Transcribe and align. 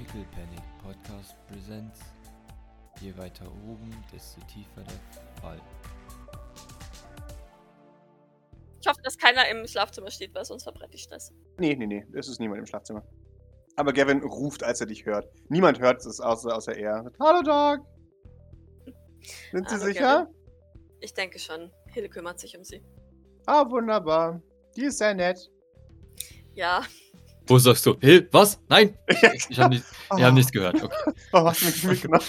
Pickle 0.00 0.24
Panic 0.32 0.62
Podcast 0.82 1.36
Presents. 1.46 2.00
Je 3.02 3.14
weiter 3.18 3.44
oben, 3.68 3.94
desto 4.10 4.40
tiefer 4.46 4.82
der 4.82 5.42
Fall. 5.42 5.60
Ich 8.80 8.88
hoffe, 8.88 9.02
dass 9.02 9.18
keiner 9.18 9.46
im 9.50 9.66
Schlafzimmer 9.66 10.10
steht, 10.10 10.34
weil 10.34 10.46
sonst 10.46 10.62
verbrennt 10.62 10.94
ich 10.94 11.02
Stress. 11.02 11.34
Nee, 11.58 11.76
nee, 11.76 11.86
nee, 11.86 12.06
es 12.14 12.28
ist 12.28 12.40
niemand 12.40 12.60
im 12.60 12.66
Schlafzimmer. 12.66 13.06
Aber 13.76 13.92
Gavin 13.92 14.22
ruft, 14.22 14.62
als 14.62 14.80
er 14.80 14.86
dich 14.86 15.04
hört. 15.04 15.28
Niemand 15.50 15.80
hört 15.80 16.00
es 16.06 16.18
außer, 16.18 16.56
außer 16.56 16.74
er. 16.78 17.12
Hallo, 17.20 17.42
Doc! 17.42 17.86
Sind 19.52 19.68
Sie 19.68 19.74
Hallo, 19.74 19.84
sicher? 19.84 20.24
Gavin. 20.24 20.34
Ich 21.00 21.12
denke 21.12 21.38
schon. 21.38 21.70
Hille 21.92 22.08
kümmert 22.08 22.40
sich 22.40 22.56
um 22.56 22.64
sie. 22.64 22.82
Ah, 23.44 23.68
wunderbar. 23.68 24.40
Die 24.76 24.84
ist 24.84 24.96
sehr 24.96 25.12
nett. 25.12 25.50
Ja, 26.54 26.84
Wo 27.50 27.58
sagst 27.58 27.84
du? 27.84 27.96
Hill, 28.00 28.28
was? 28.30 28.60
Nein! 28.68 28.96
Ich 29.48 29.58
habe 29.58 29.74
nicht, 29.74 29.84
Oh, 30.08 30.20
hab 30.20 30.34
nichts 30.34 30.52
gehört. 30.52 30.80
Okay. 30.82 31.12
Oh, 31.32 31.44
hast 31.44 31.62
du 31.62 31.66
mich 31.66 31.84
mitgenommen? 31.84 32.24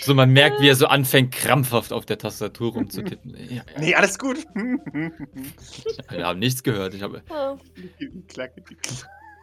So, 0.00 0.14
man 0.14 0.30
merkt, 0.30 0.58
wie 0.62 0.70
er 0.70 0.74
so 0.74 0.86
anfängt, 0.86 1.34
krampfhaft 1.34 1.92
auf 1.92 2.06
der 2.06 2.16
Tastatur 2.16 2.72
rumzutippen. 2.72 3.36
Ja, 3.36 3.56
ja. 3.56 3.62
Nee, 3.78 3.94
alles 3.94 4.18
gut. 4.18 4.38
Wir 4.54 6.26
haben 6.26 6.38
nichts 6.38 6.62
gehört. 6.62 6.94
Ich 6.94 7.02
habe. 7.02 7.22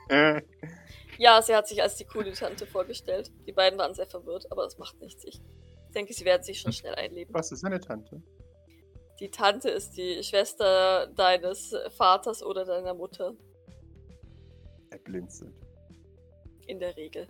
äh, 0.10 0.42
ja, 1.20 1.40
sie 1.44 1.56
hat 1.56 1.68
sich 1.68 1.84
als 1.84 1.98
die 1.98 2.06
coole 2.06 2.34
Tante 2.34 2.66
vorgestellt. 2.66 3.32
Die 3.46 3.52
beiden 3.52 3.78
waren 3.78 3.94
sehr 3.94 4.08
verwirrt, 4.08 4.52
aber 4.52 4.64
das 4.64 4.80
macht 4.80 5.00
nichts. 5.02 5.24
Ich 5.24 5.40
denke, 5.94 6.14
sie 6.14 6.26
werden 6.26 6.42
sich 6.42 6.62
schon 6.62 6.74
schnell 6.74 6.96
einleben. 6.96 7.32
Was 7.34 7.52
ist 7.52 7.64
eine 7.64 7.80
Tante? 7.80 8.24
Die 9.20 9.32
Tante 9.32 9.70
ist 9.70 9.98
die 9.98 10.24
Schwester 10.24 11.08
deines 11.08 11.76
Vaters 11.98 12.44
oder 12.44 12.66
deiner 12.66 12.94
Mutter. 12.94 13.34
Er 14.92 15.00
blinzelt. 15.00 15.56
In 16.68 16.80
der 16.80 16.96
Regel. 16.96 17.28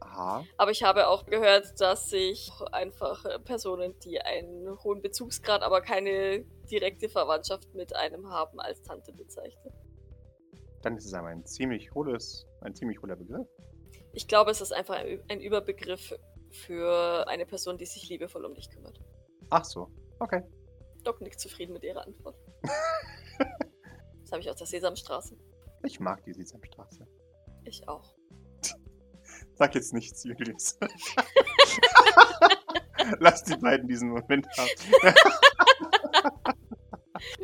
Aha. 0.00 0.44
Aber 0.56 0.70
ich 0.70 0.82
habe 0.82 1.08
auch 1.08 1.26
gehört, 1.26 1.80
dass 1.80 2.08
sich 2.08 2.50
einfach 2.72 3.24
Personen, 3.44 3.94
die 4.00 4.20
einen 4.20 4.82
hohen 4.82 5.02
Bezugsgrad, 5.02 5.62
aber 5.62 5.82
keine 5.82 6.44
direkte 6.70 7.08
Verwandtschaft 7.08 7.74
mit 7.74 7.94
einem 7.94 8.28
haben, 8.28 8.58
als 8.60 8.82
Tante 8.82 9.12
bezeichnen. 9.12 9.72
Dann 10.82 10.96
ist 10.96 11.04
es 11.04 11.14
aber 11.14 11.28
ein 11.28 11.44
ziemlich 11.44 11.92
hohles, 11.94 12.46
ein 12.62 12.74
ziemlich 12.74 13.00
hohler 13.02 13.16
Begriff. 13.16 13.46
Ich 14.12 14.26
glaube, 14.26 14.50
es 14.50 14.60
ist 14.60 14.72
einfach 14.72 14.96
ein 14.96 15.40
Überbegriff 15.40 16.14
für 16.50 17.28
eine 17.28 17.46
Person, 17.46 17.76
die 17.78 17.86
sich 17.86 18.08
liebevoll 18.08 18.44
um 18.44 18.54
dich 18.54 18.70
kümmert. 18.70 18.98
Ach 19.50 19.64
so. 19.64 19.90
Okay. 20.18 20.42
Doc 21.02 21.20
nickt 21.20 21.40
zufrieden 21.40 21.72
mit 21.72 21.82
ihrer 21.84 22.06
Antwort. 22.06 22.36
Das 24.22 24.32
habe 24.32 24.42
ich 24.42 24.50
aus 24.50 24.56
der 24.58 24.66
Sesamstraße. 24.68 25.36
Ich 25.82 25.98
mag 25.98 26.22
die 26.24 26.32
Sesamstraße. 26.32 27.04
Ich 27.64 27.88
auch. 27.88 28.14
Sag 29.54 29.74
jetzt 29.74 29.92
nichts, 29.92 30.22
Julius. 30.22 30.78
Lass 33.18 33.42
die 33.42 33.56
beiden 33.56 33.88
diesen 33.88 34.10
Moment 34.10 34.46
haben. 34.56 34.68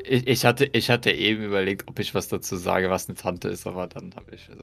Ich, 0.05 0.27
ich, 0.29 0.45
hatte, 0.45 0.67
ich 0.67 0.89
hatte 0.91 1.11
eben 1.11 1.43
überlegt, 1.43 1.89
ob 1.89 1.99
ich 1.99 2.15
was 2.15 2.29
dazu 2.29 2.57
sage, 2.57 2.89
was 2.89 3.09
eine 3.09 3.17
Tante 3.17 3.49
ist, 3.49 3.67
aber 3.67 3.89
dann 3.89 4.15
habe 4.15 4.33
ich. 4.35 4.49
Also, 4.49 4.63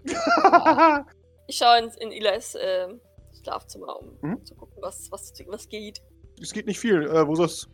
Ich 1.48 1.58
schaue 1.58 1.80
in, 1.80 1.90
in 2.00 2.12
Elias 2.14 2.56
ähm, 2.60 3.02
Schlafzimmer, 3.44 4.00
um 4.00 4.18
Mhm. 4.22 4.46
zu 4.46 4.56
gucken, 4.56 4.78
was, 4.82 5.12
was, 5.12 5.34
was 5.48 5.68
geht. 5.68 6.02
es 6.42 6.54
geht 6.54 6.68
nicht 6.68 6.80
viel. 6.80 7.04
Äh, 7.04 7.28
Vosos 7.28 7.68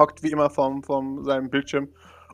hockt 0.00 0.22
wie 0.24 0.30
immer 0.32 0.50
vorm, 0.50 0.82
vorm 0.82 1.22
seinem 1.24 1.48
Bildschirm 1.50 1.88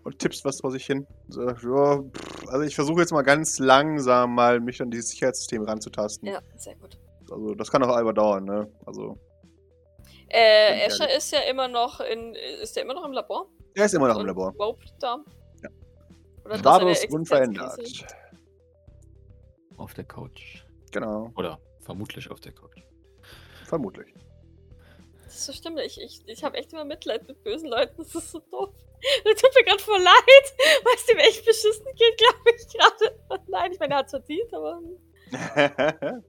und 0.04 0.18
tippst 0.18 0.44
was 0.44 0.60
vor 0.60 0.70
sich 0.70 0.86
hin. 0.86 1.06
So, 1.28 1.42
ja, 1.42 1.54
pff, 1.54 2.48
also 2.48 2.62
ich 2.62 2.74
versuche 2.74 3.00
jetzt 3.00 3.12
mal 3.12 3.22
ganz 3.22 3.58
langsam 3.58 4.34
mal 4.34 4.60
mich 4.60 4.80
an 4.80 4.90
dieses 4.90 5.10
Sicherheitssystem 5.10 5.62
ranzutasten. 5.64 6.28
Ja, 6.28 6.40
sehr 6.56 6.76
gut. 6.76 6.96
Also 7.30 7.54
das 7.54 7.70
kann 7.70 7.82
auch 7.82 7.88
aber 7.94 8.12
dauern, 8.14 8.44
ne? 8.44 8.70
Also 8.86 9.18
Äh, 10.28 10.86
Escher 10.86 11.14
ist 11.14 11.32
ja 11.32 11.40
immer 11.50 11.66
noch 11.68 12.00
in. 12.00 12.34
Ist 12.62 12.76
der 12.76 12.84
immer 12.84 12.94
noch 12.94 13.04
im 13.04 13.12
Labor? 13.12 13.48
er 13.74 13.84
ist 13.84 13.94
immer 13.94 14.08
noch 14.08 14.14
im 14.16 14.20
Und 14.22 14.26
Labor. 14.28 14.54
Rope 14.58 14.80
da? 15.00 15.18
Ja. 15.62 15.68
Oder 16.44 16.54
er 16.54 16.58
Status 16.58 17.04
unverändert. 17.10 17.78
auf 19.76 19.92
der 19.94 20.04
Couch. 20.04 20.62
Genau, 20.92 21.30
Oder 21.36 21.58
vermutlich 21.80 22.30
auf 22.30 22.40
der 22.40 22.52
Couch. 22.52 22.80
vermutlich. 23.64 24.14
Das 25.26 25.34
ist 25.34 25.46
so 25.46 25.52
stimmt. 25.52 25.78
Ich, 25.80 26.00
ich, 26.00 26.22
ich 26.26 26.44
habe 26.44 26.56
echt 26.56 26.72
immer 26.72 26.84
Mitleid 26.84 27.26
mit 27.28 27.42
bösen 27.42 27.68
Leuten. 27.68 27.96
Das 27.98 28.14
ist 28.14 28.30
so 28.30 28.38
doof. 28.38 28.70
Das 29.24 29.40
tut 29.40 29.50
mir 29.54 29.64
gerade 29.64 29.82
voll 29.82 30.00
leid, 30.00 30.54
weil 30.84 30.94
es 30.94 31.06
dem 31.06 31.18
echt 31.18 31.44
beschissen 31.44 31.84
geht, 31.94 32.16
glaube 32.16 32.50
ich 32.56 32.68
gerade. 32.68 33.42
Nein, 33.48 33.72
ich 33.72 33.78
meine, 33.78 33.94
er 33.94 33.98
hat 33.98 34.10
verdient, 34.10 34.52
aber. 34.54 34.80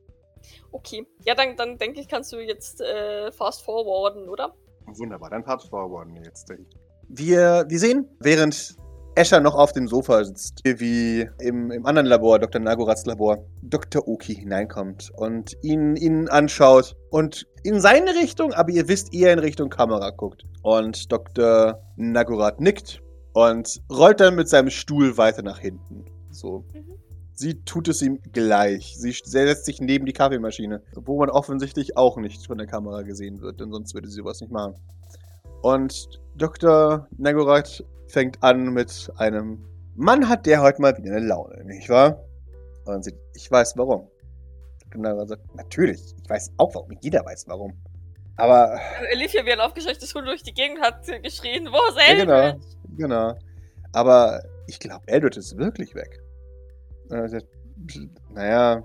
Okay. 0.71 1.05
Ja, 1.25 1.35
dann, 1.35 1.55
dann 1.57 1.77
denke 1.77 1.99
ich, 1.99 2.07
kannst 2.07 2.31
du 2.31 2.39
jetzt 2.39 2.81
äh, 2.81 3.31
fast 3.31 3.63
forwarden, 3.63 4.29
oder? 4.29 4.55
Wunderbar, 4.85 5.29
dann 5.29 5.43
fast 5.43 5.69
forwarden 5.69 6.13
wir 6.15 6.23
jetzt. 6.23 6.51
Wir, 7.09 7.65
wir 7.67 7.79
sehen, 7.79 8.09
während 8.19 8.75
Escher 9.17 9.39
noch 9.39 9.55
auf 9.55 9.71
dem 9.71 9.87
Sofa 9.87 10.23
sitzt, 10.23 10.61
wie 10.63 11.27
im, 11.39 11.71
im 11.71 11.85
anderen 11.87 12.05
Labor, 12.05 12.37
Dr. 12.37 12.61
Nagorats 12.61 13.05
Labor, 13.07 13.43
Dr. 13.63 14.07
Oki 14.07 14.35
hineinkommt 14.35 15.11
und 15.15 15.57
ihn, 15.63 15.95
ihn 15.95 16.29
anschaut 16.29 16.95
und 17.09 17.47
in 17.63 17.81
seine 17.81 18.11
Richtung, 18.13 18.53
aber 18.53 18.69
ihr 18.69 18.87
wisst, 18.87 19.13
eher 19.15 19.33
in 19.33 19.39
Richtung 19.39 19.69
Kamera 19.69 20.11
guckt. 20.11 20.43
Und 20.61 21.11
Dr. 21.11 21.81
Nagorat 21.95 22.61
nickt 22.61 23.01
und 23.33 23.81
rollt 23.91 24.19
dann 24.19 24.35
mit 24.35 24.49
seinem 24.49 24.69
Stuhl 24.69 25.17
weiter 25.17 25.41
nach 25.41 25.57
hinten. 25.57 26.05
So. 26.29 26.63
Mhm. 26.73 26.97
Sie 27.33 27.63
tut 27.65 27.87
es 27.87 28.03
ihm 28.03 28.19
gleich. 28.33 28.95
Sie 28.97 29.11
setzt 29.11 29.65
sich 29.65 29.81
neben 29.81 30.05
die 30.05 30.13
Kaffeemaschine, 30.13 30.81
wo 30.93 31.17
man 31.19 31.29
offensichtlich 31.31 31.97
auch 31.97 32.17
nicht 32.17 32.45
von 32.45 32.59
der 32.59 32.67
Kamera 32.67 33.01
gesehen 33.01 33.41
wird, 33.41 33.59
denn 33.59 33.71
sonst 33.71 33.95
würde 33.95 34.07
sie 34.07 34.15
sowas 34.15 34.41
nicht 34.41 34.51
machen. 34.51 34.75
Und 35.61 36.19
Dr. 36.35 37.07
Nagorat 37.17 37.83
fängt 38.07 38.41
an 38.43 38.73
mit 38.73 39.11
einem 39.17 39.65
Mann 39.95 40.29
hat 40.29 40.45
der 40.45 40.61
heute 40.61 40.81
mal 40.81 40.95
wieder 40.97 41.15
eine 41.15 41.25
Laune, 41.25 41.63
nicht 41.65 41.89
wahr? 41.89 42.23
Und 42.85 43.03
sie, 43.03 43.13
ich 43.33 43.49
weiß 43.49 43.73
warum. 43.77 44.07
Dr. 44.83 45.01
Nagorat 45.01 45.29
sagt, 45.29 45.55
natürlich, 45.55 46.13
ich 46.21 46.29
weiß 46.29 46.53
auch 46.57 46.73
warum, 46.75 46.95
jeder 47.01 47.25
weiß 47.25 47.47
warum. 47.47 47.73
Aber, 48.35 48.79
Olivia 49.11 49.43
wie 49.45 49.51
ein 49.51 49.59
aufgescheuchtes 49.59 50.13
Hund 50.13 50.27
durch 50.27 50.43
die 50.43 50.53
Gegend 50.53 50.81
hat 50.81 51.05
geschrien, 51.23 51.67
wo 51.71 51.89
ist 51.89 51.97
ja, 51.97 52.15
genau, 52.15 52.59
genau. 52.95 53.39
Aber 53.93 54.43
ich 54.67 54.79
glaube, 54.79 55.07
Eldritch 55.07 55.37
ist 55.37 55.57
wirklich 55.57 55.95
weg. 55.95 56.21
Und 57.09 57.17
er 57.17 57.29
sagt, 57.29 57.47
naja, 58.31 58.83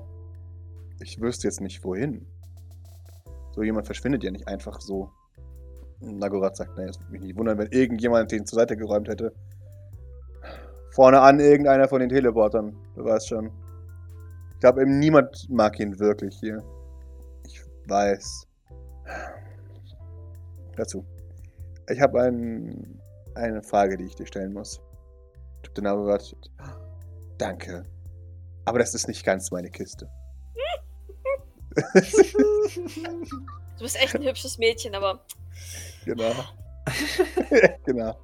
ich 1.00 1.20
wüsste 1.20 1.48
jetzt 1.48 1.60
nicht 1.60 1.84
wohin. 1.84 2.26
So 3.54 3.62
jemand 3.62 3.86
verschwindet 3.86 4.24
ja 4.24 4.30
nicht 4.30 4.48
einfach 4.48 4.80
so. 4.80 5.10
Nagorat 6.02 6.56
sagt, 6.56 6.76
naja, 6.76 6.90
es 6.90 7.00
würde 7.00 7.12
mich 7.12 7.22
nicht 7.22 7.36
wundern, 7.36 7.58
wenn 7.58 7.68
irgendjemand 7.70 8.32
den 8.32 8.44
zur 8.44 8.58
Seite 8.58 8.76
geräumt 8.76 9.08
hätte. 9.08 9.32
Vorne 10.90 11.20
an 11.20 11.40
irgendeiner 11.40 11.88
von 11.88 12.00
den 12.00 12.08
Teleportern. 12.08 12.76
Du 12.94 13.04
weißt 13.04 13.28
schon. 13.28 13.50
Ich 14.52 14.60
glaube, 14.60 14.82
eben 14.82 14.98
niemand 14.98 15.48
mag 15.48 15.78
ihn 15.80 15.98
wirklich 15.98 16.38
hier. 16.38 16.62
Ich 17.46 17.62
weiß. 17.86 18.46
Dazu. 20.76 21.04
Ich 21.88 22.00
habe 22.00 22.22
ein, 22.22 23.00
eine 23.34 23.62
Frage, 23.62 23.96
die 23.96 24.04
ich 24.04 24.14
dir 24.14 24.26
stellen 24.26 24.52
muss. 24.52 24.80
Dr. 25.62 25.82
Nagorat. 25.84 26.36
Danke. 27.38 27.84
Aber 28.64 28.78
das 28.78 28.94
ist 28.94 29.08
nicht 29.08 29.24
ganz 29.24 29.50
meine 29.50 29.70
Kiste. 29.70 30.08
Du 33.82 33.84
bist 33.86 34.00
echt 34.00 34.14
ein 34.14 34.22
hübsches 34.22 34.58
Mädchen, 34.58 34.94
aber 34.94 35.24
Genau. 36.04 36.32
genau. 37.84 38.16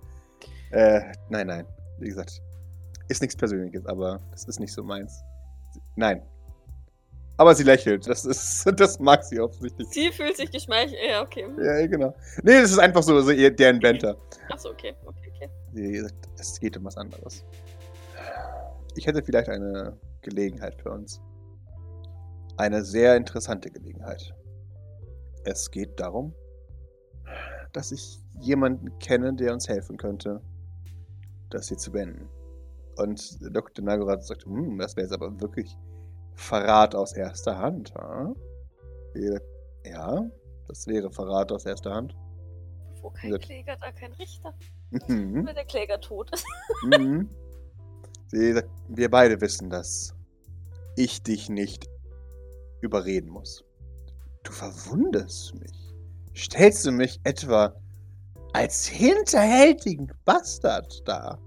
Äh, 0.70 1.00
nein, 1.28 1.46
nein. 1.46 1.66
Wie 1.98 2.08
gesagt, 2.08 2.40
ist 3.08 3.22
nichts 3.22 3.36
Persönliches, 3.36 3.86
aber 3.86 4.20
das 4.30 4.44
ist 4.44 4.60
nicht 4.60 4.72
so 4.72 4.82
meins. 4.82 5.22
Nein. 5.96 6.22
Aber 7.36 7.54
sie 7.54 7.62
lächelt. 7.62 8.06
Das 8.08 8.24
ist, 8.24 8.66
das 8.76 8.98
mag 8.98 9.24
sie 9.24 9.40
offensichtlich. 9.40 9.88
sie 9.90 10.10
fühlt 10.10 10.36
sich 10.36 10.50
geschmeichelt. 10.50 10.98
Ja, 11.08 11.22
okay. 11.22 11.46
Ja, 11.62 11.86
genau. 11.86 12.14
Nee, 12.42 12.60
das 12.60 12.72
ist 12.72 12.78
einfach 12.78 13.02
so, 13.02 13.20
so 13.20 13.30
ihr, 13.30 13.54
deren 13.54 13.80
Banter. 13.80 14.16
Achso, 14.50 14.70
okay, 14.70 14.94
okay, 15.06 15.32
okay. 15.34 15.50
Sie 15.72 16.00
sagt, 16.00 16.28
es 16.36 16.58
geht 16.58 16.76
um 16.76 16.84
was 16.84 16.96
anderes. 16.96 17.44
Ich 18.96 19.06
hätte 19.06 19.22
vielleicht 19.22 19.48
eine 19.48 19.96
Gelegenheit 20.22 20.74
für 20.82 20.90
uns. 20.90 21.20
Eine 22.56 22.84
sehr 22.84 23.14
interessante 23.16 23.70
Gelegenheit. 23.70 24.34
Es 25.44 25.70
geht 25.70 26.00
darum, 26.00 26.34
dass 27.72 27.92
ich 27.92 28.18
jemanden 28.40 28.98
kenne, 28.98 29.34
der 29.34 29.52
uns 29.52 29.68
helfen 29.68 29.96
könnte, 29.96 30.40
das 31.50 31.68
hier 31.68 31.78
zu 31.78 31.92
beenden. 31.92 32.28
Und 32.96 33.38
Dr. 33.54 33.84
Nagorat 33.84 34.24
sagt, 34.24 34.44
hm, 34.44 34.78
das 34.78 34.96
wäre 34.96 35.06
jetzt 35.06 35.12
aber 35.14 35.40
wirklich 35.40 35.76
Verrat 36.34 36.94
aus 36.94 37.12
erster 37.14 37.58
Hand. 37.58 37.94
Ha? 37.94 38.32
Ihr- 39.14 39.42
Ja, 39.84 40.28
das 40.66 40.86
wäre 40.86 41.10
Verrat 41.10 41.50
aus 41.52 41.64
erster 41.66 41.94
Hand. 41.94 42.14
Wo 43.00 43.10
kein. 43.10 43.38
Kläger, 43.38 43.76
da 43.80 43.90
kein 43.92 44.12
Richter. 44.14 44.52
Mhm. 45.08 45.46
Wenn 45.46 45.54
der 45.54 45.64
Kläger 45.64 46.00
tot 46.00 46.30
ist. 46.32 46.44
Mhm. 46.84 47.28
Sie, 48.28 48.60
wir 48.88 49.10
beide 49.10 49.40
wissen, 49.40 49.70
dass 49.70 50.14
ich 50.96 51.22
dich 51.22 51.48
nicht 51.48 51.88
überreden 52.80 53.30
muss. 53.30 53.64
Du 54.42 54.52
verwunderst 54.52 55.54
mich. 55.54 55.77
Stellst 56.38 56.86
du 56.86 56.92
mich 56.92 57.18
etwa 57.24 57.74
als 58.52 58.86
hinterhältigen 58.86 60.10
Bastard 60.24 61.02
dar? 61.06 61.38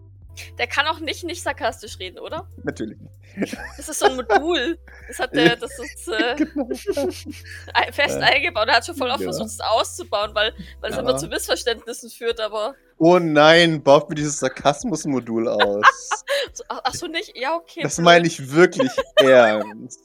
Der 0.58 0.68
kann 0.68 0.86
auch 0.88 1.00
nicht 1.00 1.24
nicht 1.24 1.44
sarkastisch 1.44 2.00
reden, 2.00 2.20
oder? 2.20 2.48
Natürlich 2.64 2.98
nicht. 3.00 3.56
Das 3.78 3.88
ist 3.88 4.00
so 4.00 4.06
ein 4.08 4.16
Modul. 4.16 4.78
Das 5.08 5.20
hat 5.20 5.36
der, 5.36 5.56
das 5.56 5.72
ist 5.80 6.08
äh, 6.08 6.36
Genau. 6.36 6.68
fest 7.92 8.18
Äh, 8.18 8.22
eingebaut. 8.22 8.68
Er 8.68 8.76
hat 8.78 8.86
schon 8.86 8.96
voll 8.96 9.10
oft 9.10 9.20
ja. 9.22 9.26
versucht, 9.26 9.48
es 9.48 9.60
auszubauen, 9.60 10.34
weil, 10.34 10.54
weil 10.80 10.90
es 10.92 10.96
Ja. 10.98 11.02
immer 11.02 11.18
zu 11.18 11.28
Missverständnissen 11.28 12.10
führt, 12.10 12.40
aber. 12.40 12.76
Oh 12.98 13.20
nein, 13.20 13.82
baut 13.84 14.10
mir 14.10 14.16
dieses 14.16 14.40
Sarkasmus-Modul 14.40 15.48
aus. 15.48 15.86
So, 16.54 16.64
ach, 16.68 16.82
ach 16.84 16.94
so, 16.96 17.08
nicht? 17.08 17.38
Ja, 17.38 17.56
okay. 17.56 17.82
Das 17.84 17.98
meine 18.00 18.26
ich 18.28 18.52
wirklich 18.52 18.90
ernst. 19.18 20.02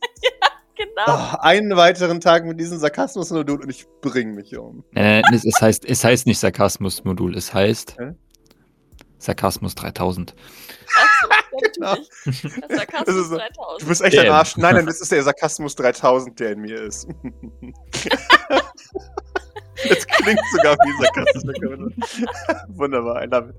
Genau. 0.77 1.05
Oh, 1.09 1.37
einen 1.41 1.75
weiteren 1.77 2.21
Tag 2.21 2.45
mit 2.45 2.61
diesem 2.61 2.79
Sarkasmus-Modul 2.79 3.63
und 3.63 3.71
ich 3.71 3.87
bring 4.03 4.35
mich 4.35 4.57
um. 4.57 4.85
Äh, 4.95 5.23
es, 5.33 5.45
es, 5.45 5.61
heißt, 5.61 5.85
es 5.87 6.05
heißt 6.05 6.27
nicht 6.27 6.39
Sarkasmus-Modul, 6.39 7.35
es 7.37 7.55
heißt 7.55 7.97
Hä? 7.99 8.13
Sarkasmus 9.19 9.75
3000. 9.75 10.35
Ach 10.99 11.23
so, 11.23 11.29
ja, 11.31 11.37
Genau. 11.75 11.97
Sarkasmus 12.77 13.17
ist 13.17 13.29
so- 13.31 13.37
3000. 13.39 13.83
Du 13.83 13.87
bist 13.87 14.03
echt 14.03 14.19
ein 14.19 14.27
Damn. 14.27 14.35
Arsch. 14.35 14.57
Nein, 14.59 14.75
nein, 14.77 14.87
das 14.87 15.01
ist 15.01 15.11
der 15.11 15.23
Sarkasmus 15.23 15.75
3000, 15.77 16.39
der 16.39 16.53
in 16.53 16.61
mir 16.61 16.83
ist. 16.83 17.09
Das 19.89 20.07
klingt 20.07 20.41
sogar 20.53 20.75
wie 20.77 21.05
Sarkasmus. 21.05 22.67
Wunderbar, 22.79 23.23
I 23.23 23.27
love 23.27 23.51
it. 23.51 23.57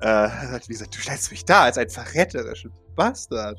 Äh, 0.00 0.28
wie 0.66 0.72
gesagt, 0.72 0.94
du 0.96 1.00
stellst 1.00 1.30
mich 1.30 1.44
da 1.44 1.64
als 1.64 1.76
ein 1.78 1.88
verräterischer 1.90 2.70
Bastard. 2.94 3.58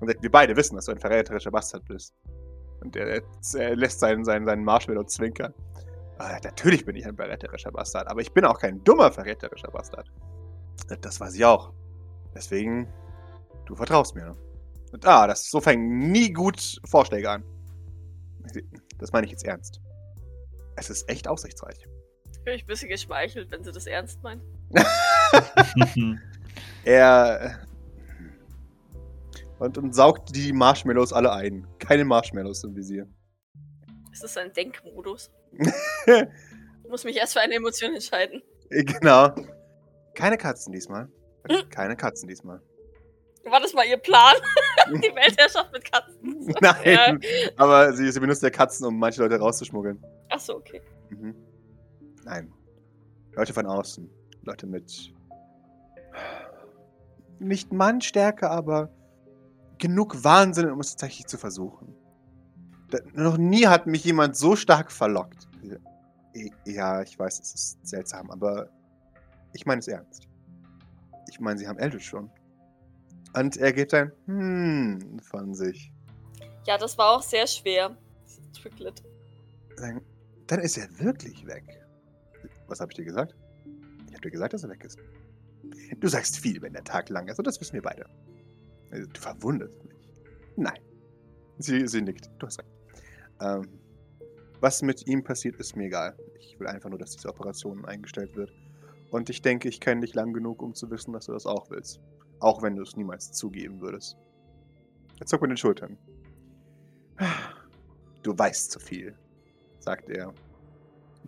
Und 0.00 0.08
wir 0.20 0.30
beide 0.30 0.56
wissen, 0.56 0.76
dass 0.76 0.86
du 0.86 0.92
ein 0.92 0.98
verräterischer 0.98 1.50
Bastard 1.50 1.84
bist. 1.86 2.14
Und 2.80 2.94
er, 2.96 3.22
er 3.54 3.76
lässt 3.76 4.00
seinen, 4.00 4.24
seinen, 4.24 4.46
seinen 4.46 4.64
Marshmallow 4.64 5.04
zwinkern. 5.04 5.54
Äh, 6.18 6.40
natürlich 6.44 6.84
bin 6.84 6.96
ich 6.96 7.06
ein 7.06 7.16
verräterischer 7.16 7.72
Bastard, 7.72 8.08
aber 8.08 8.20
ich 8.20 8.32
bin 8.32 8.44
auch 8.44 8.58
kein 8.58 8.82
dummer 8.84 9.10
verräterischer 9.10 9.70
Bastard. 9.70 10.10
Das 11.00 11.20
weiß 11.20 11.34
ich 11.34 11.44
auch. 11.44 11.72
Deswegen, 12.34 12.86
du 13.64 13.74
vertraust 13.74 14.14
mir. 14.14 14.36
Und 14.92 15.06
ah, 15.06 15.26
das 15.26 15.50
so 15.50 15.60
fängen 15.60 16.10
nie 16.10 16.32
gut 16.32 16.80
Vorschläge 16.84 17.30
an. 17.30 17.44
Das 18.98 19.12
meine 19.12 19.26
ich 19.26 19.32
jetzt 19.32 19.44
ernst. 19.44 19.80
Es 20.76 20.90
ist 20.90 21.08
echt 21.08 21.26
aussichtsreich. 21.26 21.88
Bin 22.44 22.54
ich 22.54 22.64
ein 22.64 22.66
bisschen 22.66 22.88
geschmeichelt, 22.88 23.50
wenn 23.50 23.64
sie 23.64 23.72
das 23.72 23.86
ernst 23.86 24.22
meinen. 24.22 24.42
Er 26.84 27.40
äh, 27.40 27.65
und, 29.58 29.78
und 29.78 29.94
saugt 29.94 30.34
die 30.34 30.52
Marshmallows 30.52 31.12
alle 31.12 31.32
ein. 31.32 31.66
Keine 31.78 32.04
Marshmallows 32.04 32.64
im 32.64 32.74
Visier. 32.74 33.06
Ist 34.12 34.22
das 34.24 34.36
ein 34.36 34.52
Denkmodus? 34.52 35.30
Ich 36.86 36.90
muss 36.90 37.02
mich 37.02 37.16
erst 37.16 37.32
für 37.32 37.40
eine 37.40 37.56
Emotion 37.56 37.94
entscheiden. 37.94 38.42
genau. 38.70 39.34
Keine 40.14 40.38
Katzen 40.38 40.72
diesmal. 40.72 41.08
Hm? 41.50 41.68
Keine 41.68 41.96
Katzen 41.96 42.28
diesmal. 42.28 42.62
War 43.44 43.60
das 43.60 43.74
mal 43.74 43.84
ihr 43.86 43.96
Plan? 43.96 44.36
Die 44.88 45.14
Weltherrschaft 45.14 45.72
mit 45.72 45.90
Katzen? 45.90 46.54
Nein, 46.60 47.20
aber 47.56 47.92
sie, 47.92 48.10
sie 48.12 48.20
benutzt 48.20 48.42
ja 48.44 48.50
Katzen, 48.50 48.86
um 48.86 48.98
manche 49.00 49.20
Leute 49.20 49.36
rauszuschmuggeln. 49.36 50.00
Achso, 50.28 50.54
okay. 50.54 50.80
Mhm. 51.10 51.34
Nein. 52.24 52.52
Leute 53.34 53.52
von 53.52 53.66
außen. 53.66 54.08
Leute 54.42 54.68
mit. 54.68 55.12
Nicht 57.40 57.72
Mannstärke, 57.72 58.48
aber 58.48 58.90
genug 59.78 60.24
Wahnsinn, 60.24 60.70
um 60.70 60.80
es 60.80 60.90
tatsächlich 60.90 61.26
zu 61.26 61.38
versuchen. 61.38 61.94
Da, 62.90 62.98
noch 63.14 63.36
nie 63.36 63.66
hat 63.66 63.86
mich 63.86 64.04
jemand 64.04 64.36
so 64.36 64.56
stark 64.56 64.92
verlockt. 64.92 65.48
Ja, 66.64 67.02
ich 67.02 67.18
weiß, 67.18 67.40
es 67.40 67.54
ist 67.54 67.86
seltsam, 67.86 68.30
aber 68.30 68.68
ich 69.52 69.64
meine 69.66 69.80
es 69.80 69.88
ernst. 69.88 70.28
Ich 71.28 71.40
meine, 71.40 71.58
sie 71.58 71.66
haben 71.66 71.78
Eldritch 71.78 72.06
schon. 72.06 72.30
Und 73.34 73.56
er 73.56 73.72
gibt 73.72 73.92
ein 73.94 74.12
Hm 74.26 75.18
von 75.20 75.54
sich. 75.54 75.92
Ja, 76.66 76.78
das 76.78 76.96
war 76.98 77.10
auch 77.16 77.22
sehr 77.22 77.46
schwer. 77.46 77.96
Tricklet. 78.54 79.02
Sagen, 79.76 80.02
Dann 80.46 80.60
ist 80.60 80.76
er 80.78 80.88
wirklich 80.98 81.46
weg. 81.46 81.64
Was 82.68 82.80
habe 82.80 82.92
ich 82.92 82.96
dir 82.96 83.04
gesagt? 83.04 83.34
Ich 84.08 84.12
habe 84.12 84.22
dir 84.22 84.30
gesagt, 84.30 84.52
dass 84.52 84.62
er 84.62 84.70
weg 84.70 84.84
ist. 84.84 84.98
Du 85.98 86.08
sagst 86.08 86.38
viel, 86.38 86.60
wenn 86.62 86.72
der 86.72 86.84
Tag 86.84 87.08
lang 87.08 87.28
ist, 87.28 87.38
und 87.38 87.46
das 87.46 87.60
wissen 87.60 87.74
wir 87.74 87.82
beide. 87.82 88.06
Also, 88.90 89.06
Du 89.12 89.20
verwunderst 89.20 89.84
mich. 89.84 89.96
Nein. 90.56 90.78
Sie, 91.58 91.86
sie 91.86 92.02
nickt. 92.02 92.30
Du 92.38 92.46
hast 92.46 92.58
recht. 92.58 92.70
Ähm, 93.40 93.68
was 94.60 94.82
mit 94.82 95.06
ihm 95.06 95.22
passiert, 95.22 95.56
ist 95.56 95.76
mir 95.76 95.86
egal. 95.86 96.16
Ich 96.38 96.58
will 96.58 96.66
einfach 96.66 96.90
nur, 96.90 96.98
dass 96.98 97.12
diese 97.12 97.28
Operation 97.28 97.84
eingestellt 97.84 98.34
wird. 98.36 98.52
Und 99.10 99.30
ich 99.30 99.42
denke, 99.42 99.68
ich 99.68 99.80
kenne 99.80 100.00
dich 100.02 100.14
lang 100.14 100.32
genug, 100.32 100.62
um 100.62 100.74
zu 100.74 100.90
wissen, 100.90 101.12
dass 101.12 101.26
du 101.26 101.32
das 101.32 101.46
auch 101.46 101.70
willst. 101.70 102.00
Auch 102.40 102.62
wenn 102.62 102.76
du 102.76 102.82
es 102.82 102.96
niemals 102.96 103.32
zugeben 103.32 103.80
würdest. 103.80 104.16
Er 105.20 105.26
zuckt 105.26 105.42
mit 105.42 105.50
den 105.50 105.56
Schultern. 105.56 105.96
Du 108.22 108.36
weißt 108.36 108.70
zu 108.70 108.80
viel, 108.80 109.16
sagt 109.78 110.10
er. 110.10 110.34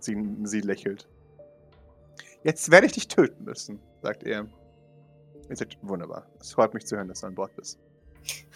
Sie, 0.01 0.17
sie 0.45 0.61
lächelt. 0.61 1.09
Jetzt 2.45 2.71
werde 2.71 2.87
ich 2.87 2.93
dich 2.93 3.09
töten 3.09 3.45
müssen, 3.45 3.81
sagt 4.03 4.25
er. 4.25 4.47
Ihr 5.49 5.57
seid 5.57 5.79
wunderbar. 5.83 6.27
Es 6.41 6.53
freut 6.53 6.75
mich 6.75 6.87
zu 6.87 6.97
hören, 6.97 7.09
dass 7.09 7.21
du 7.21 7.27
an 7.27 7.35
Bord 7.35 7.55
bist. 7.57 7.79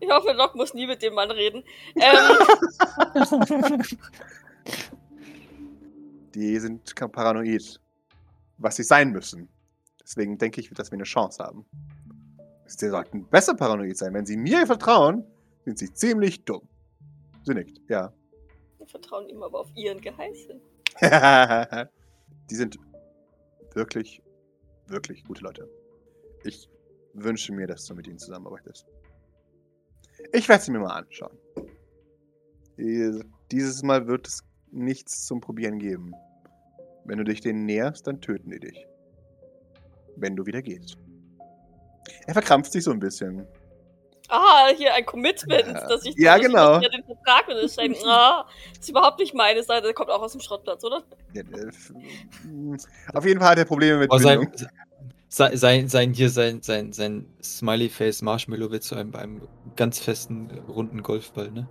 Ich 0.00 0.10
hoffe, 0.10 0.32
Locke 0.32 0.56
muss 0.58 0.74
nie 0.74 0.88
mit 0.88 1.00
dem 1.02 1.14
Mann 1.14 1.30
reden. 1.30 1.62
Ähm, 1.94 2.36
Die 6.34 6.58
sind 6.58 6.94
paranoid. 7.12 7.80
Was 8.58 8.76
sie 8.76 8.82
sein 8.82 9.12
müssen. 9.12 9.48
Deswegen 10.02 10.36
denke 10.36 10.60
ich, 10.60 10.68
dass 10.70 10.90
wir 10.90 10.96
eine 10.96 11.04
Chance 11.04 11.42
haben. 11.42 11.64
Sie 12.66 12.88
sollten 12.88 13.24
besser 13.28 13.54
paranoid 13.54 13.96
sein. 13.96 14.12
Wenn 14.12 14.26
sie 14.26 14.36
mir 14.36 14.66
vertrauen, 14.66 15.24
sind 15.64 15.78
sie 15.78 15.92
ziemlich 15.92 16.44
dumm. 16.44 16.68
Sie 17.44 17.54
nickt, 17.54 17.80
ja. 17.88 18.12
wir 18.78 18.86
vertrauen 18.86 19.28
ihm 19.28 19.42
aber 19.42 19.60
auf 19.60 19.70
ihren 19.74 20.00
Geheißen. 20.00 20.60
die 22.50 22.54
sind 22.54 22.78
wirklich, 23.74 24.22
wirklich 24.86 25.24
gute 25.24 25.42
Leute. 25.42 25.68
Ich 26.44 26.68
wünsche 27.14 27.52
mir, 27.52 27.66
dass 27.66 27.84
du 27.86 27.94
mit 27.94 28.06
ihnen 28.06 28.18
zusammenarbeitest. 28.18 28.86
Ich 30.32 30.48
werde 30.48 30.62
sie 30.62 30.70
mir 30.70 30.80
mal 30.80 30.92
anschauen. 30.98 31.36
Dies- 32.78 33.24
Dieses 33.50 33.82
Mal 33.82 34.06
wird 34.06 34.26
es 34.26 34.42
nichts 34.70 35.26
zum 35.26 35.40
Probieren 35.40 35.78
geben. 35.78 36.12
Wenn 37.04 37.18
du 37.18 37.24
dich 37.24 37.40
denen 37.40 37.66
näherst, 37.66 38.06
dann 38.06 38.20
töten 38.20 38.50
die 38.50 38.58
dich. 38.60 38.86
Wenn 40.16 40.34
du 40.36 40.46
wieder 40.46 40.62
gehst. 40.62 40.96
Er 42.26 42.32
verkrampft 42.32 42.72
sich 42.72 42.82
so 42.84 42.90
ein 42.90 42.98
bisschen. 42.98 43.46
Ah, 44.28 44.68
hier 44.74 44.94
ein 44.94 45.04
Commitment, 45.04 45.66
Ja. 45.66 45.86
dass 45.86 46.04
ich 46.06 46.14
Ja, 46.16 46.36
dass 46.38 46.46
genau. 46.46 46.80
Ich 46.80 46.88
den 46.88 47.04
Vertrag 47.04 47.46
unterschreiben. 47.48 47.94
Ah, 48.06 48.46
das 48.70 48.80
ist 48.80 48.88
überhaupt 48.88 49.18
nicht 49.18 49.34
meine 49.34 49.62
Seite. 49.62 49.82
Der 49.86 49.94
kommt 49.94 50.10
auch 50.10 50.22
aus 50.22 50.32
dem 50.32 50.40
Schrottplatz, 50.40 50.82
oder? 50.82 51.04
Ja, 51.34 51.42
Auf 53.12 53.26
jeden 53.26 53.40
Fall 53.40 53.50
hat 53.50 53.58
er 53.58 53.64
Probleme 53.66 53.98
mit 53.98 54.10
Oh, 54.10 54.18
sein. 54.18 54.50
Sein, 55.34 55.56
sein, 55.56 55.88
sein, 55.88 56.12
hier 56.12 56.30
sein, 56.30 56.62
sein, 56.62 56.92
sein 56.92 57.26
Smiley-Face 57.42 58.22
Marshmallow 58.22 58.70
wird 58.70 58.84
zu 58.84 58.94
einem, 58.94 59.14
einem 59.16 59.42
ganz 59.74 59.98
festen, 59.98 60.48
runden 60.68 61.02
Golfball, 61.02 61.50
ne? 61.50 61.68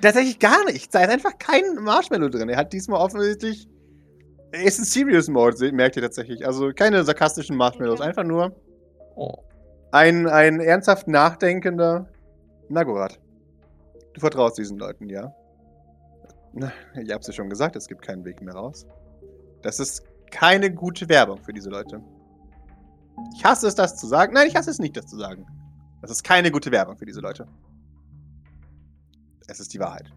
Tatsächlich 0.00 0.38
gar 0.38 0.64
nichts. 0.64 0.90
Da 0.90 1.02
ist 1.02 1.10
einfach 1.10 1.36
kein 1.38 1.74
Marshmallow 1.80 2.28
drin. 2.28 2.48
Er 2.48 2.56
hat 2.56 2.72
diesmal 2.72 3.00
offensichtlich. 3.00 3.68
Er 4.52 4.62
ist 4.62 4.78
in 4.78 4.84
Serious 4.84 5.28
Mode, 5.28 5.72
merkt 5.72 5.96
ihr 5.96 6.02
tatsächlich. 6.02 6.46
Also 6.46 6.72
keine 6.72 7.02
sarkastischen 7.02 7.56
Marshmallows. 7.56 7.98
Okay. 7.98 8.08
Einfach 8.08 8.22
nur 8.24 8.54
Oh. 9.16 9.38
ein, 9.90 10.28
ein 10.28 10.60
ernsthaft 10.60 11.08
nachdenkender 11.08 12.08
Nagorath. 12.68 13.18
Du 14.12 14.20
vertraust 14.20 14.56
diesen 14.56 14.78
Leuten, 14.78 15.08
ja? 15.08 15.34
Na, 16.52 16.72
Ich 17.02 17.12
hab's 17.12 17.26
dir 17.26 17.32
schon 17.32 17.50
gesagt, 17.50 17.74
es 17.74 17.88
gibt 17.88 18.02
keinen 18.02 18.24
Weg 18.24 18.40
mehr 18.40 18.54
raus. 18.54 18.86
Das 19.62 19.80
ist 19.80 20.04
keine 20.30 20.72
gute 20.72 21.08
Werbung 21.08 21.38
für 21.42 21.52
diese 21.52 21.70
Leute. 21.70 22.00
Ich 23.34 23.44
hasse 23.44 23.66
es, 23.66 23.74
das 23.74 23.96
zu 23.96 24.06
sagen. 24.06 24.32
Nein, 24.34 24.48
ich 24.48 24.56
hasse 24.56 24.70
es 24.70 24.78
nicht, 24.78 24.96
das 24.96 25.06
zu 25.06 25.16
sagen. 25.16 25.46
Das 26.00 26.10
ist 26.10 26.22
keine 26.22 26.50
gute 26.50 26.70
Werbung 26.70 26.96
für 26.96 27.06
diese 27.06 27.20
Leute. 27.20 27.46
Es 29.46 29.60
ist 29.60 29.72
die 29.74 29.80
Wahrheit. 29.80 30.12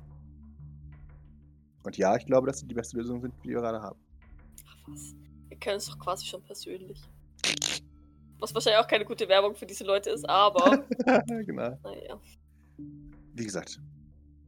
Und 1.83 1.97
ja, 1.97 2.15
ich 2.15 2.25
glaube, 2.25 2.47
dass 2.47 2.59
sie 2.59 2.67
die 2.67 2.75
beste 2.75 2.97
Lösung 2.97 3.21
sind, 3.21 3.33
die 3.43 3.49
wir 3.49 3.61
gerade 3.61 3.81
haben. 3.81 3.99
Ach 4.67 4.77
was. 4.87 5.15
Wir 5.47 5.57
kennen 5.57 5.75
uns 5.75 5.87
doch 5.87 5.97
quasi 5.97 6.25
schon 6.25 6.43
persönlich. 6.43 7.01
Was 8.39 8.53
wahrscheinlich 8.53 8.83
auch 8.83 8.87
keine 8.87 9.05
gute 9.05 9.27
Werbung 9.27 9.55
für 9.55 9.65
diese 9.65 9.83
Leute 9.83 10.09
ist, 10.09 10.27
aber 10.29 10.83
genau. 11.27 11.77
naja. 11.83 12.19
Wie 13.33 13.43
gesagt, 13.43 13.79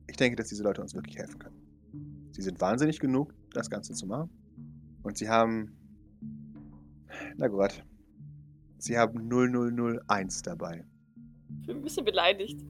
ich 0.08 0.18
denke, 0.18 0.36
dass 0.36 0.50
diese 0.50 0.64
Leute 0.64 0.82
uns 0.82 0.94
wirklich 0.94 1.18
helfen 1.18 1.40
können. 1.40 2.30
Sie 2.32 2.42
sind 2.42 2.60
wahnsinnig 2.62 3.00
genug, 3.00 3.34
das 3.54 3.70
Ganze 3.70 3.94
zu 3.94 4.06
machen. 4.06 4.30
Und 5.04 5.18
sie 5.18 5.30
haben. 5.30 5.76
Na 7.38 7.48
gut. 7.48 7.84
Sie 8.80 8.98
haben 8.98 9.28
0001 9.28 10.42
dabei. 10.42 10.86
Ich 11.62 11.68
bin 11.68 11.78
ein 11.78 11.84
bisschen 11.84 12.06
beleidigt. 12.06 12.66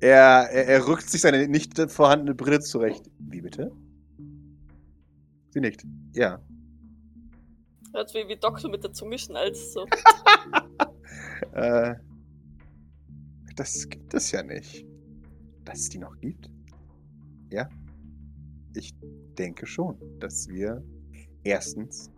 Er, 0.00 0.50
er, 0.50 0.66
er 0.66 0.86
rückt 0.88 1.08
sich 1.08 1.20
seine 1.20 1.46
nicht 1.46 1.78
vorhandene 1.90 2.34
Brille 2.34 2.60
zurecht. 2.60 3.08
Wie 3.20 3.40
bitte? 3.40 3.70
Sie 5.50 5.60
nickt. 5.60 5.86
Ja. 6.14 6.42
Hört 7.94 8.12
wie, 8.14 8.26
wie 8.26 8.36
Doktor 8.36 8.68
mit 8.68 8.82
der 8.82 8.92
Zunge 8.92 9.18
schnalzt. 9.18 9.72
So. 9.72 9.86
Äh, 11.54 11.96
das 13.56 13.86
gibt 13.88 14.14
es 14.14 14.30
ja 14.30 14.42
nicht. 14.42 14.86
Dass 15.64 15.80
es 15.80 15.88
die 15.90 15.98
noch 15.98 16.18
gibt? 16.20 16.48
Ja. 17.50 17.68
Ich 18.74 18.94
denke 19.36 19.66
schon, 19.66 19.98
dass 20.18 20.48
wir 20.48 20.82
erstens 21.42 22.10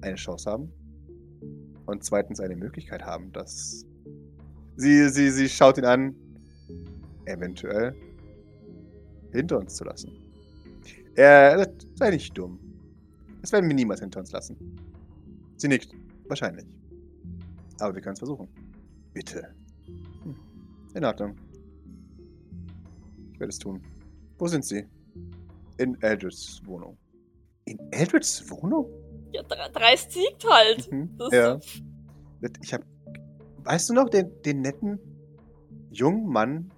eine 0.00 0.14
Chance 0.14 0.50
haben 0.50 0.72
und 1.86 2.04
zweitens 2.04 2.40
eine 2.40 2.56
Möglichkeit 2.56 3.02
haben, 3.02 3.32
dass 3.32 3.86
sie, 4.76 5.08
sie, 5.08 5.30
sie 5.30 5.48
schaut 5.48 5.78
ihn 5.78 5.84
an, 5.84 6.14
eventuell 7.26 7.94
hinter 9.32 9.58
uns 9.58 9.74
zu 9.74 9.84
lassen. 9.84 10.12
Er 11.16 11.68
sei 11.94 12.10
nicht 12.10 12.36
dumm. 12.36 12.58
Das 13.40 13.52
werden 13.52 13.68
wir 13.68 13.74
niemals 13.74 14.00
hinter 14.00 14.20
uns 14.20 14.32
lassen. 14.32 14.56
Sie 15.56 15.68
nickt. 15.68 15.94
Wahrscheinlich. 16.28 16.66
Aber 17.78 17.94
wir 17.94 18.00
können 18.00 18.14
es 18.14 18.18
versuchen. 18.18 18.48
Bitte. 19.12 19.54
Hm. 20.22 20.36
In 20.94 21.04
Ordnung. 21.04 21.36
Ich 23.32 23.40
werde 23.40 23.50
es 23.50 23.58
tun. 23.58 23.80
Wo 24.38 24.46
sind 24.46 24.64
Sie? 24.64 24.86
In 25.78 26.00
Eldreds 26.02 26.62
Wohnung. 26.64 26.96
In 27.66 27.78
Eldreds 27.92 28.48
Wohnung? 28.50 28.88
Ja, 29.34 29.42
Dre- 29.42 29.68
Dreist 29.72 30.12
siegt 30.12 30.48
halt. 30.48 30.90
Mhm. 30.92 31.18
Ja. 31.32 31.58
Ich 32.62 32.72
hab. 32.72 32.82
Weißt 33.64 33.88
du 33.88 33.94
noch 33.94 34.08
den, 34.08 34.30
den 34.42 34.60
netten 34.60 34.98
jungen 35.90 36.26
Mann, 36.28 36.70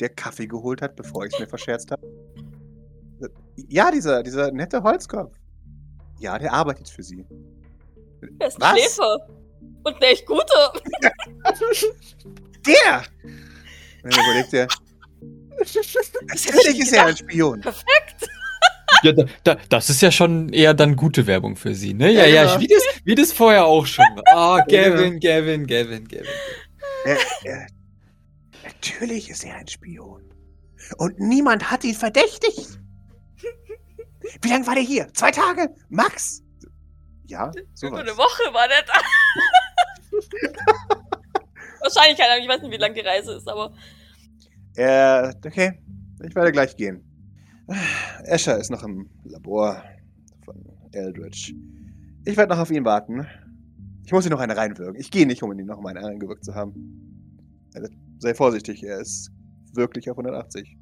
der 0.00 0.10
Kaffee 0.10 0.46
geholt 0.46 0.82
hat, 0.82 0.96
bevor 0.96 1.24
ich 1.24 1.32
es 1.32 1.40
mir 1.40 1.46
verscherzt 1.46 1.90
habe? 1.90 2.06
Ja, 3.68 3.90
dieser, 3.90 4.22
dieser 4.22 4.50
nette 4.52 4.82
Holzkopf. 4.82 5.34
Ja, 6.18 6.38
der 6.38 6.52
arbeitet 6.52 6.88
für 6.90 7.02
Sie. 7.02 7.24
Er 8.38 8.48
ist 8.48 8.62
ein? 8.62 8.76
Schläfer. 8.76 9.28
Und 9.84 9.96
ein 9.96 10.02
echt 10.02 10.26
guter. 10.26 10.72
Der! 12.66 13.02
Und 14.02 14.14
dann 14.16 14.24
überlegt 14.24 14.52
er. 14.52 14.66
Natürlich 16.28 16.80
ist 16.80 16.92
er 16.92 17.06
ein 17.06 17.16
Spion. 17.16 17.62
Ja, 19.02 19.12
da, 19.12 19.24
da, 19.44 19.56
das 19.68 19.90
ist 19.90 20.00
ja 20.02 20.10
schon 20.10 20.48
eher 20.50 20.74
dann 20.74 20.96
gute 20.96 21.26
Werbung 21.26 21.56
für 21.56 21.74
sie, 21.74 21.94
ne? 21.94 22.10
Ja, 22.10 22.24
Ja, 22.24 22.26
ja, 22.26 22.42
genau. 22.46 22.60
wie, 22.60 22.66
das, 22.68 22.82
wie 23.04 23.14
das 23.14 23.32
vorher 23.32 23.64
auch 23.66 23.86
schon 23.86 24.04
war. 24.14 24.22
Ah, 24.28 24.64
Ja, 24.68 24.88
Gavin, 24.90 25.20
Gavin, 25.20 25.66
Gavin, 25.66 26.06
Gavin. 26.08 26.26
Er, 27.04 27.18
er, 27.44 27.66
natürlich 28.64 29.28
ist 29.30 29.44
er 29.44 29.56
ein 29.56 29.68
Spion. 29.68 30.22
Und 30.98 31.18
niemand 31.18 31.70
hat 31.70 31.84
ihn 31.84 31.94
verdächtigt. 31.94 32.78
Wie 34.42 34.48
lange 34.48 34.66
war 34.66 34.74
der 34.74 34.82
hier? 34.84 35.08
Zwei 35.12 35.30
Tage? 35.30 35.68
Max? 35.88 36.42
Ja, 37.26 37.48
Über 37.50 37.60
sowas. 37.74 38.00
eine 38.00 38.16
Woche 38.16 38.54
war 38.54 38.68
der 38.68 38.82
da. 38.82 38.92
Wahrscheinlich, 41.80 42.18
keine 42.18 42.32
Ahnung, 42.32 42.44
ich 42.44 42.48
weiß 42.48 42.62
nicht, 42.62 42.72
wie 42.72 42.76
lang 42.76 42.94
die 42.94 43.00
Reise 43.00 43.32
ist, 43.34 43.48
aber 43.48 43.74
Äh, 44.76 45.32
okay. 45.46 45.78
Ich 46.26 46.34
werde 46.34 46.52
gleich 46.52 46.76
gehen. 46.76 47.04
Escher 48.24 48.58
ist 48.58 48.70
noch 48.70 48.82
im 48.82 49.08
Labor 49.24 49.82
von 50.44 50.56
Eldridge. 50.92 51.54
Ich 52.24 52.36
werde 52.36 52.54
noch 52.54 52.60
auf 52.60 52.70
ihn 52.70 52.84
warten. 52.84 53.26
Ich 54.04 54.12
muss 54.12 54.26
ihn 54.26 54.30
noch 54.30 54.40
eine 54.40 54.56
reinwirken. 54.56 55.00
Ich 55.00 55.10
gehe 55.10 55.26
nicht, 55.26 55.42
um 55.42 55.52
ihn 55.58 55.66
noch 55.66 55.80
mal 55.80 55.96
eine 55.96 56.06
reingewirkt 56.06 56.44
zu 56.44 56.54
haben. 56.54 56.74
Sei 58.18 58.34
vorsichtig, 58.34 58.82
er 58.84 59.00
ist 59.00 59.30
wirklich 59.72 60.10
auf 60.10 60.18
180. 60.18 60.76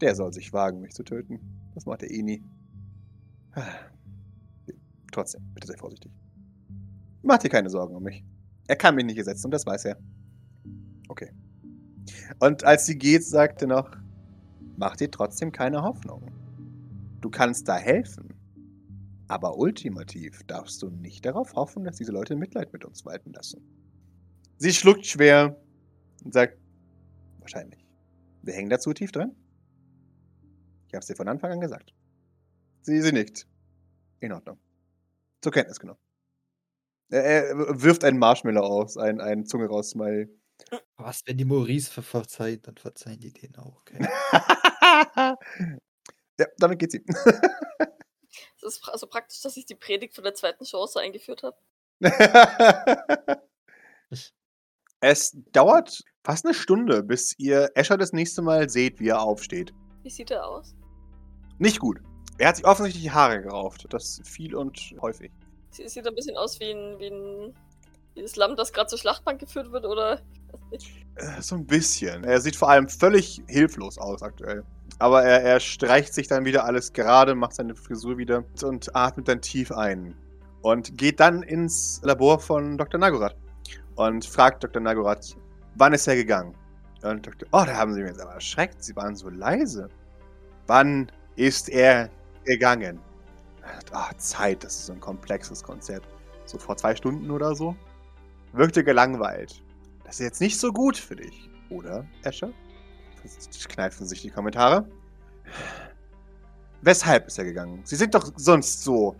Der 0.00 0.14
soll 0.14 0.32
sich 0.32 0.52
wagen, 0.52 0.80
mich 0.80 0.92
zu 0.92 1.02
töten. 1.02 1.40
Das 1.74 1.86
macht 1.86 2.02
er 2.02 2.10
eh 2.10 2.22
nie. 2.22 2.42
Trotzdem, 5.12 5.42
bitte 5.54 5.68
sei 5.68 5.76
vorsichtig. 5.76 6.12
Mach 7.22 7.38
dir 7.38 7.48
keine 7.48 7.70
Sorgen 7.70 7.94
um 7.94 8.02
mich. 8.02 8.24
Er 8.66 8.76
kann 8.76 8.94
mich 8.94 9.04
nicht 9.04 9.18
ersetzen 9.18 9.46
und 9.46 9.50
das 9.52 9.64
weiß 9.64 9.86
er. 9.86 9.98
Okay. 11.08 11.30
Und 12.40 12.64
als 12.64 12.86
sie 12.86 12.98
geht, 12.98 13.24
sagt 13.24 13.62
er 13.62 13.68
noch, 13.68 13.90
mach 14.76 14.96
dir 14.96 15.10
trotzdem 15.10 15.52
keine 15.52 15.82
Hoffnung. 15.82 16.30
Du 17.20 17.30
kannst 17.30 17.68
da 17.68 17.76
helfen. 17.76 18.34
Aber 19.28 19.56
ultimativ 19.56 20.42
darfst 20.46 20.82
du 20.82 20.90
nicht 20.90 21.24
darauf 21.24 21.54
hoffen, 21.54 21.84
dass 21.84 21.96
diese 21.96 22.12
Leute 22.12 22.36
Mitleid 22.36 22.72
mit 22.72 22.84
uns 22.84 23.04
walten 23.06 23.32
lassen. 23.32 23.62
Sie 24.58 24.72
schluckt 24.72 25.06
schwer 25.06 25.60
und 26.22 26.34
sagt, 26.34 26.58
wahrscheinlich. 27.38 27.86
Wir 28.42 28.54
hängen 28.54 28.68
dazu 28.68 28.92
tief 28.92 29.12
drin. 29.12 29.34
Ich 30.88 30.94
hab's 30.94 31.06
dir 31.06 31.16
von 31.16 31.28
Anfang 31.28 31.50
an 31.52 31.60
gesagt. 31.60 31.94
Sie, 32.82 33.00
sie 33.00 33.12
nickt. 33.12 33.48
In 34.20 34.32
Ordnung. 34.32 34.58
Zur 35.40 35.52
Kenntnis 35.52 35.80
genommen. 35.80 36.00
Er, 37.10 37.56
wirft 37.82 38.04
einen 38.04 38.18
Marshmallow 38.18 38.60
aus, 38.60 38.96
ein, 38.96 39.20
ein 39.20 39.46
Zunge 39.46 39.66
raus 39.66 39.90
Smiley. 39.90 40.28
Was, 40.96 41.22
wenn 41.26 41.36
die 41.36 41.44
Maurice 41.44 41.90
ver 41.90 42.02
verzeihen, 42.02 42.60
dann 42.62 42.76
verzeihen 42.76 43.20
die 43.20 43.32
den 43.32 43.56
auch. 43.56 43.80
Okay. 43.80 44.06
damit 46.64 46.78
geht 46.78 46.92
sie. 46.92 47.04
es 48.56 48.62
ist 48.62 48.88
also 48.88 49.06
praktisch, 49.06 49.40
dass 49.42 49.56
ich 49.56 49.66
die 49.66 49.74
Predigt 49.74 50.14
von 50.14 50.24
der 50.24 50.34
zweiten 50.34 50.64
Chance 50.64 51.00
eingeführt 51.00 51.42
habe. 51.42 51.56
es 55.00 55.36
dauert 55.52 56.02
fast 56.24 56.44
eine 56.44 56.54
Stunde, 56.54 57.02
bis 57.02 57.38
ihr 57.38 57.70
Escher 57.74 57.96
das 57.98 58.12
nächste 58.12 58.42
Mal 58.42 58.68
seht, 58.68 59.00
wie 59.00 59.08
er 59.08 59.20
aufsteht. 59.22 59.72
Wie 60.02 60.10
sieht 60.10 60.30
er 60.30 60.46
aus? 60.46 60.74
Nicht 61.58 61.78
gut. 61.78 62.00
Er 62.38 62.48
hat 62.48 62.56
sich 62.56 62.66
offensichtlich 62.66 63.04
die 63.04 63.10
Haare 63.12 63.40
gerauft. 63.42 63.86
Das 63.90 64.20
viel 64.24 64.54
und 64.56 64.78
häufig. 65.00 65.30
Sie- 65.70 65.88
Sieht 65.88 66.06
ein 66.06 66.14
bisschen 66.14 66.36
aus 66.36 66.58
wie 66.60 66.70
ein, 66.70 66.98
wie 66.98 67.06
ein 67.08 67.54
wie 68.14 68.22
das 68.22 68.36
Lamm, 68.36 68.54
das 68.54 68.72
gerade 68.72 68.88
zur 68.88 68.98
Schlachtbank 68.98 69.40
geführt 69.40 69.72
wird, 69.72 69.84
oder? 69.84 70.20
Äh, 71.16 71.42
So 71.42 71.56
ein 71.56 71.66
bisschen. 71.66 72.22
Er 72.24 72.40
sieht 72.40 72.54
vor 72.54 72.70
allem 72.70 72.88
völlig 72.88 73.42
hilflos 73.48 73.98
aus 73.98 74.22
aktuell. 74.22 74.64
Aber 74.98 75.22
er, 75.22 75.42
er 75.42 75.60
streicht 75.60 76.14
sich 76.14 76.28
dann 76.28 76.44
wieder 76.44 76.64
alles 76.64 76.92
gerade, 76.92 77.34
macht 77.34 77.54
seine 77.54 77.74
Frisur 77.74 78.18
wieder 78.18 78.44
und 78.62 78.94
atmet 78.94 79.28
dann 79.28 79.40
tief 79.40 79.72
ein. 79.72 80.14
Und 80.62 80.96
geht 80.96 81.20
dann 81.20 81.42
ins 81.42 82.00
Labor 82.02 82.38
von 82.38 82.78
Dr. 82.78 82.98
Nagorath. 82.98 83.36
Und 83.96 84.24
fragt 84.24 84.64
Dr. 84.64 84.80
Nagorath, 84.80 85.36
wann 85.74 85.92
ist 85.92 86.06
er 86.06 86.16
gegangen? 86.16 86.54
Und 87.02 87.26
Dr. 87.26 87.46
Oh, 87.52 87.64
da 87.66 87.76
haben 87.76 87.92
sie 87.92 88.00
mich 88.00 88.10
jetzt 88.10 88.20
aber 88.20 88.32
erschreckt. 88.32 88.82
Sie 88.82 88.96
waren 88.96 89.14
so 89.14 89.28
leise. 89.28 89.88
Wann 90.66 91.10
ist 91.36 91.68
er 91.68 92.08
gegangen? 92.44 92.98
Ah, 93.92 94.10
Zeit, 94.16 94.64
das 94.64 94.74
ist 94.76 94.86
so 94.86 94.92
ein 94.92 95.00
komplexes 95.00 95.62
Konzept. 95.62 96.06
So 96.46 96.58
vor 96.58 96.76
zwei 96.76 96.94
Stunden 96.94 97.30
oder 97.30 97.54
so. 97.54 97.76
Wirkte 98.52 98.84
gelangweilt. 98.84 99.62
Das 100.04 100.20
ist 100.20 100.26
jetzt 100.26 100.40
nicht 100.40 100.58
so 100.58 100.72
gut 100.72 100.96
für 100.96 101.16
dich, 101.16 101.50
oder, 101.70 102.06
Escher? 102.22 102.50
Kneifen 103.68 104.06
sich 104.06 104.22
die 104.22 104.30
Kommentare. 104.30 104.88
Weshalb 106.82 107.26
ist 107.26 107.38
er 107.38 107.44
gegangen? 107.44 107.80
Sie 107.84 107.96
sind 107.96 108.14
doch 108.14 108.30
sonst 108.36 108.82
so 108.82 109.16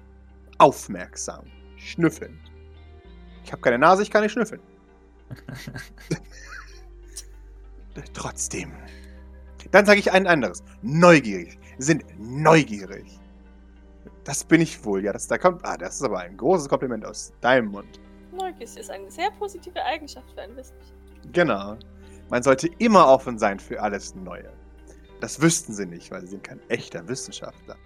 aufmerksam. 0.59 1.47
Schnüffeln. 1.77 2.39
Ich 3.45 3.53
habe 3.53 3.63
keine 3.63 3.79
Nase, 3.79 4.03
ich 4.03 4.11
kann 4.11 4.23
nicht 4.23 4.33
schnüffeln. 4.33 4.61
Trotzdem. 8.13 8.73
Dann 9.71 9.87
sage 9.87 10.01
ich 10.01 10.13
ein 10.13 10.27
anderes. 10.27 10.63
Neugierig. 10.83 11.59
Sie 11.79 11.87
sind 11.87 12.05
neugierig. 12.19 13.19
Das 14.25 14.45
bin 14.45 14.61
ich 14.61 14.85
wohl, 14.85 15.05
ja. 15.05 15.13
Das, 15.13 15.27
da 15.27 15.39
kommt, 15.39 15.65
ah, 15.65 15.77
das 15.77 15.97
ist 15.97 16.03
aber 16.03 16.21
ein 16.21 16.37
großes 16.37 16.69
Kompliment 16.69 17.05
aus 17.05 17.33
deinem 17.41 17.69
Mund. 17.69 18.01
Neugier 18.33 18.63
ist 18.63 18.91
eine 18.91 19.11
sehr 19.11 19.31
positive 19.33 19.83
Eigenschaft 19.85 20.31
für 20.33 20.43
einen 20.43 20.57
Wissenschaftler. 20.57 21.31
Genau. 21.33 21.77
Man 22.31 22.43
sollte 22.43 22.69
immer 22.79 23.09
offen 23.09 23.39
sein 23.39 23.59
für 23.61 23.81
alles 23.81 24.15
Neue. 24.15 24.53
Das 25.21 25.41
wüssten 25.41 25.73
sie 25.73 25.87
nicht, 25.87 26.11
weil 26.11 26.23
sie 26.23 26.29
sind 26.29 26.45
kein 26.45 26.61
echter 26.69 27.07
Wissenschaftler. 27.09 27.77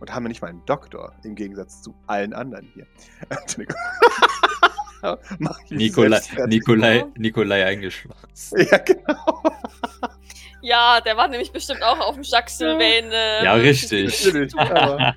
Und 0.00 0.14
haben 0.14 0.24
nicht 0.24 0.40
mal 0.42 0.48
einen 0.48 0.64
Doktor, 0.64 1.12
im 1.24 1.34
Gegensatz 1.34 1.82
zu 1.82 1.94
allen 2.06 2.32
anderen 2.32 2.70
hier. 2.74 2.86
Entschuldigung. 3.28 3.76
Nikolai. 5.70 6.20
Nikolai, 6.46 7.04
Nikolai 7.16 7.64
eingeschlossen. 7.66 8.18
Ja, 8.70 8.78
genau. 8.78 9.42
Ja, 10.60 11.00
der 11.00 11.16
war 11.16 11.28
nämlich 11.28 11.52
bestimmt 11.52 11.82
auch 11.82 12.00
auf 12.00 12.14
dem 12.14 12.24
Jacques 12.24 12.58
Sylvain. 12.58 13.10
Äh, 13.12 13.44
Ja, 13.44 13.54
richtig. 13.54 14.24
Natürlich. 14.24 14.58
Aber 14.58 15.14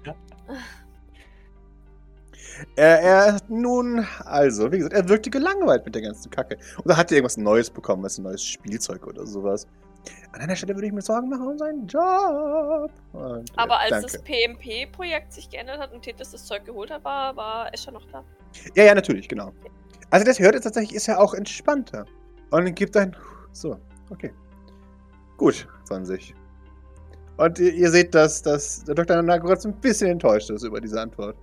er, 2.75 3.01
er, 3.01 3.38
nun, 3.48 4.06
also, 4.25 4.72
wie 4.72 4.77
gesagt, 4.77 4.94
er 4.94 5.08
wirkte 5.10 5.30
gelangweilt 5.30 5.86
mit 5.86 5.96
der 5.96 6.01
ganzen 6.01 6.30
Kacke. 6.30 6.58
Oder 6.84 6.98
hat 6.98 7.12
er 7.12 7.18
irgendwas 7.18 7.38
Neues 7.38 7.70
bekommen, 7.70 8.03
was 8.03 8.18
ein 8.18 8.24
neues 8.24 8.44
Spielzeug 8.44 9.08
oder 9.08 9.25
sowas. 9.25 9.68
An 10.34 10.41
einer 10.41 10.56
Stelle 10.56 10.75
würde 10.75 10.88
ich 10.88 10.94
mir 10.94 11.01
Sorgen 11.01 11.30
machen 11.30 11.48
um 11.48 11.58
seinen 11.58 11.88
Job. 11.88 12.91
Und, 13.13 13.50
äh, 13.50 13.53
Aber 13.58 13.80
als 13.80 13.89
danke. 13.89 14.08
das 14.08 14.22
PMP-Projekt 14.24 15.34
sich 15.34 15.50
geändert 15.50 15.80
hat 15.80 15.94
und 15.94 16.01
Tetris 16.01 16.32
das 16.32 16.46
Zeug 16.46 16.65
geholt 16.65 16.89
hat, 16.89 17.03
war, 17.03 17.36
war 17.36 17.74
Escher 17.74 17.91
noch 17.91 18.06
da. 18.12 18.24
Ja, 18.75 18.86
ja, 18.86 18.96
natürlich, 18.96 19.27
genau. 19.27 19.51
Also 20.10 20.25
das 20.25 20.39
hört 20.39 20.56
jetzt 20.56 20.63
tatsächlich, 20.63 20.96
ist 20.96 21.08
ja 21.08 21.18
auch 21.18 21.34
entspannter. 21.34 22.06
Und 22.50 22.74
gibt 22.75 22.98
ein. 22.98 23.15
So, 23.53 23.77
okay. 24.10 24.32
Gut, 25.38 25.68
20. 25.86 26.36
Und 27.38 27.60
ihr, 27.60 27.74
ihr 27.74 27.89
seht, 27.89 28.13
dass, 28.13 28.41
dass 28.41 28.84
der 28.84 28.96
Dr. 28.96 29.22
Nagoratz 29.22 29.65
ein 29.65 29.74
bisschen 29.74 30.10
enttäuscht 30.10 30.50
ist 30.50 30.63
über 30.63 30.80
diese 30.80 31.00
Antwort. 31.00 31.36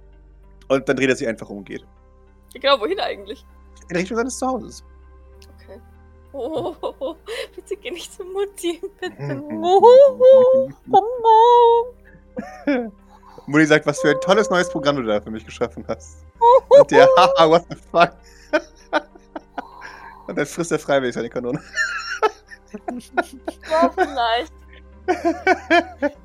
Und 0.69 0.89
dann 0.89 0.97
dreht 0.97 1.09
er 1.09 1.17
sich 1.17 1.27
einfach 1.27 1.49
um 1.49 1.59
und 1.59 1.65
geht. 1.65 1.85
Genau, 2.55 2.81
wohin 2.81 3.01
eigentlich? 3.01 3.45
In 3.89 3.97
Richtung 3.97 4.17
seines 4.17 4.39
Zuhauses. 4.39 4.85
Okay. 5.57 5.81
Oh, 6.33 6.75
bitte 7.55 7.77
geh 7.77 7.91
nicht 7.91 8.13
zu 8.13 8.25
Mutti. 8.25 8.81
Bitte. 9.01 9.37
Mutti 13.47 13.67
sagt, 13.67 13.87
was 13.87 14.01
für 14.01 14.11
ein 14.11 14.21
tolles 14.21 14.51
neues 14.51 14.69
Programm 14.69 14.97
du 14.97 15.03
da 15.03 15.21
für 15.21 15.31
mich 15.31 15.45
geschaffen 15.45 15.85
hast. 15.89 16.25
Und 16.69 16.91
der, 16.91 17.09
haha, 17.17 17.49
what 17.49 17.65
the 17.71 17.77
fuck. 17.91 18.13
Und 20.27 20.37
dann 20.37 20.47
frisst 20.47 20.73
er 20.73 20.79
freiwillig 20.79 21.15
seine 21.15 21.31
Kanone. 21.31 21.63
Ja, 23.71 23.91
vielleicht. 23.97 24.53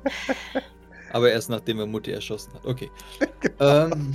Aber 1.12 1.30
erst 1.30 1.48
nachdem 1.48 1.78
er 1.78 1.86
Mutti 1.86 2.12
erschossen 2.12 2.52
hat. 2.54 2.66
Okay. 2.66 2.90
ähm, 3.60 4.14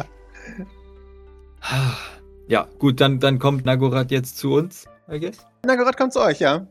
ja, 2.47 2.67
gut, 2.79 3.01
dann, 3.01 3.19
dann 3.19 3.39
kommt 3.39 3.65
Nagorat 3.65 4.11
jetzt 4.11 4.37
zu 4.37 4.53
uns, 4.53 4.85
I 5.11 5.19
guess. 5.19 5.45
Nagorat 5.65 5.97
kommt 5.97 6.13
zu 6.13 6.21
euch, 6.21 6.39
ja. 6.39 6.65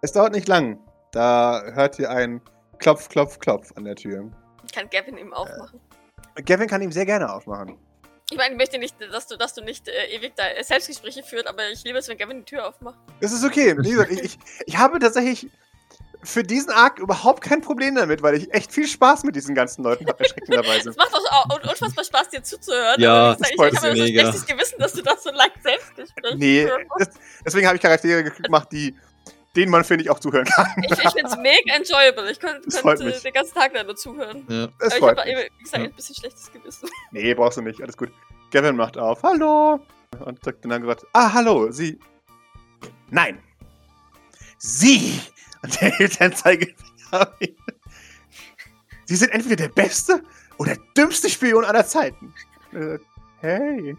Es 0.00 0.12
dauert 0.12 0.32
nicht 0.32 0.48
lang. 0.48 0.78
Da 1.12 1.62
hört 1.74 1.98
ihr 1.98 2.10
ein 2.10 2.40
Klopf, 2.78 3.08
Klopf, 3.08 3.38
Klopf 3.38 3.72
an 3.76 3.84
der 3.84 3.96
Tür. 3.96 4.30
Kann 4.74 4.88
Gavin 4.90 5.16
ihm 5.18 5.32
aufmachen? 5.32 5.80
Gavin 6.44 6.68
kann 6.68 6.82
ihm 6.82 6.92
sehr 6.92 7.06
gerne 7.06 7.32
aufmachen. 7.32 7.76
Ich 8.30 8.38
meine, 8.38 8.52
ich 8.52 8.58
möchte 8.58 8.78
nicht, 8.78 8.96
dass 9.12 9.26
du, 9.26 9.36
dass 9.36 9.54
du 9.54 9.62
nicht 9.62 9.88
äh, 9.88 10.06
ewig 10.16 10.32
da 10.36 10.44
Selbstgespräche 10.62 11.22
führt, 11.22 11.46
aber 11.46 11.68
ich 11.70 11.84
liebe 11.84 11.98
es, 11.98 12.08
wenn 12.08 12.16
Gavin 12.16 12.38
die 12.38 12.44
Tür 12.44 12.66
aufmacht. 12.66 12.98
Es 13.20 13.32
ist 13.32 13.44
okay. 13.44 13.76
Wie 13.78 13.90
gesagt, 13.90 14.10
ich, 14.10 14.22
ich, 14.22 14.38
ich 14.64 14.78
habe 14.78 14.98
tatsächlich 14.98 15.50
für 16.24 16.42
diesen 16.44 16.70
Arc 16.70 16.98
überhaupt 17.00 17.42
kein 17.42 17.60
Problem 17.60 17.94
damit, 17.96 18.22
weil 18.22 18.34
ich 18.36 18.52
echt 18.54 18.70
viel 18.72 18.86
Spaß 18.86 19.24
mit 19.24 19.34
diesen 19.34 19.54
ganzen 19.54 19.82
Leuten 19.82 20.06
habe, 20.06 20.20
erschreckenderweise. 20.20 20.90
Es 20.90 20.96
macht 20.96 21.12
auch 21.14 21.44
un- 21.56 21.68
unfassbar 21.68 22.04
Spaß, 22.04 22.28
dir 22.30 22.42
zuzuhören. 22.42 23.00
Ja, 23.00 23.34
das 23.34 23.50
ich, 23.50 23.58
habe 23.58 23.70
mich 23.70 23.80
so 23.80 24.06
schlechtes 24.06 24.46
Gewissen, 24.46 24.78
dass 24.78 24.92
du 24.92 25.02
das 25.02 25.22
so 25.24 25.30
lange 25.30 25.52
Selbstgespräche 25.62 26.36
Nee, 26.36 26.66
führen 26.66 26.86
musst. 26.88 27.08
das, 27.10 27.20
deswegen 27.44 27.66
habe 27.66 27.76
ich 27.76 27.82
Charaktere 27.82 28.22
gemacht, 28.24 28.68
die, 28.70 28.94
denen 29.56 29.70
man, 29.72 29.82
finde 29.84 30.04
ich, 30.04 30.10
auch 30.10 30.20
zuhören 30.20 30.44
kann. 30.46 30.66
Ich, 30.84 30.92
ich 30.92 30.98
finde 31.10 31.26
es 31.26 31.36
mega 31.36 31.74
enjoyable. 31.74 32.30
Ich 32.30 32.38
könnte 32.40 32.68
könnte 32.80 33.04
mich. 33.04 33.20
den 33.22 33.32
ganzen 33.32 33.54
Tag 33.54 33.74
da 33.74 33.82
nur 33.82 33.96
zuhören. 33.96 34.46
Ja. 34.48 34.68
Das 34.78 34.94
aber 35.02 35.12
ich 35.12 35.18
habe, 35.18 35.34
mich. 35.42 35.50
wie 35.58 35.62
gesagt, 35.64 35.82
Ja. 35.82 35.88
ein 35.90 35.94
bisschen 35.96 36.14
schlechtes 36.14 36.52
Gewissen. 36.52 36.88
Nee, 37.10 37.34
brauchst 37.34 37.58
du 37.58 37.62
nicht, 37.62 37.82
alles 37.82 37.96
gut. 37.96 38.10
Gavin 38.50 38.76
macht 38.76 38.96
auf. 38.96 39.22
Hallo. 39.22 39.80
Und 40.20 40.44
sagt 40.44 40.64
dann 40.64 40.82
gerade, 40.82 41.02
ah, 41.14 41.32
hallo, 41.32 41.70
Sie. 41.72 41.98
Nein. 43.10 43.42
Sie. 44.58 45.20
Und 45.62 45.82
er 45.82 45.90
hält 45.90 46.12
seinen 46.14 46.34
Zeigefinger 46.34 46.76
auf 47.12 47.40
ihn. 47.40 47.56
Sie 49.06 49.16
sind 49.16 49.30
entweder 49.30 49.56
der 49.56 49.68
beste 49.68 50.22
oder 50.58 50.74
der 50.74 50.84
dümmste 50.96 51.28
Spion 51.28 51.64
aller 51.64 51.86
Zeiten. 51.86 52.32
Hey. 53.40 53.96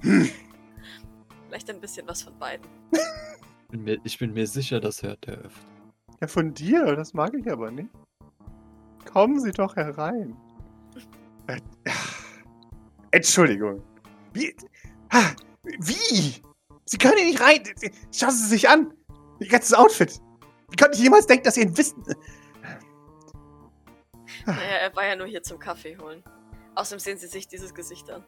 hm. 0.00 0.30
Vielleicht 1.48 1.70
ein 1.70 1.80
bisschen 1.80 2.06
was 2.06 2.22
von 2.22 2.36
beiden. 2.38 2.66
Bin 3.70 3.84
mir, 3.84 3.98
ich 4.04 4.18
bin 4.18 4.32
mir 4.32 4.46
sicher, 4.46 4.80
das 4.80 5.02
hört 5.02 5.26
er 5.26 5.38
öfter. 5.38 5.66
Ja, 6.20 6.26
von 6.26 6.52
dir, 6.54 6.96
das 6.96 7.14
mag 7.14 7.34
ich 7.34 7.50
aber 7.50 7.70
nicht. 7.70 7.90
Kommen 9.04 9.40
Sie 9.40 9.52
doch 9.52 9.76
herein. 9.76 10.36
Äh, 11.46 11.60
Entschuldigung. 13.10 13.82
Wie? 14.32 14.54
Ah, 15.10 15.30
Wie? 15.62 16.42
Sie 16.86 16.98
können 16.98 17.18
hier 17.18 17.26
nicht 17.26 17.40
rein. 17.40 17.62
Schauen 18.12 18.30
Sie 18.30 18.48
sich 18.48 18.68
an. 18.68 18.92
Ihr 19.38 19.48
ganzes 19.48 19.74
Outfit. 19.74 20.20
Wie 20.70 20.76
konnte 20.76 20.96
ich 20.96 21.02
jemals 21.02 21.26
denken, 21.26 21.44
dass 21.44 21.54
Sie 21.54 21.62
ihn 21.62 21.76
wissen? 21.76 22.04
Naja, 24.46 24.76
er 24.82 24.94
war 24.96 25.06
ja 25.06 25.16
nur 25.16 25.26
hier 25.26 25.42
zum 25.42 25.58
Kaffee 25.58 25.96
holen. 25.96 26.22
Außerdem 26.74 26.98
sehen 26.98 27.18
Sie 27.18 27.26
sich 27.26 27.48
dieses 27.48 27.74
Gesicht 27.74 28.10
an. 28.10 28.24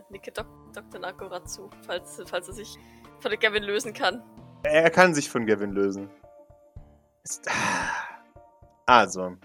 Ich 0.00 0.10
nicke 0.10 0.32
Dok 0.32 0.46
Dr. 0.72 1.00
Nakorat 1.00 1.48
zu, 1.50 1.68
falls, 1.86 2.22
falls 2.26 2.48
er 2.48 2.54
sich 2.54 2.78
von 3.20 3.32
Gavin 3.38 3.62
lösen 3.62 3.92
kann. 3.92 4.22
Er 4.62 4.90
kann 4.90 5.14
sich 5.14 5.28
von 5.28 5.46
Gavin 5.46 5.72
lösen. 5.72 6.08
Also, 8.86 9.36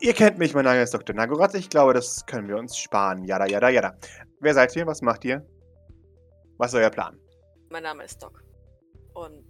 ihr 0.00 0.12
kennt 0.12 0.38
mich, 0.38 0.54
mein 0.54 0.64
Name 0.64 0.82
ist 0.82 0.92
Dr. 0.92 1.14
Nagorath. 1.14 1.54
Ich 1.54 1.70
glaube, 1.70 1.94
das 1.94 2.26
können 2.26 2.48
wir 2.48 2.56
uns 2.56 2.76
sparen. 2.76 3.24
Jada, 3.24 3.46
jada, 3.46 3.68
jada. 3.68 3.96
Wer 4.40 4.54
seid 4.54 4.74
ihr? 4.76 4.86
Was 4.86 5.02
macht 5.02 5.24
ihr? 5.24 5.46
Was 6.58 6.72
ist 6.72 6.78
euer 6.78 6.90
Plan? 6.90 7.18
Mein 7.70 7.84
Name 7.84 8.04
ist 8.04 8.22
Doc. 8.22 8.42
Und 9.14 9.46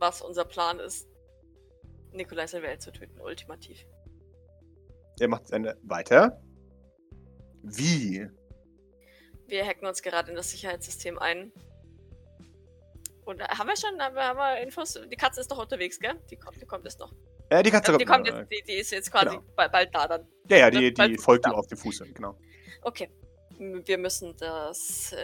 was 0.00 0.22
unser 0.22 0.44
Plan 0.44 0.80
ist, 0.80 1.06
Nikolai 2.12 2.46
seine 2.46 2.64
Welt 2.64 2.82
zu 2.82 2.90
töten, 2.90 3.20
ultimativ. 3.20 3.86
Ihr 5.20 5.28
macht 5.28 5.50
Ende 5.50 5.78
weiter. 5.82 6.42
Wie? 7.62 8.26
Wir 9.46 9.66
hacken 9.66 9.86
uns 9.86 10.02
gerade 10.02 10.30
in 10.30 10.36
das 10.36 10.50
Sicherheitssystem 10.50 11.18
ein. 11.18 11.52
Und 13.24 13.40
äh, 13.40 13.44
haben 13.44 13.68
wir 13.68 13.76
schon, 13.76 14.00
haben 14.00 14.14
wir, 14.14 14.24
haben 14.24 14.38
wir 14.38 14.60
Infos? 14.62 14.98
Die 15.10 15.16
Katze 15.16 15.40
ist 15.42 15.50
doch 15.50 15.58
unterwegs, 15.58 16.00
gell? 16.00 16.14
Die 16.30 16.36
kommt, 16.36 16.60
die 16.60 16.66
kommt 16.66 16.84
jetzt 16.84 16.98
noch. 16.98 17.12
Äh, 17.50 17.62
die 17.62 17.70
Katze 17.70 17.92
Äh, 17.92 17.98
die, 17.98 18.04
kommt 18.04 18.26
äh, 18.28 18.32
jetzt, 18.38 18.50
die, 18.50 18.62
die 18.66 18.74
ist 18.78 18.90
jetzt 18.92 19.10
quasi 19.12 19.36
genau. 19.36 19.42
ba- 19.54 19.68
bald 19.68 19.94
da 19.94 20.08
dann. 20.08 20.26
Ja, 20.48 20.56
ja, 20.56 20.70
die, 20.70 20.90
bald 20.90 21.12
die 21.12 21.18
folgt 21.18 21.46
ihm 21.46 21.52
auf 21.52 21.66
den 21.66 21.76
Fuß, 21.78 22.02
genau. 22.14 22.36
Okay. 22.82 23.10
Wir 23.58 23.98
müssen 23.98 24.34
das, 24.38 25.14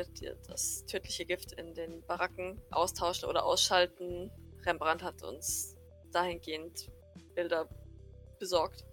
das 0.47 0.85
tödliche 0.85 1.25
Gift 1.25 1.53
in 1.53 1.73
den 1.75 2.03
Baracken 2.07 2.61
austauschen 2.71 3.31
oder 3.31 3.45
ausschalten. 3.47 4.31
Rembrandt 4.67 5.03
hat 5.03 5.23
uns 5.23 5.77
dahingehend 6.13 6.91
Bilder 7.35 7.69
besorgt. 8.39 8.85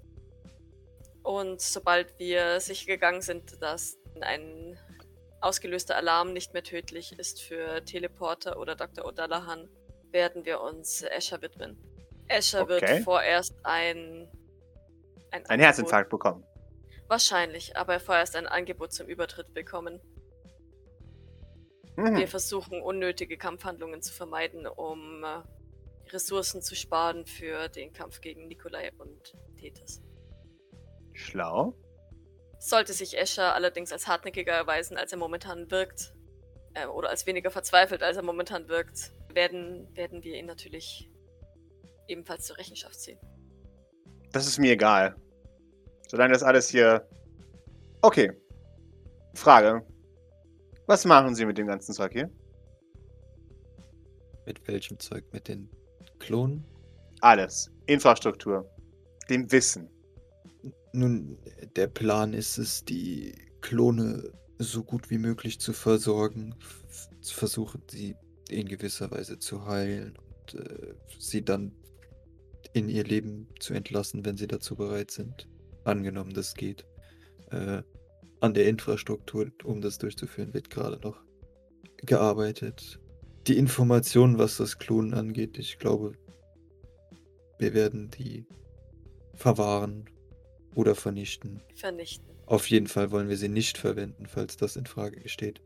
Und 1.23 1.61
sobald 1.61 2.17
wir 2.19 2.59
sicher 2.59 2.85
gegangen 2.87 3.21
sind, 3.21 3.61
dass 3.61 3.97
ein 4.21 4.77
ausgelöster 5.41 5.95
Alarm 5.95 6.33
nicht 6.33 6.53
mehr 6.53 6.63
tödlich 6.63 7.17
ist 7.17 7.41
für 7.41 7.83
Teleporter 7.85 8.59
oder 8.59 8.75
Dr. 8.75 9.05
O'Dallahan, 9.05 9.67
werden 10.11 10.45
wir 10.45 10.61
uns 10.61 11.01
Escher 11.01 11.41
widmen. 11.41 11.77
Escher 12.27 12.67
wird 12.67 12.83
Okay. 12.83 13.01
vorerst 13.01 13.53
ein, 13.63 14.29
Ein 15.31 15.43
Angebot- 15.45 15.59
Herzinfarkt 15.65 16.09
bekommen. 16.09 16.45
Wahrscheinlich, 17.07 17.75
aber 17.75 17.99
vorerst 17.99 18.35
ein 18.35 18.47
Angebot 18.47 18.93
zum 18.93 19.07
Übertritt 19.07 19.53
bekommen. 19.53 19.99
Mhm. 21.95 22.15
Wir 22.17 22.27
versuchen, 22.27 22.81
unnötige 22.81 23.37
Kampfhandlungen 23.37 24.01
zu 24.01 24.13
vermeiden, 24.13 24.65
um 24.67 25.23
äh, 25.23 25.41
Ressourcen 26.13 26.61
zu 26.61 26.75
sparen 26.75 27.25
für 27.25 27.67
den 27.69 27.91
Kampf 27.91 28.21
gegen 28.21 28.47
Nikolai 28.47 28.91
und 28.97 29.33
Tethys. 29.57 30.01
Schlau. 31.13 31.75
Sollte 32.59 32.93
sich 32.93 33.17
Escher 33.17 33.53
allerdings 33.53 33.91
als 33.91 34.07
hartnäckiger 34.07 34.53
erweisen, 34.53 34.97
als 34.97 35.11
er 35.11 35.17
momentan 35.17 35.69
wirkt, 35.69 36.13
äh, 36.73 36.87
oder 36.87 37.09
als 37.09 37.25
weniger 37.25 37.51
verzweifelt, 37.51 38.03
als 38.03 38.17
er 38.17 38.23
momentan 38.23 38.67
wirkt, 38.69 39.11
werden, 39.33 39.87
werden 39.95 40.23
wir 40.23 40.35
ihn 40.35 40.45
natürlich 40.45 41.09
ebenfalls 42.07 42.45
zur 42.45 42.57
Rechenschaft 42.57 42.99
ziehen. 42.99 43.19
Das 44.31 44.47
ist 44.47 44.57
mir 44.57 44.71
egal. 44.71 45.15
Solange 46.07 46.33
das 46.33 46.43
alles 46.43 46.69
hier. 46.69 47.07
Okay. 48.01 48.31
Frage. 49.33 49.85
Was 50.85 51.05
machen 51.05 51.33
Sie 51.33 51.45
mit 51.45 51.57
dem 51.57 51.67
ganzen 51.67 51.93
Zeug 51.93 52.11
hier? 52.11 52.29
Mit 54.45 54.67
welchem 54.67 54.99
Zeug? 54.99 55.23
Mit 55.31 55.47
den 55.47 55.69
Klonen? 56.23 56.63
Alles. 57.19 57.69
Infrastruktur. 57.85 58.65
Dem 59.29 59.51
Wissen. 59.51 59.89
Nun, 60.93 61.37
der 61.75 61.87
Plan 61.87 62.33
ist 62.33 62.57
es, 62.57 62.85
die 62.85 63.33
Klone 63.61 64.31
so 64.57 64.83
gut 64.83 65.09
wie 65.09 65.17
möglich 65.17 65.59
zu 65.59 65.73
versorgen, 65.73 66.55
zu 67.21 67.33
versuchen, 67.35 67.81
sie 67.89 68.15
in 68.49 68.67
gewisser 68.67 69.11
Weise 69.11 69.37
zu 69.39 69.65
heilen 69.65 70.17
und 70.17 70.59
äh, 70.59 70.93
sie 71.19 71.43
dann 71.43 71.73
in 72.73 72.87
ihr 72.87 73.03
Leben 73.03 73.47
zu 73.59 73.73
entlassen, 73.73 74.25
wenn 74.25 74.37
sie 74.37 74.47
dazu 74.47 74.75
bereit 74.75 75.11
sind. 75.11 75.49
Angenommen, 75.83 76.33
das 76.33 76.53
geht. 76.53 76.85
Äh, 77.51 77.83
an 78.39 78.53
der 78.53 78.67
Infrastruktur, 78.67 79.51
um 79.63 79.81
das 79.81 79.97
durchzuführen, 79.97 80.53
wird 80.53 80.69
gerade 80.69 80.99
noch 81.01 81.21
gearbeitet. 81.97 82.99
Die 83.47 83.57
Informationen, 83.57 84.37
was 84.37 84.57
das 84.57 84.77
Klonen 84.79 85.13
angeht, 85.13 85.57
ich 85.57 85.77
glaube, 85.77 86.13
wir 87.59 87.73
werden 87.73 88.09
die 88.09 88.45
verwahren 89.35 90.05
oder 90.75 90.95
vernichten. 90.95 91.61
Vernichten. 91.75 92.25
Auf 92.45 92.69
jeden 92.69 92.87
Fall 92.87 93.11
wollen 93.11 93.29
wir 93.29 93.37
sie 93.37 93.49
nicht 93.49 93.77
verwenden, 93.77 94.25
falls 94.27 94.57
das 94.57 94.75
in 94.75 94.85
Frage 94.85 95.27
steht. 95.27 95.61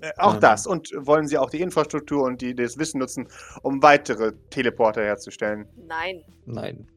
Äh, 0.00 0.12
auch 0.16 0.34
Ähm. 0.34 0.40
das. 0.40 0.66
Und 0.66 0.90
wollen 0.96 1.26
Sie 1.26 1.38
auch 1.38 1.50
die 1.50 1.60
Infrastruktur 1.60 2.24
und 2.24 2.40
die, 2.40 2.54
das 2.54 2.78
Wissen 2.78 2.98
nutzen, 2.98 3.28
um 3.62 3.82
weitere 3.82 4.32
Teleporter 4.50 5.02
herzustellen? 5.02 5.68
Nein. 5.76 6.22
Nein. 6.46 6.90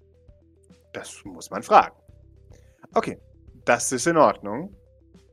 Das 0.93 1.24
muss 1.26 1.50
man 1.50 1.63
fragen. 1.63 1.96
Okay. 2.93 3.17
Das 3.65 3.91
ist 3.91 4.08
in 4.08 4.17
Ordnung. 4.17 4.76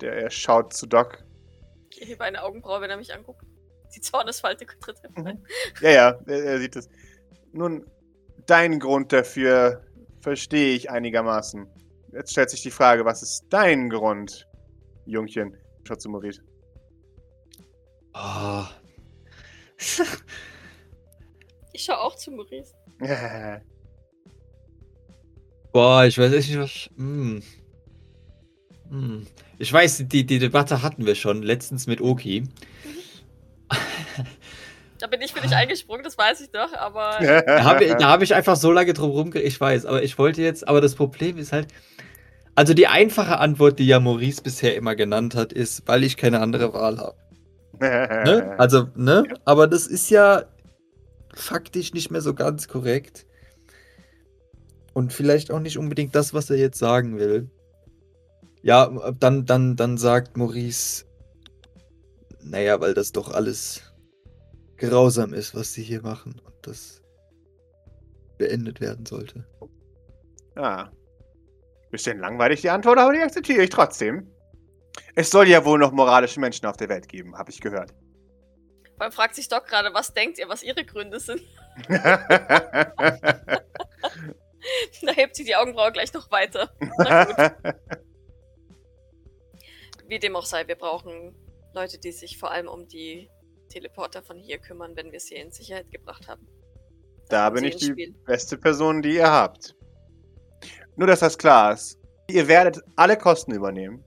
Der 0.00 0.14
er 0.14 0.30
schaut 0.30 0.72
zu 0.74 0.86
Doc. 0.86 1.24
Ich 1.90 2.08
hebe 2.08 2.24
eine 2.24 2.42
Augenbraue, 2.42 2.80
wenn 2.80 2.90
er 2.90 2.96
mich 2.96 3.14
anguckt. 3.14 3.44
Die 3.94 4.00
Zornesfalte 4.00 4.66
tritt 4.80 4.96
Mhm. 5.16 5.38
Ja, 5.80 5.90
ja, 5.90 6.18
er, 6.26 6.44
er 6.44 6.58
sieht 6.58 6.76
es. 6.76 6.88
Nun, 7.52 7.86
dein 8.46 8.78
Grund 8.78 9.12
dafür 9.12 9.84
verstehe 10.20 10.74
ich 10.74 10.90
einigermaßen. 10.90 11.66
Jetzt 12.12 12.32
stellt 12.32 12.50
sich 12.50 12.62
die 12.62 12.70
Frage, 12.70 13.04
was 13.04 13.22
ist 13.22 13.44
dein 13.50 13.90
Grund, 13.90 14.48
Jungchen? 15.06 15.56
Schaut 15.86 16.00
zu 16.00 16.08
Maurice. 16.08 16.40
Oh. 18.14 18.64
Ich 21.72 21.84
schaue 21.84 21.98
auch 21.98 22.14
zu 22.14 22.30
Maurice. 22.30 22.72
Boah, 25.72 26.04
ich 26.04 26.16
weiß 26.16 26.32
echt 26.32 26.48
nicht, 26.50 26.58
was. 26.58 26.88
Hm. 26.96 27.42
Hm. 28.90 29.26
Ich 29.58 29.72
weiß, 29.72 30.04
die, 30.06 30.24
die 30.24 30.38
Debatte 30.38 30.82
hatten 30.82 31.04
wir 31.04 31.16
schon 31.16 31.42
letztens 31.42 31.88
mit 31.88 32.00
Oki. 32.00 32.44
Da 34.98 35.08
bin 35.08 35.20
ich 35.20 35.32
für 35.34 35.40
dich 35.40 35.54
eingesprungen, 35.54 36.04
das 36.04 36.16
weiß 36.16 36.40
ich 36.40 36.50
doch, 36.50 36.72
aber 36.72 37.18
Da 37.46 37.64
habe 37.64 37.86
da 37.86 38.08
hab 38.08 38.22
ich 38.22 38.34
einfach 38.34 38.56
so 38.56 38.70
lange 38.72 38.94
drum 38.94 39.10
rumgeredet. 39.10 39.46
Ich 39.46 39.60
weiß, 39.60 39.86
aber 39.86 40.02
ich 40.02 40.16
wollte 40.18 40.40
jetzt. 40.40 40.66
Aber 40.66 40.80
das 40.80 40.94
Problem 40.94 41.36
ist 41.36 41.52
halt. 41.52 41.68
Also 42.54 42.72
die 42.72 42.86
einfache 42.86 43.38
Antwort, 43.38 43.80
die 43.80 43.86
ja 43.86 43.98
Maurice 43.98 44.40
bisher 44.40 44.76
immer 44.76 44.94
genannt 44.94 45.34
hat, 45.34 45.52
ist, 45.52 45.82
weil 45.86 46.04
ich 46.04 46.16
keine 46.16 46.40
andere 46.40 46.72
Wahl 46.72 46.98
habe. 46.98 47.16
Ne? 47.80 48.54
Also, 48.58 48.88
ne? 48.94 49.24
Aber 49.44 49.66
das 49.66 49.88
ist 49.88 50.08
ja 50.10 50.44
faktisch 51.34 51.92
nicht 51.92 52.10
mehr 52.10 52.20
so 52.20 52.32
ganz 52.32 52.68
korrekt. 52.68 53.26
Und 54.92 55.12
vielleicht 55.12 55.50
auch 55.50 55.58
nicht 55.58 55.76
unbedingt 55.76 56.14
das, 56.14 56.32
was 56.32 56.48
er 56.48 56.56
jetzt 56.56 56.78
sagen 56.78 57.18
will. 57.18 57.50
Ja, 58.62 58.90
dann, 59.18 59.44
dann, 59.44 59.74
dann 59.74 59.98
sagt 59.98 60.36
Maurice, 60.36 61.04
naja, 62.44 62.80
weil 62.80 62.94
das 62.94 63.12
doch 63.12 63.30
alles 63.32 63.82
grausam 64.76 65.32
ist, 65.32 65.54
was 65.54 65.72
sie 65.72 65.82
hier 65.82 66.02
machen 66.02 66.40
und 66.44 66.54
das 66.62 67.02
beendet 68.38 68.80
werden 68.80 69.06
sollte. 69.06 69.46
Ah. 70.56 70.90
Bisschen 71.90 72.18
langweilig 72.18 72.60
die 72.60 72.70
Antwort, 72.70 72.98
aber 72.98 73.12
die 73.12 73.20
akzeptiere 73.20 73.62
ich 73.62 73.70
trotzdem. 73.70 74.30
Es 75.14 75.30
soll 75.30 75.48
ja 75.48 75.64
wohl 75.64 75.78
noch 75.78 75.92
moralische 75.92 76.40
Menschen 76.40 76.66
auf 76.66 76.76
der 76.76 76.88
Welt 76.88 77.08
geben, 77.08 77.36
habe 77.36 77.50
ich 77.50 77.60
gehört. 77.60 77.92
vor 78.94 79.02
allem 79.02 79.12
fragt 79.12 79.34
sich 79.36 79.48
Doc 79.48 79.66
gerade, 79.66 79.94
was 79.94 80.12
denkt 80.12 80.38
ihr, 80.38 80.48
was 80.48 80.62
ihre 80.62 80.84
Gründe 80.84 81.20
sind? 81.20 81.42
Da 85.02 85.12
hebt 85.12 85.36
sie 85.36 85.44
die 85.44 85.56
Augenbraue 85.56 85.92
gleich 85.92 86.12
noch 86.14 86.30
weiter. 86.30 86.70
Na 86.98 87.24
gut. 87.24 87.76
Wie 90.08 90.18
dem 90.18 90.36
auch 90.36 90.46
sei, 90.46 90.66
wir 90.66 90.76
brauchen 90.76 91.34
Leute, 91.74 91.98
die 91.98 92.12
sich 92.12 92.38
vor 92.38 92.50
allem 92.50 92.68
um 92.68 92.86
die 92.88 93.28
Teleporter 93.68 94.22
von 94.22 94.38
hier 94.38 94.58
kümmern, 94.58 94.96
wenn 94.96 95.12
wir 95.12 95.20
sie 95.20 95.34
in 95.34 95.50
Sicherheit 95.50 95.90
gebracht 95.90 96.28
haben. 96.28 96.46
da 97.28 97.50
bin 97.50 97.64
ich 97.64 97.76
die 97.76 97.86
Spiel. 97.86 98.14
beste 98.24 98.56
Person, 98.56 99.02
die 99.02 99.16
ihr 99.16 99.30
habt. 99.30 99.74
Nur, 100.96 101.08
dass 101.08 101.20
das 101.20 101.36
klar 101.38 101.74
ist. 101.74 101.98
Ihr 102.28 102.48
werdet 102.48 102.80
alle 102.96 103.18
Kosten 103.18 103.52
übernehmen. 103.52 104.04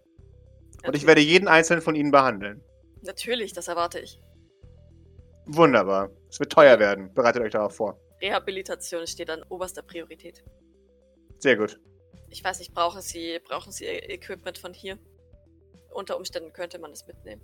Und 0.85 0.95
ich 0.95 1.05
werde 1.05 1.21
jeden 1.21 1.47
einzelnen 1.47 1.81
von 1.81 1.95
ihnen 1.95 2.11
behandeln. 2.11 2.63
Natürlich, 3.01 3.53
das 3.53 3.67
erwarte 3.67 3.99
ich. 3.99 4.21
Wunderbar. 5.45 6.11
Es 6.29 6.39
wird 6.39 6.51
teuer 6.51 6.79
werden. 6.79 7.13
Bereitet 7.13 7.41
euch 7.41 7.51
darauf 7.51 7.75
vor. 7.75 7.99
Rehabilitation 8.21 9.05
steht 9.05 9.29
an 9.29 9.43
oberster 9.49 9.81
Priorität. 9.81 10.43
Sehr 11.39 11.57
gut. 11.57 11.79
Ich 12.29 12.43
weiß 12.43 12.59
nicht, 12.59 12.73
brauchen 12.73 13.01
Sie, 13.01 13.39
brauchen 13.47 13.71
Sie 13.71 13.85
Equipment 13.85 14.57
von 14.57 14.73
hier? 14.73 14.97
Unter 15.93 16.17
Umständen 16.17 16.53
könnte 16.53 16.79
man 16.79 16.91
es 16.91 17.05
mitnehmen. 17.07 17.41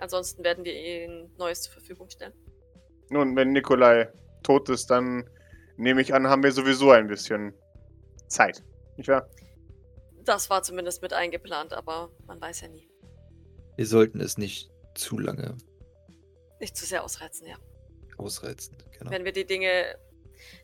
Ansonsten 0.00 0.42
werden 0.44 0.64
wir 0.64 0.74
Ihnen 0.74 1.32
Neues 1.36 1.62
zur 1.62 1.74
Verfügung 1.74 2.08
stellen. 2.10 2.32
Nun, 3.10 3.36
wenn 3.36 3.52
Nikolai 3.52 4.08
tot 4.42 4.68
ist, 4.68 4.90
dann 4.90 5.28
nehme 5.76 6.00
ich 6.00 6.14
an, 6.14 6.26
haben 6.26 6.42
wir 6.42 6.52
sowieso 6.52 6.90
ein 6.90 7.08
bisschen 7.08 7.54
Zeit. 8.28 8.62
Nicht 8.96 9.08
wahr? 9.08 9.28
Das 10.24 10.50
war 10.50 10.62
zumindest 10.62 11.02
mit 11.02 11.12
eingeplant, 11.12 11.72
aber 11.72 12.10
man 12.26 12.40
weiß 12.40 12.62
ja 12.62 12.68
nie. 12.68 12.88
Wir 13.76 13.86
sollten 13.86 14.20
es 14.20 14.36
nicht 14.36 14.70
zu 14.94 15.18
lange 15.18 15.56
Nicht 16.60 16.76
zu 16.76 16.84
sehr 16.84 17.02
ausreizen, 17.02 17.46
ja. 17.46 17.56
ausreizen. 18.18 18.76
Genau. 18.98 19.10
Wenn 19.10 19.24
wir 19.24 19.32
die 19.32 19.46
Dinge, 19.46 19.96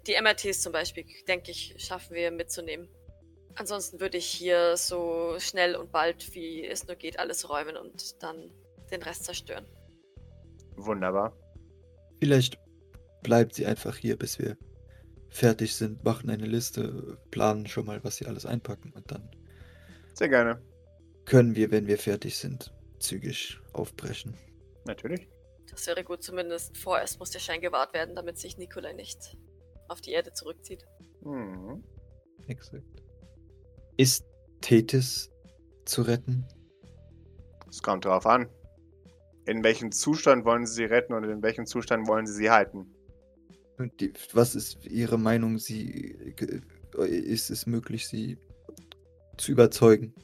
die 0.07 0.21
MRTs 0.21 0.61
zum 0.61 0.73
Beispiel, 0.73 1.05
denke 1.27 1.51
ich, 1.51 1.75
schaffen 1.79 2.15
wir 2.15 2.31
mitzunehmen. 2.31 2.89
Ansonsten 3.55 4.01
würde 4.01 4.19
ich 4.19 4.27
hier 4.27 4.77
so 4.77 5.37
schnell 5.39 5.77
und 5.77 5.91
bald 5.91 6.35
wie 6.35 6.67
es 6.67 6.87
nur 6.87 6.97
geht 6.97 7.19
alles 7.19 7.49
räumen 7.49 7.77
und 7.77 8.23
dann 8.23 8.53
den 8.91 9.03
Rest 9.03 9.25
zerstören. 9.25 9.67
Wunderbar. 10.77 11.37
Vielleicht 12.21 12.59
bleibt 13.23 13.55
sie 13.55 13.67
einfach 13.67 13.97
hier, 13.97 14.17
bis 14.17 14.39
wir 14.39 14.57
fertig 15.29 15.75
sind, 15.75 16.05
machen 16.05 16.31
eine 16.31 16.47
Liste, 16.47 17.19
planen 17.31 17.67
schon 17.67 17.87
mal, 17.87 18.03
was 18.05 18.17
sie 18.17 18.27
alles 18.27 18.47
einpacken 18.47 18.93
und 18.93 19.11
dann 19.11 19.29
Sehr 20.15 20.29
gerne. 20.29 20.63
können 21.25 21.57
wir, 21.57 21.71
wenn 21.71 21.87
wir 21.87 21.99
fertig 21.99 22.37
sind, 22.37 22.73
zügig 22.99 23.61
aufbrechen. 23.73 24.35
Natürlich. 24.87 25.29
Das 25.71 25.87
wäre 25.89 26.05
gut, 26.05 26.23
zumindest 26.23 26.77
vorerst 26.79 27.19
muss 27.19 27.31
der 27.31 27.41
Schein 27.41 27.61
gewahrt 27.61 27.93
werden, 27.93 28.15
damit 28.15 28.39
sich 28.39 28.57
Nikolai 28.57 28.93
nicht 28.93 29.37
auf 29.89 30.01
die 30.01 30.13
Erde 30.13 30.33
zurückzieht. 30.33 30.87
Mhm. 31.23 31.83
Exakt. 32.47 32.85
Ist 33.97 34.25
Tethys 34.61 35.31
zu 35.85 36.03
retten? 36.03 36.47
Es 37.69 37.83
kommt 37.83 38.05
darauf 38.05 38.27
an. 38.27 38.49
In 39.47 39.63
welchem 39.63 39.93
Zustand 39.93 40.45
wollen 40.45 40.67
Sie 40.67 40.75
sie 40.75 40.85
retten 40.85 41.15
und 41.15 41.25
in 41.25 41.43
welchem 41.43 41.67
Zustand 41.67 42.07
wollen 42.09 42.27
Sie 42.27 42.35
sie 42.35 42.51
halten? 42.51 42.93
Die, 44.01 44.13
was 44.33 44.55
ist 44.55 44.85
Ihre 44.87 45.19
Meinung? 45.19 45.59
Sie, 45.59 46.33
ge- 46.37 46.61
ist 47.07 47.51
es 47.51 47.67
möglich, 47.67 48.09
sie 48.09 48.39
zu 49.37 49.53
überzeugen? 49.53 50.15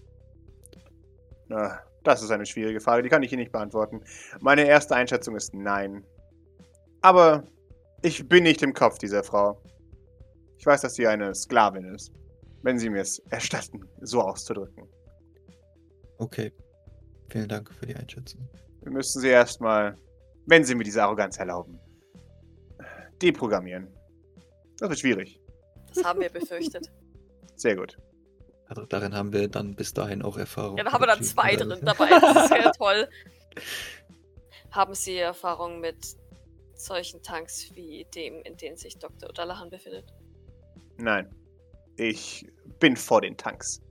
Na, 1.49 1.79
das 2.03 2.23
ist 2.23 2.31
eine 2.31 2.47
schwierige 2.47 2.81
Frage, 2.81 3.03
die 3.03 3.09
kann 3.11 3.23
ich 3.23 3.31
Ihnen 3.33 3.41
nicht 3.41 3.53
beantworten. 3.53 4.01
Meine 4.41 4.67
erste 4.67 4.97
Einschätzung 4.97 5.37
ist 5.37 5.55
nein. 5.55 6.03
Aber 7.03 7.47
ich 8.03 8.29
bin 8.29 8.45
nicht 8.45 8.63
im 8.63 8.73
Kopf 8.73 8.99
dieser 8.99 9.23
Frau. 9.23 9.63
Ich 10.57 10.67
weiß, 10.67 10.81
dass 10.81 10.95
sie 10.95 11.07
eine 11.07 11.35
Sklavin 11.35 11.85
ist. 11.95 12.13
Wenn 12.63 12.79
Sie 12.79 12.89
mir 12.89 13.03
es 13.03 13.19
erstatten, 13.31 13.81
so 14.01 14.23
auszudrücken. 14.23 14.89
Okay. 16.19 16.53
Vielen 17.29 17.49
Dank 17.49 17.73
für 17.75 17.87
die 17.87 17.97
Einschätzung. 17.97 18.49
Wir 18.83 18.93
müssen 18.93 19.21
sie 19.21 19.29
erstmal, 19.29 19.97
wenn 20.47 20.65
Sie 20.65 20.75
mir 20.75 20.85
diese 20.85 21.03
Arroganz 21.03 21.39
erlauben, 21.39 21.79
deprogrammieren. 23.21 23.89
Das 24.79 24.89
wird 24.89 24.99
schwierig. 24.99 25.41
Das 25.95 26.05
haben 26.05 26.21
wir 26.21 26.29
befürchtet. 26.29 26.91
Sehr 27.55 27.77
gut. 27.77 27.97
Also 28.67 28.87
darin 28.87 29.15
haben 29.15 29.33
wir 29.33 29.49
dann 29.49 29.77
bis 29.77 29.93
dahin 29.93 30.23
auch 30.23 30.37
Erfahrung. 30.37 30.79
Ja, 30.79 30.85
da 30.85 30.93
haben 30.93 31.03
wir 31.03 31.07
dann 31.07 31.23
zwei 31.23 31.57
drin 31.57 31.79
dabei. 31.85 32.09
Das 32.09 32.45
ist 32.45 32.49
sehr 32.49 32.73
toll. 32.73 33.09
Haben 34.71 34.95
Sie 34.95 35.19
Erfahrung 35.19 35.81
mit 35.81 36.17
solchen 36.75 37.23
Tanks 37.23 37.71
wie 37.75 38.07
dem, 38.15 38.43
in 38.43 38.57
dem 38.57 38.77
sich 38.77 38.99
Dr. 38.99 39.31
O'Dallahan 39.31 39.71
befindet? 39.71 40.13
Nein. 40.97 41.33
Ich 41.97 42.51
bin 42.81 42.97
vor 42.97 43.21
den 43.21 43.37
Tanks. 43.37 43.83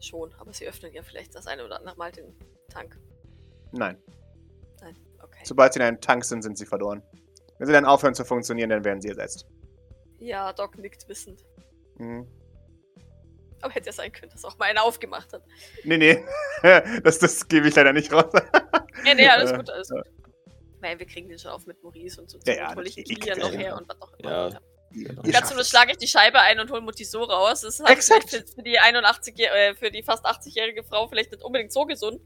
Schon, 0.00 0.32
aber 0.38 0.52
Sie 0.52 0.66
öffnen 0.66 0.92
ja 0.94 1.02
vielleicht 1.02 1.34
das 1.34 1.46
eine 1.46 1.64
oder 1.64 1.78
andere 1.78 1.96
Mal 1.96 2.12
den 2.12 2.32
Tank. 2.68 2.96
Nein. 3.72 3.96
Nein, 4.80 4.96
okay. 5.22 5.40
Sobald 5.44 5.72
sie 5.72 5.80
in 5.80 5.86
einem 5.86 6.00
Tank 6.00 6.24
sind, 6.24 6.42
sind 6.42 6.56
sie 6.58 6.66
verloren. 6.66 7.02
Wenn 7.58 7.66
sie 7.66 7.72
dann 7.72 7.84
aufhören 7.84 8.14
zu 8.14 8.24
funktionieren, 8.24 8.70
dann 8.70 8.84
werden 8.84 9.00
sie 9.00 9.08
ersetzt. 9.08 9.46
Ja, 10.18 10.52
Doc 10.52 10.78
nickt 10.78 11.08
wissend. 11.08 11.44
Mhm. 11.96 12.26
Aber 13.60 13.72
hätte 13.74 13.86
ja 13.86 13.92
sein 13.92 14.12
können, 14.12 14.30
dass 14.30 14.44
auch 14.44 14.56
mal 14.58 14.66
einer 14.66 14.84
aufgemacht 14.84 15.32
hat. 15.32 15.42
Nee, 15.84 15.96
nee. 15.96 16.24
das, 17.02 17.18
das 17.18 17.48
gebe 17.48 17.68
ich 17.68 17.74
leider 17.74 17.92
nicht 17.92 18.12
raus. 18.12 18.32
Nee, 19.02 19.14
nee, 19.14 19.28
alles 19.28 19.50
Äh, 19.50 19.56
gut, 19.56 19.70
alles 19.70 19.88
gut. 19.88 20.04
Nein, 20.80 20.98
wir 20.98 21.06
kriegen 21.06 21.28
den 21.28 21.38
schon 21.38 21.50
auf 21.50 21.66
mit 21.66 21.82
Maurice 21.82 22.20
und 22.20 22.30
so. 22.30 22.38
Ja, 22.44 22.54
ja, 22.54 22.74
hole 22.74 22.86
ich 22.86 22.94
Kilian 22.96 23.38
noch 23.38 23.52
ja. 23.52 23.58
her 23.58 23.76
und 23.76 23.88
was 23.88 24.00
auch 24.00 24.12
immer. 24.18 24.30
Ja. 24.50 24.60
Ja. 24.92 25.12
Ganz 25.30 25.48
zum 25.48 25.56
Schluss 25.56 25.68
schlage 25.68 25.92
ich 25.92 25.98
die 25.98 26.08
Scheibe 26.08 26.40
ein 26.40 26.58
und 26.60 26.70
hole 26.70 26.80
Mutti 26.80 27.04
so 27.04 27.22
raus. 27.22 27.60
Das 27.60 27.78
ist 27.78 28.10
halt 28.10 28.28
für, 28.28 28.42
für 28.42 28.62
die 28.62 28.78
81 28.78 29.38
äh, 29.38 29.74
für 29.74 29.90
die 29.90 30.02
fast 30.02 30.24
80-jährige 30.24 30.82
Frau 30.82 31.08
vielleicht 31.08 31.30
nicht 31.30 31.42
unbedingt 31.42 31.72
so 31.72 31.84
gesund. 31.84 32.20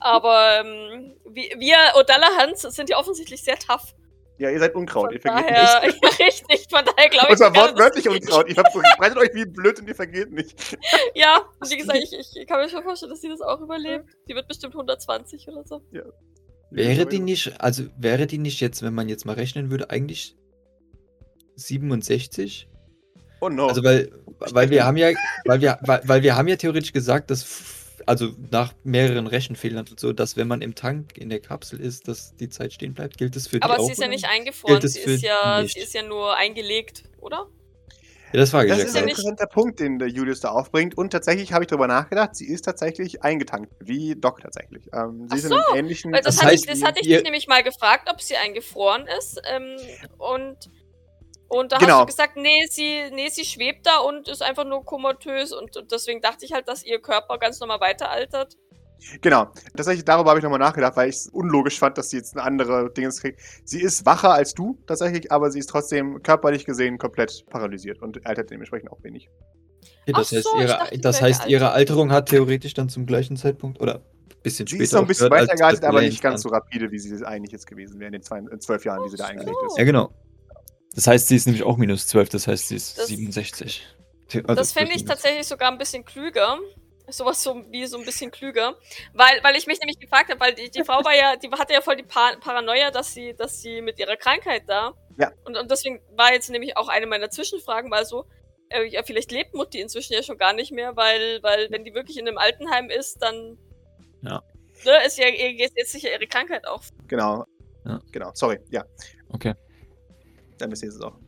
Aber 0.00 0.60
ähm, 0.60 1.16
wir, 1.28 1.58
wir 1.58 1.76
O'Dallahans 1.94 2.70
sind 2.70 2.90
ja 2.90 2.98
offensichtlich 2.98 3.42
sehr 3.42 3.58
tough. 3.58 3.94
Ja, 4.38 4.50
ihr 4.50 4.58
seid 4.58 4.74
Unkraut, 4.74 5.06
Von 5.06 5.14
ihr 5.14 5.20
vergeht 5.20 5.50
daher, 5.50 5.86
nicht. 5.86 5.98
ja, 6.02 6.26
richtig, 6.26 6.66
von 6.68 6.84
daher 6.84 7.08
glaube 7.08 7.26
ich. 7.26 7.30
Und 7.32 7.38
zwar 7.38 7.54
wortwörtlich 7.54 8.08
Unkraut. 8.08 8.48
Ihr 8.48 8.54
verbreitet 8.54 9.16
euch 9.16 9.30
wie 9.32 9.44
blöd 9.44 9.78
und 9.78 9.88
ihr 9.88 9.94
vergeht 9.94 10.32
nicht. 10.32 10.76
Ja, 11.14 11.42
und 11.60 11.70
wie 11.70 11.76
gesagt, 11.76 11.98
ich, 11.98 12.12
ich 12.12 12.46
kann 12.46 12.60
mir 12.60 12.68
schon 12.68 12.82
vorstellen, 12.82 13.10
dass 13.10 13.20
sie 13.20 13.28
das 13.28 13.40
auch 13.40 13.60
überlebt. 13.60 14.06
Die 14.28 14.34
wird 14.34 14.48
bestimmt 14.48 14.74
120 14.74 15.46
oder 15.48 15.64
so. 15.64 15.82
Wäre 16.70 17.06
die 17.06 17.20
nicht, 17.20 17.60
also 17.60 17.84
wäre 17.96 18.26
die 18.26 18.38
nicht 18.38 18.60
jetzt, 18.60 18.82
wenn 18.82 18.94
man 18.94 19.08
jetzt 19.08 19.24
mal 19.24 19.34
rechnen 19.34 19.70
würde, 19.70 19.90
eigentlich 19.90 20.36
67? 21.56 22.68
Oh 23.40 23.48
no. 23.48 23.68
Also 23.68 23.82
weil, 23.84 24.10
weil 24.38 24.70
wir 24.70 24.84
haben 24.84 24.96
ja, 24.96 25.10
weil 25.44 25.60
wir, 25.60 25.78
weil, 25.82 26.00
weil 26.04 26.22
wir 26.22 26.36
haben 26.36 26.48
ja 26.48 26.56
theoretisch 26.56 26.92
gesagt, 26.92 27.30
dass 27.30 27.46
also 28.06 28.32
nach 28.50 28.74
mehreren 28.84 29.26
Rechenfehlern 29.26 29.86
und 29.88 29.98
so, 29.98 30.12
dass 30.12 30.36
wenn 30.36 30.48
man 30.48 30.62
im 30.62 30.74
Tank 30.74 31.16
in 31.16 31.30
der 31.30 31.40
Kapsel 31.40 31.80
ist, 31.80 32.08
dass 32.08 32.36
die 32.36 32.48
Zeit 32.48 32.72
stehen 32.72 32.94
bleibt? 32.94 33.18
Gilt 33.18 33.36
das 33.36 33.46
für 33.46 33.56
die 33.56 33.62
Aber 33.62 33.78
auch? 33.78 33.86
sie 33.86 33.92
ist 33.92 34.00
ja 34.00 34.08
nicht 34.08 34.26
eingefroren, 34.26 34.82
es 34.82 34.94
sie 34.94 35.00
ist, 35.00 35.22
ja, 35.22 35.62
nicht? 35.62 35.74
sie 35.74 35.80
ist 35.80 35.94
ja 35.94 36.02
nur 36.02 36.36
eingelegt, 36.36 37.04
oder? 37.20 37.48
Ja, 38.32 38.40
das 38.40 38.52
ich 38.52 38.68
Das 38.68 38.78
ist 38.82 38.96
ja 38.96 39.02
ein 39.02 39.08
interessanter 39.08 39.46
Punkt, 39.46 39.78
den 39.78 40.00
der 40.00 40.08
Julius 40.08 40.40
da 40.40 40.48
aufbringt. 40.48 40.98
Und 40.98 41.10
tatsächlich 41.10 41.52
habe 41.52 41.62
ich 41.62 41.68
darüber 41.68 41.86
nachgedacht, 41.86 42.34
sie 42.34 42.46
ist 42.48 42.62
tatsächlich 42.62 43.22
eingetankt, 43.22 43.72
wie 43.78 44.16
Doc 44.16 44.40
tatsächlich. 44.40 44.88
Ähm, 44.92 45.28
sie 45.28 45.34
Ach 45.34 45.36
ist 45.36 45.44
in 45.44 45.52
einem 45.52 45.62
ähnlichen. 45.76 46.12
Weil 46.12 46.22
das, 46.22 46.34
Das 46.34 46.42
hatte 46.42 46.52
heißt, 46.52 46.64
ich, 46.64 46.70
das 46.70 46.82
hatte 46.82 47.00
ich 47.00 47.22
nämlich 47.22 47.46
mal 47.46 47.62
gefragt, 47.62 48.08
ob 48.10 48.20
sie 48.20 48.34
eingefroren 48.36 49.06
ist. 49.18 49.40
Ähm, 49.48 49.76
und, 50.18 50.68
und 51.54 51.70
da 51.70 51.78
Genau. 51.78 51.92
hast 51.94 52.00
du 52.00 52.06
gesagt, 52.06 52.36
nee 52.36 52.66
sie, 52.68 53.10
nee, 53.12 53.28
sie 53.28 53.44
schwebt 53.44 53.86
da 53.86 53.98
und 53.98 54.28
ist 54.28 54.42
einfach 54.42 54.64
nur 54.64 54.84
komatös. 54.84 55.52
Und, 55.52 55.76
und 55.76 55.92
deswegen 55.92 56.20
dachte 56.20 56.44
ich 56.44 56.52
halt, 56.52 56.66
dass 56.68 56.84
ihr 56.84 57.00
Körper 57.00 57.38
ganz 57.38 57.60
normal 57.60 57.80
weiteraltert. 57.80 58.56
Genau. 59.20 59.52
Tatsächlich, 59.76 60.04
darüber 60.04 60.30
habe 60.30 60.40
ich 60.40 60.42
nochmal 60.42 60.58
nachgedacht, 60.58 60.96
weil 60.96 61.10
ich 61.10 61.16
es 61.16 61.28
unlogisch 61.28 61.78
fand, 61.78 61.96
dass 61.96 62.10
sie 62.10 62.16
jetzt 62.16 62.34
eine 62.36 62.44
andere 62.44 62.90
Dingens 62.92 63.20
kriegt. 63.20 63.40
Sie 63.64 63.80
ist 63.80 64.04
wacher 64.04 64.32
als 64.32 64.54
du, 64.54 64.78
tatsächlich, 64.86 65.30
aber 65.30 65.50
sie 65.50 65.58
ist 65.60 65.68
trotzdem 65.68 66.22
körperlich 66.22 66.64
gesehen 66.64 66.98
komplett 66.98 67.44
paralysiert 67.50 68.02
und 68.02 68.26
altert 68.26 68.50
dementsprechend 68.50 68.90
auch 68.90 69.02
wenig. 69.04 69.28
Okay, 70.02 70.12
das 70.12 70.28
Ach 70.28 70.36
heißt, 70.36 70.44
so, 70.44 70.54
ich 70.56 70.60
ihre, 70.62 70.68
dachte, 70.68 70.98
das 70.98 71.22
heißt 71.22 71.46
ihre. 71.46 71.70
Alterung 71.70 72.10
hat 72.10 72.30
theoretisch 72.30 72.74
dann 72.74 72.88
zum 72.88 73.06
gleichen 73.06 73.36
Zeitpunkt 73.36 73.80
oder 73.80 73.96
ein 73.96 74.42
bisschen 74.42 74.66
Sie 74.66 74.76
später 74.76 74.84
ist 74.84 74.92
noch 74.92 75.00
ein 75.02 75.06
bisschen 75.06 75.30
weiter 75.30 75.54
das 75.56 75.82
aber 75.82 76.00
nicht 76.00 76.22
ganz 76.22 76.42
so 76.42 76.48
rapide, 76.48 76.90
wie 76.90 76.98
sie 76.98 77.14
es 77.14 77.22
eigentlich 77.22 77.52
jetzt 77.52 77.66
gewesen 77.66 78.00
wäre 78.00 78.08
in 78.08 78.12
den 78.14 78.22
zwei, 78.22 78.38
in 78.38 78.60
zwölf 78.60 78.84
Jahren, 78.84 79.04
die 79.04 79.10
sie 79.10 79.18
da 79.18 79.26
eingelegt 79.26 79.56
ist. 79.66 79.78
Ja, 79.78 79.84
genau. 79.84 80.10
Das 80.94 81.06
heißt, 81.06 81.28
sie 81.28 81.36
ist 81.36 81.46
nämlich 81.46 81.62
auch 81.64 81.76
minus 81.76 82.06
12, 82.06 82.28
das 82.30 82.46
heißt, 82.46 82.68
sie 82.68 82.76
ist 82.76 82.98
Das- 82.98 83.06
67. 83.08 83.86
The- 84.30 84.38
also 84.46 84.54
das 84.54 84.72
fände 84.72 84.92
ich 84.94 85.04
tatsächlich 85.04 85.46
sogar 85.46 85.70
ein 85.70 85.78
bisschen 85.78 86.04
klüger. 86.04 86.58
Sowas 87.08 87.42
so 87.42 87.62
wie 87.70 87.84
so 87.86 87.98
ein 87.98 88.04
bisschen 88.06 88.30
klüger. 88.30 88.76
Weil, 89.12 89.42
weil 89.42 89.56
ich 89.56 89.66
mich 89.66 89.78
nämlich 89.78 89.98
gefragt 89.98 90.30
habe, 90.30 90.40
weil 90.40 90.54
die, 90.54 90.70
die 90.70 90.84
Frau 90.84 91.04
war 91.04 91.14
ja, 91.14 91.36
die 91.36 91.50
hatte 91.50 91.74
ja 91.74 91.82
voll 91.82 91.96
die 91.96 92.02
pa 92.02 92.32
Paranoia, 92.40 92.90
dass 92.90 93.12
sie, 93.12 93.34
dass 93.34 93.60
sie 93.60 93.82
mit 93.82 93.98
ihrer 93.98 94.16
Krankheit 94.16 94.62
da. 94.66 94.94
Ja. 95.18 95.30
Und, 95.44 95.56
und 95.58 95.70
deswegen 95.70 96.00
war 96.16 96.32
jetzt 96.32 96.48
nämlich 96.48 96.76
auch 96.78 96.88
eine 96.88 97.06
meiner 97.06 97.28
Zwischenfragen 97.28 97.90
mal 97.90 98.06
so, 98.06 98.24
äh, 98.70 98.84
ja, 98.86 99.02
vielleicht 99.02 99.30
lebt 99.32 99.52
Mutti 99.54 99.80
inzwischen 99.80 100.14
ja 100.14 100.22
schon 100.22 100.38
gar 100.38 100.54
nicht 100.54 100.72
mehr, 100.72 100.96
weil, 100.96 101.42
weil 101.42 101.70
wenn 101.70 101.84
die 101.84 101.92
wirklich 101.94 102.16
in 102.16 102.26
einem 102.26 102.38
Altenheim 102.38 102.88
ist, 102.88 103.20
dann 103.20 103.58
Ja. 104.22 104.42
ne, 104.86 105.04
ist 105.06 105.18
ja 105.18 105.28
ihr 105.28 105.52
geht 105.54 105.72
jetzt 105.76 105.92
sicher 105.92 106.10
ihre 106.10 106.26
Krankheit 106.26 106.66
auch. 106.66 106.82
Genau. 107.06 107.44
Ja. 107.84 108.00
Genau, 108.12 108.30
sorry, 108.32 108.60
ja. 108.70 108.82
Okay. 109.28 109.52
Dann 110.58 110.70
wisst 110.70 110.82
ihr 110.82 110.88
es 110.88 111.00
auch. 111.00 111.18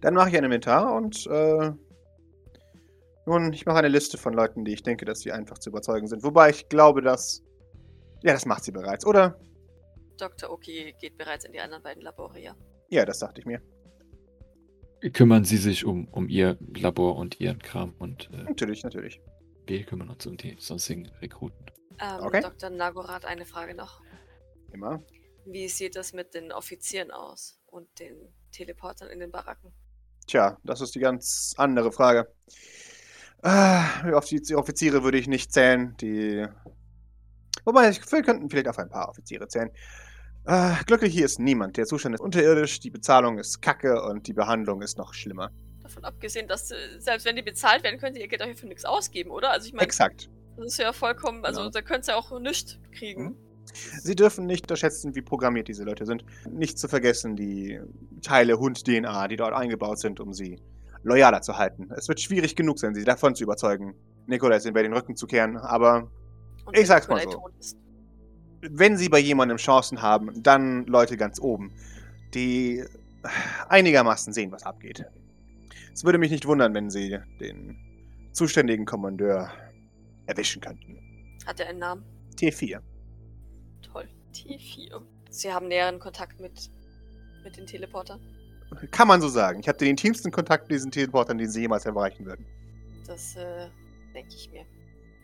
Dann 0.00 0.14
mache 0.14 0.30
ich 0.30 0.36
ein 0.36 0.44
Inventar 0.44 0.94
und 0.94 1.26
äh, 1.26 1.72
nun, 3.26 3.52
ich 3.52 3.66
mache 3.66 3.78
eine 3.78 3.88
Liste 3.88 4.16
von 4.16 4.32
Leuten, 4.32 4.64
die 4.64 4.72
ich 4.72 4.82
denke, 4.82 5.04
dass 5.04 5.20
sie 5.20 5.32
einfach 5.32 5.58
zu 5.58 5.70
überzeugen 5.70 6.06
sind. 6.06 6.22
Wobei 6.22 6.50
ich 6.50 6.68
glaube, 6.68 7.02
dass. 7.02 7.42
Ja, 8.22 8.32
das 8.32 8.46
macht 8.46 8.64
sie 8.64 8.72
bereits, 8.72 9.06
oder? 9.06 9.38
Dr. 10.18 10.50
Oki 10.50 10.94
geht 10.98 11.16
bereits 11.16 11.44
in 11.44 11.52
die 11.52 11.60
anderen 11.60 11.82
beiden 11.82 12.02
Labore, 12.02 12.40
ja. 12.40 12.56
Ja, 12.88 13.04
das 13.04 13.20
dachte 13.20 13.40
ich 13.40 13.46
mir. 13.46 13.60
Kümmern 15.12 15.44
Sie 15.44 15.58
sich 15.58 15.84
um, 15.84 16.08
um 16.08 16.28
Ihr 16.28 16.58
Labor 16.74 17.16
und 17.16 17.38
Ihren 17.38 17.60
Kram 17.60 17.94
und 17.98 18.28
äh, 18.32 18.44
Natürlich, 18.44 18.82
natürlich. 18.82 19.20
wir 19.66 19.84
kümmern 19.84 20.08
uns 20.08 20.26
um 20.26 20.36
die 20.36 20.56
sonstigen 20.58 21.06
Rekruten. 21.20 21.66
Ähm, 22.00 22.24
Okay. 22.24 22.40
Dr. 22.40 22.70
Nagorath, 22.70 23.24
eine 23.24 23.44
Frage 23.44 23.74
noch. 23.74 24.00
Immer. 24.72 25.00
Wie 25.44 25.68
sieht 25.68 25.94
es 25.96 26.12
mit 26.12 26.34
den 26.34 26.50
Offizieren 26.50 27.10
aus 27.12 27.57
und 27.70 27.86
den 27.98 28.16
Teleportern 28.52 29.08
in 29.08 29.20
den 29.20 29.30
Baracken? 29.30 29.72
Tja, 30.26 30.58
das 30.64 30.80
ist 30.80 30.94
die 30.94 31.00
ganz 31.00 31.54
andere 31.56 31.92
Frage. 31.92 32.28
Äh, 33.42 34.12
auf 34.12 34.26
die 34.26 34.54
Offiziere 34.54 35.02
würde 35.04 35.18
ich 35.18 35.28
nicht 35.28 35.52
zählen. 35.52 35.96
Die. 36.00 36.46
Wobei, 37.64 37.92
wir 37.94 38.22
könnten 38.22 38.50
vielleicht 38.50 38.68
auf 38.68 38.78
ein 38.78 38.88
paar 38.88 39.08
Offiziere 39.08 39.48
zählen. 39.48 39.70
Äh, 40.44 40.74
glücklich 40.86 41.12
hier 41.12 41.24
ist 41.26 41.38
niemand. 41.38 41.76
Der 41.76 41.86
Zustand 41.86 42.14
ist 42.14 42.20
unterirdisch, 42.20 42.80
die 42.80 42.90
Bezahlung 42.90 43.38
ist 43.38 43.60
kacke 43.60 44.02
und 44.02 44.26
die 44.26 44.32
Behandlung 44.32 44.82
ist 44.82 44.96
noch 44.98 45.12
schlimmer. 45.14 45.50
Davon 45.82 46.04
abgesehen, 46.04 46.48
dass 46.48 46.70
äh, 46.70 46.76
selbst 46.98 47.26
wenn 47.26 47.36
die 47.36 47.42
bezahlt 47.42 47.84
werden, 47.84 47.98
könnt 48.00 48.16
ihr 48.16 48.22
ihr 48.22 48.28
Geld 48.28 48.42
euch 48.42 48.56
für 48.58 48.66
nichts 48.66 48.84
ausgeben, 48.84 49.30
oder? 49.30 49.50
Also 49.50 49.66
ich 49.66 49.72
meine, 49.72 49.84
Exakt. 49.84 50.30
das 50.56 50.66
ist 50.66 50.78
ja 50.78 50.92
vollkommen, 50.92 51.44
also 51.44 51.60
Genau. 51.60 51.70
da 51.70 51.82
könnt 51.82 52.08
ihr 52.08 52.16
auch 52.16 52.38
nichts 52.40 52.78
kriegen. 52.92 53.24
Mhm. 53.24 53.36
Sie 53.74 54.14
dürfen 54.14 54.46
nicht 54.46 54.64
unterschätzen, 54.64 55.14
wie 55.14 55.22
programmiert 55.22 55.68
diese 55.68 55.84
Leute 55.84 56.06
sind. 56.06 56.24
Nicht 56.50 56.78
zu 56.78 56.88
vergessen 56.88 57.36
die 57.36 57.80
Teile 58.22 58.58
Hund-DNA, 58.58 59.28
die 59.28 59.36
dort 59.36 59.54
eingebaut 59.54 59.98
sind, 59.98 60.20
um 60.20 60.32
sie 60.32 60.60
loyaler 61.02 61.42
zu 61.42 61.56
halten. 61.56 61.88
Es 61.96 62.08
wird 62.08 62.20
schwierig 62.20 62.56
genug 62.56 62.78
sein, 62.78 62.94
sie 62.94 63.04
davon 63.04 63.34
zu 63.34 63.44
überzeugen, 63.44 63.94
Nikolai 64.26 64.58
in 64.58 64.74
den 64.74 64.92
Rücken 64.92 65.16
zu 65.16 65.26
kehren, 65.26 65.56
aber 65.56 66.10
Und 66.66 66.76
Ich 66.76 66.86
sag's 66.86 67.08
mal 67.08 67.22
so. 67.22 67.48
wenn 68.60 68.96
sie 68.96 69.08
bei 69.08 69.18
jemandem 69.18 69.56
Chancen 69.56 70.02
haben, 70.02 70.42
dann 70.42 70.86
Leute 70.86 71.16
ganz 71.16 71.40
oben, 71.40 71.72
die 72.34 72.84
einigermaßen 73.68 74.32
sehen, 74.32 74.52
was 74.52 74.64
abgeht. 74.64 75.04
Es 75.92 76.04
würde 76.04 76.18
mich 76.18 76.30
nicht 76.30 76.46
wundern, 76.46 76.74
wenn 76.74 76.90
sie 76.90 77.18
den 77.40 77.76
zuständigen 78.32 78.84
Kommandeur 78.84 79.50
erwischen 80.26 80.60
könnten. 80.60 80.98
Hat 81.46 81.58
er 81.60 81.68
einen 81.68 81.78
Namen? 81.78 82.04
T4. 82.36 82.80
Toll. 83.82 84.08
T4. 84.34 85.00
Sie 85.30 85.52
haben 85.52 85.68
näheren 85.68 85.98
Kontakt 85.98 86.40
mit, 86.40 86.70
mit 87.44 87.56
den 87.56 87.66
Teleportern. 87.66 88.20
Kann 88.90 89.08
man 89.08 89.20
so 89.20 89.28
sagen. 89.28 89.60
Ich 89.60 89.68
habe 89.68 89.78
den 89.78 89.88
intimsten 89.88 90.30
Kontakt 90.30 90.64
mit 90.68 90.76
diesen 90.76 90.90
Teleportern, 90.90 91.38
den 91.38 91.48
sie 91.48 91.62
jemals 91.62 91.86
erreichen 91.86 92.26
würden. 92.26 92.44
Das 93.06 93.36
äh, 93.36 93.68
denke 94.14 94.34
ich 94.34 94.50
mir. 94.52 94.66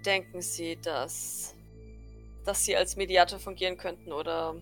Denken 0.05 0.41
Sie, 0.41 0.77
dass, 0.83 1.55
dass 2.45 2.65
Sie 2.65 2.77
als 2.77 2.97
Mediator 2.97 3.39
fungieren 3.39 3.77
könnten 3.77 4.13
oder 4.13 4.55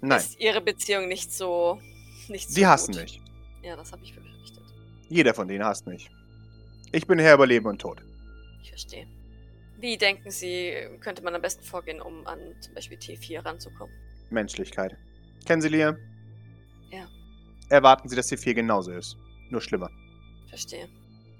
Nein, 0.00 0.18
ist 0.18 0.38
Ihre 0.40 0.60
Beziehung 0.60 1.08
nicht 1.08 1.32
so. 1.32 1.80
Nicht 2.28 2.48
so 2.48 2.54
sie 2.54 2.66
hassen 2.66 2.92
gut? 2.92 3.02
mich. 3.02 3.20
Ja, 3.62 3.76
das 3.76 3.92
habe 3.92 4.02
ich 4.04 4.14
befürchtet. 4.14 4.62
Jeder 5.08 5.34
von 5.34 5.48
denen 5.48 5.64
hasst 5.64 5.86
mich. 5.86 6.10
Ich 6.92 7.06
bin 7.06 7.18
Herr 7.18 7.34
über 7.34 7.46
Leben 7.46 7.66
und 7.66 7.80
Tod. 7.80 8.02
Ich 8.62 8.70
verstehe. 8.70 9.06
Wie 9.80 9.96
denken 9.96 10.30
Sie, 10.30 10.72
könnte 11.00 11.22
man 11.22 11.34
am 11.34 11.42
besten 11.42 11.62
vorgehen, 11.62 12.00
um 12.00 12.26
an 12.26 12.38
zum 12.60 12.74
Beispiel 12.74 12.98
T4 12.98 13.44
ranzukommen? 13.44 13.94
Menschlichkeit. 14.30 14.96
Kennen 15.46 15.62
Sie 15.62 15.68
Liam? 15.68 15.96
Ja. 16.90 17.06
Erwarten 17.70 18.08
Sie, 18.08 18.16
dass 18.16 18.30
T4 18.30 18.54
genauso 18.54 18.92
ist. 18.92 19.16
Nur 19.50 19.60
schlimmer. 19.60 19.90
Verstehe. 20.48 20.88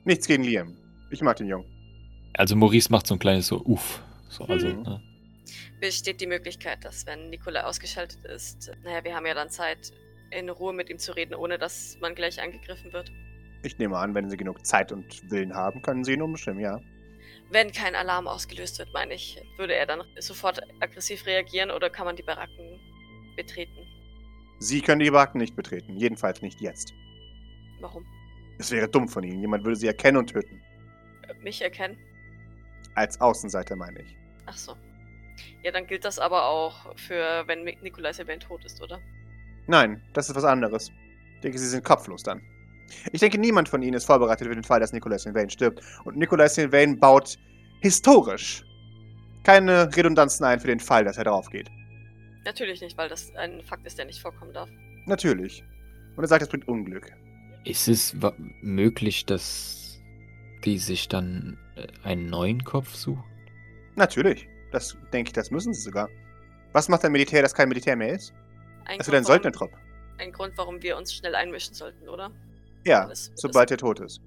Nichts 0.04 0.26
gegen 0.26 0.44
Liam. 0.44 0.76
Ich 1.10 1.20
mag 1.20 1.36
den 1.36 1.48
Jungen. 1.48 1.66
Also 2.34 2.54
Maurice 2.54 2.90
macht 2.92 3.06
so 3.06 3.14
ein 3.14 3.18
kleines 3.18 3.48
so 3.48 3.60
Uff. 3.64 4.02
So, 4.28 4.44
also, 4.44 4.68
Mhm. 4.68 4.82
ne? 4.82 5.02
Besteht 5.80 6.20
die 6.20 6.26
Möglichkeit, 6.26 6.84
dass 6.84 7.06
wenn 7.06 7.30
Nikolai 7.30 7.62
ausgeschaltet 7.64 8.24
ist, 8.26 8.70
naja, 8.84 9.02
wir 9.02 9.14
haben 9.14 9.26
ja 9.26 9.34
dann 9.34 9.48
Zeit, 9.50 9.90
in 10.30 10.48
Ruhe 10.50 10.72
mit 10.74 10.90
ihm 10.90 10.98
zu 10.98 11.16
reden, 11.16 11.34
ohne 11.34 11.56
dass 11.58 11.96
man 12.00 12.14
gleich 12.14 12.40
angegriffen 12.40 12.92
wird? 12.92 13.10
Ich 13.62 13.78
nehme 13.78 13.96
an, 13.96 14.14
wenn 14.14 14.28
Sie 14.28 14.36
genug 14.36 14.64
Zeit 14.66 14.92
und 14.92 15.30
Willen 15.30 15.54
haben, 15.54 15.80
können 15.82 16.04
Sie 16.04 16.12
ihn 16.12 16.22
umstimmen, 16.22 16.60
ja. 16.60 16.80
Wenn 17.50 17.72
kein 17.72 17.94
Alarm 17.94 18.26
ausgelöst 18.28 18.78
wird, 18.78 18.92
meine 18.92 19.14
ich, 19.14 19.40
würde 19.56 19.74
er 19.74 19.86
dann 19.86 20.02
sofort 20.18 20.60
aggressiv 20.80 21.24
reagieren 21.26 21.70
oder 21.70 21.88
kann 21.88 22.04
man 22.04 22.16
die 22.16 22.22
Baracken 22.22 22.78
betreten? 23.36 23.86
Sie 24.58 24.82
können 24.82 25.00
die 25.00 25.12
Wagen 25.12 25.38
nicht 25.38 25.56
betreten. 25.56 25.96
Jedenfalls 25.96 26.42
nicht 26.42 26.60
jetzt. 26.60 26.92
Warum? 27.80 28.04
Es 28.58 28.70
wäre 28.70 28.88
dumm 28.88 29.08
von 29.08 29.22
Ihnen. 29.22 29.40
Jemand 29.40 29.64
würde 29.64 29.76
Sie 29.76 29.86
erkennen 29.86 30.18
und 30.18 30.30
töten. 30.30 30.60
Äh, 31.28 31.34
Mich 31.42 31.62
erkennen? 31.62 31.96
Als 32.94 33.20
Außenseiter 33.20 33.76
meine 33.76 34.02
ich. 34.02 34.16
Ach 34.46 34.56
so. 34.56 34.76
Ja, 35.62 35.70
dann 35.70 35.86
gilt 35.86 36.04
das 36.04 36.18
aber 36.18 36.46
auch 36.46 36.96
für, 36.96 37.44
wenn 37.46 37.62
Nikolai 37.64 38.12
Sylvain 38.12 38.40
tot 38.40 38.64
ist, 38.64 38.82
oder? 38.82 39.00
Nein, 39.68 40.02
das 40.12 40.28
ist 40.28 40.34
was 40.34 40.44
anderes. 40.44 40.90
Ich 41.36 41.40
denke, 41.42 41.58
Sie 41.58 41.68
sind 41.68 41.84
kopflos 41.84 42.24
dann. 42.24 42.42
Ich 43.12 43.20
denke, 43.20 43.38
niemand 43.38 43.68
von 43.68 43.82
Ihnen 43.82 43.94
ist 43.94 44.04
vorbereitet 44.04 44.48
für 44.48 44.54
den 44.54 44.64
Fall, 44.64 44.80
dass 44.80 44.92
Nikolai 44.92 45.18
Sylvain 45.18 45.50
stirbt. 45.50 45.82
Und 46.04 46.16
Nikolai 46.16 46.48
Sylvain 46.48 46.98
baut 46.98 47.36
historisch 47.80 48.64
keine 49.44 49.94
Redundanzen 49.96 50.44
ein 50.44 50.60
für 50.60 50.66
den 50.66 50.80
Fall, 50.80 51.04
dass 51.04 51.16
er 51.16 51.24
drauf 51.24 51.48
geht. 51.48 51.70
Natürlich 52.44 52.80
nicht, 52.80 52.96
weil 52.98 53.08
das 53.08 53.34
ein 53.36 53.62
Fakt 53.62 53.86
ist, 53.86 53.98
der 53.98 54.04
nicht 54.04 54.20
vorkommen 54.20 54.52
darf. 54.52 54.68
Natürlich. 55.06 55.64
Und 56.16 56.24
er 56.24 56.28
sagt, 56.28 56.42
es 56.42 56.48
bringt 56.48 56.68
Unglück. 56.68 57.12
Ist 57.64 57.88
es 57.88 58.14
möglich, 58.60 59.26
dass 59.26 60.00
die 60.64 60.78
sich 60.78 61.08
dann 61.08 61.58
äh, 61.76 61.86
einen 62.02 62.26
neuen 62.26 62.64
Kopf 62.64 62.94
suchen? 62.94 63.24
Natürlich. 63.96 64.48
Das 64.70 64.96
denke 65.12 65.30
ich, 65.30 65.32
das 65.32 65.50
müssen 65.50 65.72
sie 65.72 65.80
sogar. 65.80 66.08
Was 66.72 66.88
macht 66.88 67.04
ein 67.04 67.12
Militär, 67.12 67.42
das 67.42 67.54
kein 67.54 67.68
Militär 67.68 67.96
mehr 67.96 68.14
ist? 68.14 68.34
Ein 68.84 69.00
Es 69.00 69.06
wird 69.06 69.16
ein 69.16 69.24
Söldnertrupp. 69.24 69.70
Ein 70.18 70.32
Grund, 70.32 70.52
warum 70.56 70.82
wir 70.82 70.96
uns 70.96 71.14
schnell 71.14 71.34
einmischen 71.34 71.74
sollten, 71.74 72.08
oder? 72.08 72.30
Ja, 72.84 73.04
Alles- 73.04 73.30
sobald 73.34 73.70
er 73.70 73.76
tot 73.78 74.00
ist. 74.00 74.20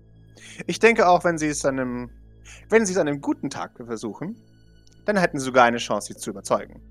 Ich 0.68 0.80
denke 0.80 1.08
auch, 1.08 1.24
wenn 1.24 1.38
sie 1.38 1.48
es 1.48 1.66
an 1.66 1.80
einem, 1.80 2.10
wenn 2.70 2.86
sie 2.86 2.94
es 2.94 2.98
an 3.00 3.08
einem 3.08 3.22
guten 3.22 3.50
Tag 3.50 3.72
versuchen, 3.78 4.36
dann 5.06 5.18
hätten 5.18 5.40
sie 5.40 5.46
sogar 5.46 5.66
eine 5.66 5.78
Chance, 5.78 6.14
sie 6.14 6.20
zu 6.20 6.30
überzeugen. 6.30 6.82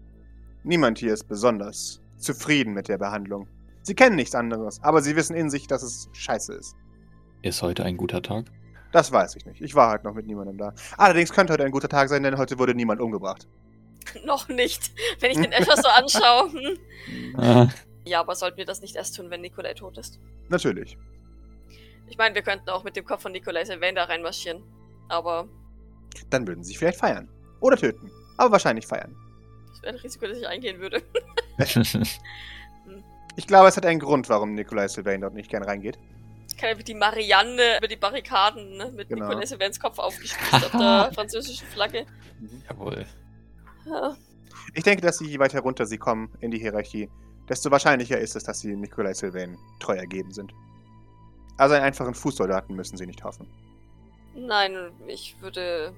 Niemand 0.65 0.99
hier 0.99 1.13
ist 1.15 1.25
besonders 1.29 2.01
zufrieden 2.19 2.75
mit 2.75 2.89
der 2.89 2.99
Behandlung. 2.99 3.49
Sie 3.83 3.95
kennen 3.95 4.17
nichts 4.17 4.35
anderes, 4.35 4.83
aber 4.83 5.01
sie 5.01 5.17
wissen 5.17 5.35
in 5.35 5.49
sich, 5.49 5.67
dass 5.67 5.83
es 5.83 6.09
scheiße 6.13 6.53
ist. 6.55 6.75
Ist 7.43 7.63
heute 7.63 7.85
ein 7.85 7.97
guter 7.97 8.21
Tag? 8.23 8.47
Das 8.93 9.11
weiß 9.13 9.37
ich 9.37 9.47
nicht. 9.47 9.61
Ich 9.63 9.75
war 9.75 9.89
halt 9.91 10.05
noch 10.05 10.15
mit 10.15 10.27
niemandem 10.27 10.59
da. 10.59 10.75
Allerdings 10.99 11.33
könnte 11.33 11.53
heute 11.53 11.65
ein 11.65 11.71
guter 11.71 11.89
Tag 11.89 12.09
sein, 12.09 12.23
denn 12.23 12.37
heute 12.37 12.59
wurde 12.59 12.75
niemand 12.75 13.01
umgebracht. 13.01 13.47
Noch 14.25 14.49
nicht. 14.49 14.91
Wenn 15.21 15.31
ich 15.31 15.37
den 15.39 15.53
etwas 15.53 15.81
so 15.83 15.89
anschaue. 15.89 16.51
Ah, 17.37 17.69
Ja, 18.05 18.21
aber 18.21 18.35
sollten 18.35 18.57
wir 18.59 18.65
das 18.67 18.81
nicht 18.83 18.97
erst 18.97 19.17
tun, 19.17 19.31
wenn 19.31 19.41
Nikolai 19.41 19.75
tot 19.75 19.97
ist? 19.97 20.19
Natürlich. 20.49 20.99
Ich 22.11 22.19
meine, 22.19 22.35
wir 22.35 22.43
könnten 22.43 22.69
auch 22.69 22.85
mit 22.85 22.97
dem 22.97 23.05
Kopf 23.07 23.23
von 23.23 23.33
Nikolai 23.33 23.65
Sylvain 23.65 23.95
da 23.95 24.05
reinmarschieren. 24.05 24.63
Aber 25.09 25.49
Dann 26.29 26.47
würden 26.47 26.63
sie 26.63 26.69
sich 26.69 26.79
vielleicht 26.79 26.99
feiern. 26.99 27.29
Oder 27.61 27.77
töten. 27.77 28.11
Aber 28.37 28.53
wahrscheinlich 28.53 28.87
feiern. 28.87 29.17
das 29.71 29.83
wäre 29.83 29.95
ein 29.95 30.01
Risiko, 30.01 30.27
das 30.27 30.39
ich 30.39 30.47
eingehen 30.47 30.79
würde. 30.81 31.03
Ich 33.37 33.47
glaube, 33.47 33.69
es 33.69 33.77
hat 33.77 33.87
einen 33.87 34.01
Grund, 34.01 34.29
warum 34.29 34.55
Nikolai 34.55 34.89
Sylvain 34.89 35.21
dort 35.21 35.35
nicht 35.35 35.49
gern 35.49 35.63
reingeht. 35.63 35.99
Ich 36.51 36.57
kann 36.57 36.69
einfach 36.71 36.83
die 36.83 36.95
Marianne 36.95 37.79
über 37.79 37.87
die 37.87 37.97
Barrikaden 37.97 38.77
ne, 38.77 38.91
mit 38.95 39.09
Genau. 39.09 39.29
Nikolai 39.29 39.47
Sylvains 39.47 39.79
Kopf 39.79 39.99
aufgespießt 40.01 40.65
auf 40.67 40.73
der 40.73 41.11
französischen 41.15 41.67
Flagge. 41.69 42.07
Jawohl. 42.69 43.07
Ja. 43.87 44.17
Ich 44.75 44.83
denke, 44.83 45.01
dass 45.03 45.19
sie, 45.19 45.27
je 45.29 45.39
weiter 45.39 45.61
runter 45.61 45.87
sie 45.87 45.97
kommen 45.97 46.31
in 46.41 46.51
die 46.51 46.59
Hierarchie, 46.59 47.09
desto 47.49 47.71
wahrscheinlicher 47.71 48.19
ist 48.19 48.35
es, 48.35 48.43
dass 48.43 48.61
sie 48.61 48.75
Nikolai 48.75 49.15
Sylvain 49.15 49.57
treu 49.79 49.95
ergeben 49.95 50.33
sind. 50.33 50.53
Also 51.61 51.75
einen 51.75 51.85
einfachen 51.85 52.15
Fußsoldaten 52.15 52.75
müssen 52.75 52.97
sie 52.97 53.07
nicht 53.07 53.23
hoffen. 53.23 53.47
Nein, 54.35 54.93
ich 55.07 55.37
würde. 55.41 55.93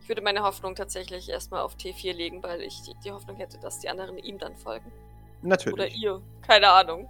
Ich 0.00 0.08
würde 0.08 0.22
meine 0.22 0.42
Hoffnung 0.42 0.74
tatsächlich 0.74 1.28
erstmal 1.28 1.60
auf 1.62 1.76
T4 1.76 2.12
legen, 2.12 2.42
weil 2.42 2.60
ich 2.62 2.82
die, 2.82 2.92
die 3.04 3.12
Hoffnung 3.12 3.36
hätte, 3.36 3.58
dass 3.60 3.78
die 3.78 3.88
anderen 3.88 4.18
ihm 4.18 4.36
dann 4.38 4.56
folgen. 4.56 4.90
Oder 5.42 5.48
Natürlich. 5.50 5.96
ihr. 6.02 6.20
Keine 6.44 6.68
Ahnung. 6.70 7.08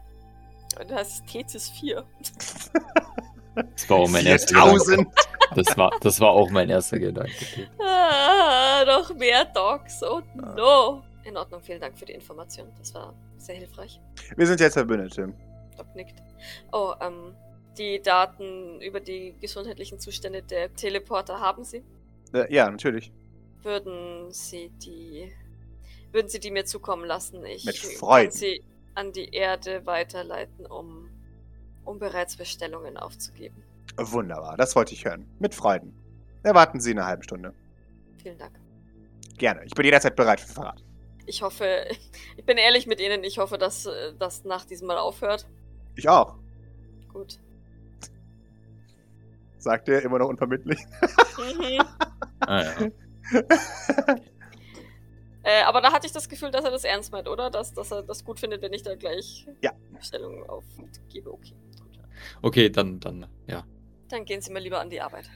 Und 0.79 0.91
das 0.91 0.99
heißt 0.99 1.27
Tethys 1.27 1.71
4. 1.71 2.05
Das 3.77 3.88
war 3.91 3.97
auch 3.99 4.09
mein 4.09 4.27
erster 4.27 4.55
Gedanke. 4.55 4.81
4000! 4.85 5.09
Das 5.55 5.77
war, 5.77 5.91
das 6.01 6.21
war 6.21 6.31
auch 6.31 6.51
mein 6.51 6.71
erster 6.71 6.99
Gedanke. 6.99 7.69
Ah, 7.79 8.83
noch 8.87 9.15
mehr 9.15 9.45
Dogs. 9.47 10.03
Oh 10.03 10.23
Ah. 10.43 10.55
no. 10.57 11.03
In 11.25 11.37
Ordnung, 11.37 11.61
vielen 11.62 11.81
Dank 11.81 11.99
für 11.99 12.07
die 12.07 12.15
Information. 12.15 12.69
Das 12.79 12.95
war 12.95 13.12
sehr 13.38 13.57
hilfreich. 13.57 14.01
Wir 14.37 14.47
sind 14.47 14.61
jetzt 14.61 14.73
Verbündete. 14.75 15.33
Doc 15.77 15.95
nickt. 15.95 16.23
Oh, 16.73 16.95
ähm, 17.01 17.35
die 17.79 18.01
Daten 18.01 18.81
über 18.81 19.01
die 19.01 19.35
gesundheitlichen 19.41 19.99
Zustände 19.99 20.43
der 20.43 20.75
Teleporter 20.75 21.41
haben 21.41 21.65
Sie? 21.65 21.83
Äh, 22.33 22.53
ja, 22.53 22.71
natürlich. 22.71 23.13
Würden 23.63 24.31
Sie 24.33 24.71
die. 24.71 25.33
Würden 26.11 26.29
Sie 26.29 26.41
die 26.41 26.51
mir 26.51 26.65
zukommen 26.65 27.05
lassen? 27.05 27.45
Ich 27.47 27.65
Mit 27.65 27.79
Freuden. 27.79 28.31
kann 28.31 28.39
sie 28.39 28.63
an 28.95 29.13
die 29.13 29.31
Erde 29.31 29.87
weiterleiten, 29.87 30.67
um, 30.67 31.09
um 31.85 31.99
bereits 31.99 32.37
Bestellungen 32.37 32.99
aufzugeben. 32.99 33.63
Wunderbar, 33.97 34.57
das 34.57 34.77
wollte 34.77 34.93
ich 34.93 35.05
hören. 35.05 35.27
Mit 35.39 35.55
Freuden. 35.55 35.95
Erwarten 36.43 36.81
Sie 36.81 36.91
eine 36.91 37.07
halbe 37.07 37.23
Stunde. 37.23 37.55
Vielen 38.23 38.37
Dank. 38.37 38.59
Gerne. 39.39 39.65
Ich 39.65 39.73
bin 39.75 39.85
jederzeit 39.85 40.17
bereit 40.17 40.41
für 40.41 40.53
Verrat. 40.53 40.85
Ich 41.25 41.43
hoffe, 41.43 41.87
ich 42.37 42.45
bin 42.45 42.59
ehrlich 42.59 42.87
mit 42.87 43.01
Ihnen, 43.01 43.25
ich 43.25 43.39
hoffe, 43.39 43.57
dass 43.57 43.89
das 44.19 44.45
nach 44.45 44.65
diesem 44.65 44.89
Mal 44.89 44.99
aufhört. 44.99 45.47
Ich 45.95 46.09
auch, 46.09 46.37
Gut. 47.13 47.39
Sagt 49.62 49.88
er 49.88 50.03
immer 50.03 50.18
noch 50.18 50.29
unvermittlich. 50.29 50.79
Mhm. 51.38 51.83
Ah, 52.40 52.62
ja. 52.62 52.90
Äh, 55.44 55.62
aber 55.64 55.81
da 55.81 55.92
hatte 55.92 56.07
ich 56.07 56.12
das 56.12 56.29
Gefühl, 56.29 56.53
dass 56.53 56.64
er 56.64 56.70
das 56.70 56.85
ernst 56.85 57.11
meint, 57.11 57.27
oder? 57.29 57.51
Dass, 57.51 57.75
dass 57.75 57.90
er 57.90 58.05
das 58.05 58.25
gut 58.25 58.38
findet, 58.38 58.62
wenn 58.62 58.72
ich 58.72 58.85
da 58.85 58.94
gleich 58.94 59.48
Ja. 59.61 59.72
Bestellungen 59.92 60.48
aufgebe. 60.48 61.33
Okay. 61.33 61.57
Okay, 62.42 62.70
dann, 62.70 63.01
dann, 63.01 63.27
ja. 63.48 63.64
Dann 64.09 64.25
gehen 64.25 64.40
Sie 64.40 64.53
mal 64.53 64.61
lieber 64.62 64.81
an 64.81 64.88
die 64.88 65.01
Arbeit. 65.01 65.29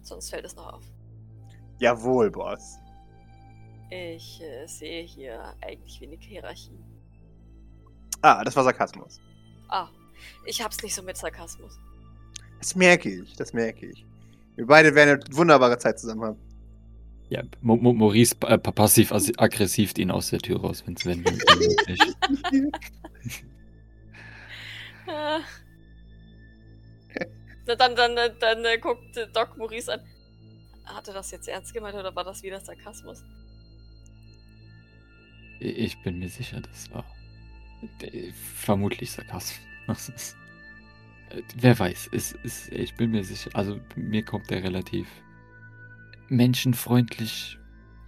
Sonst 0.00 0.30
fällt 0.30 0.46
es 0.46 0.56
noch 0.56 0.72
auf. 0.72 0.84
Jawohl, 1.78 2.30
Boss. 2.30 2.78
Ich 3.90 4.40
äh, 4.42 4.66
sehe 4.66 5.02
hier 5.02 5.54
eigentlich 5.60 6.00
wenig 6.00 6.20
Hierarchie. 6.26 6.78
Ah, 8.22 8.42
das 8.44 8.56
war 8.56 8.64
Sarkasmus. 8.64 9.20
Ah, 9.68 9.88
ich 10.46 10.62
hab's 10.62 10.82
nicht 10.82 10.94
so 10.94 11.02
mit 11.02 11.18
Sarkasmus. 11.18 11.78
Das 12.58 12.74
merke 12.74 13.10
ich, 13.10 13.34
das 13.36 13.52
merke 13.52 13.86
ich. 13.86 14.04
Wir 14.56 14.66
beide 14.66 14.94
werden 14.94 15.20
eine 15.20 15.36
wunderbare 15.36 15.78
Zeit 15.78 15.98
zusammen 16.00 16.22
haben. 16.24 16.38
Ja, 17.30 17.42
Mo 17.60 17.76
Mo 17.76 17.92
Maurice 17.92 18.34
äh, 18.46 18.58
passiv-aggressiv 18.58 19.96
ihn 19.98 20.10
aus 20.10 20.30
der 20.30 20.38
Tür 20.40 20.60
raus, 20.60 20.82
wenn 20.86 20.94
es 20.94 21.04
wenn, 21.04 21.24
wenn 21.24 21.36
möglich. 21.36 22.00
Na, 27.66 27.74
dann, 27.74 27.94
dann, 27.94 28.16
äh, 28.16 28.34
dann 28.40 28.64
äh, 28.64 28.78
guckt 28.78 29.14
Doc 29.34 29.58
Maurice 29.58 29.92
an. 29.92 30.00
Hat 30.86 31.06
er 31.06 31.14
das 31.14 31.30
jetzt 31.30 31.48
ernst 31.48 31.74
gemeint 31.74 31.94
oder 31.94 32.16
war 32.16 32.24
das 32.24 32.42
wieder 32.42 32.58
Sarkasmus? 32.60 33.22
Ich 35.60 36.02
bin 36.02 36.18
mir 36.18 36.30
sicher, 36.30 36.62
das 36.62 36.90
war 36.92 37.04
äh, 38.00 38.32
vermutlich 38.32 39.10
Sarkasmus. 39.10 40.34
Äh, 41.30 41.42
Wer 41.56 41.78
weiß, 41.78 42.10
es 42.12 42.32
ist, 42.42 42.72
ich 42.72 42.94
bin 42.94 43.10
mir 43.10 43.24
sicher, 43.24 43.50
also 43.54 43.80
mir 43.96 44.24
kommt 44.24 44.50
er 44.50 44.62
relativ 44.62 45.08
menschenfreundlich 46.28 47.58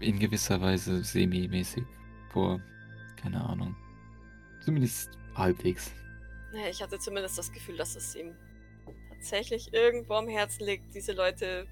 in 0.00 0.18
gewisser 0.18 0.60
Weise 0.60 1.02
semi-mäßig 1.04 1.84
vor. 2.30 2.60
Keine 3.16 3.42
Ahnung. 3.44 3.76
Zumindest 4.64 5.10
halbwegs. 5.34 5.92
Naja, 6.52 6.68
ich 6.70 6.82
hatte 6.82 6.98
zumindest 6.98 7.36
das 7.38 7.52
Gefühl, 7.52 7.76
dass 7.76 7.96
es 7.96 8.14
ihm 8.14 8.34
tatsächlich 9.10 9.72
irgendwo 9.72 10.14
am 10.14 10.28
Herzen 10.28 10.64
liegt, 10.64 10.94
diese 10.94 11.12
Leute 11.12 11.66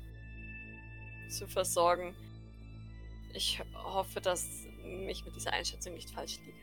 zu 1.28 1.46
versorgen. 1.48 2.14
Ich 3.34 3.60
hoffe, 3.74 4.20
dass 4.20 4.46
ich 5.08 5.24
mit 5.24 5.34
dieser 5.36 5.52
Einschätzung 5.52 5.94
nicht 5.94 6.10
falsch 6.10 6.38
liege. 6.44 6.58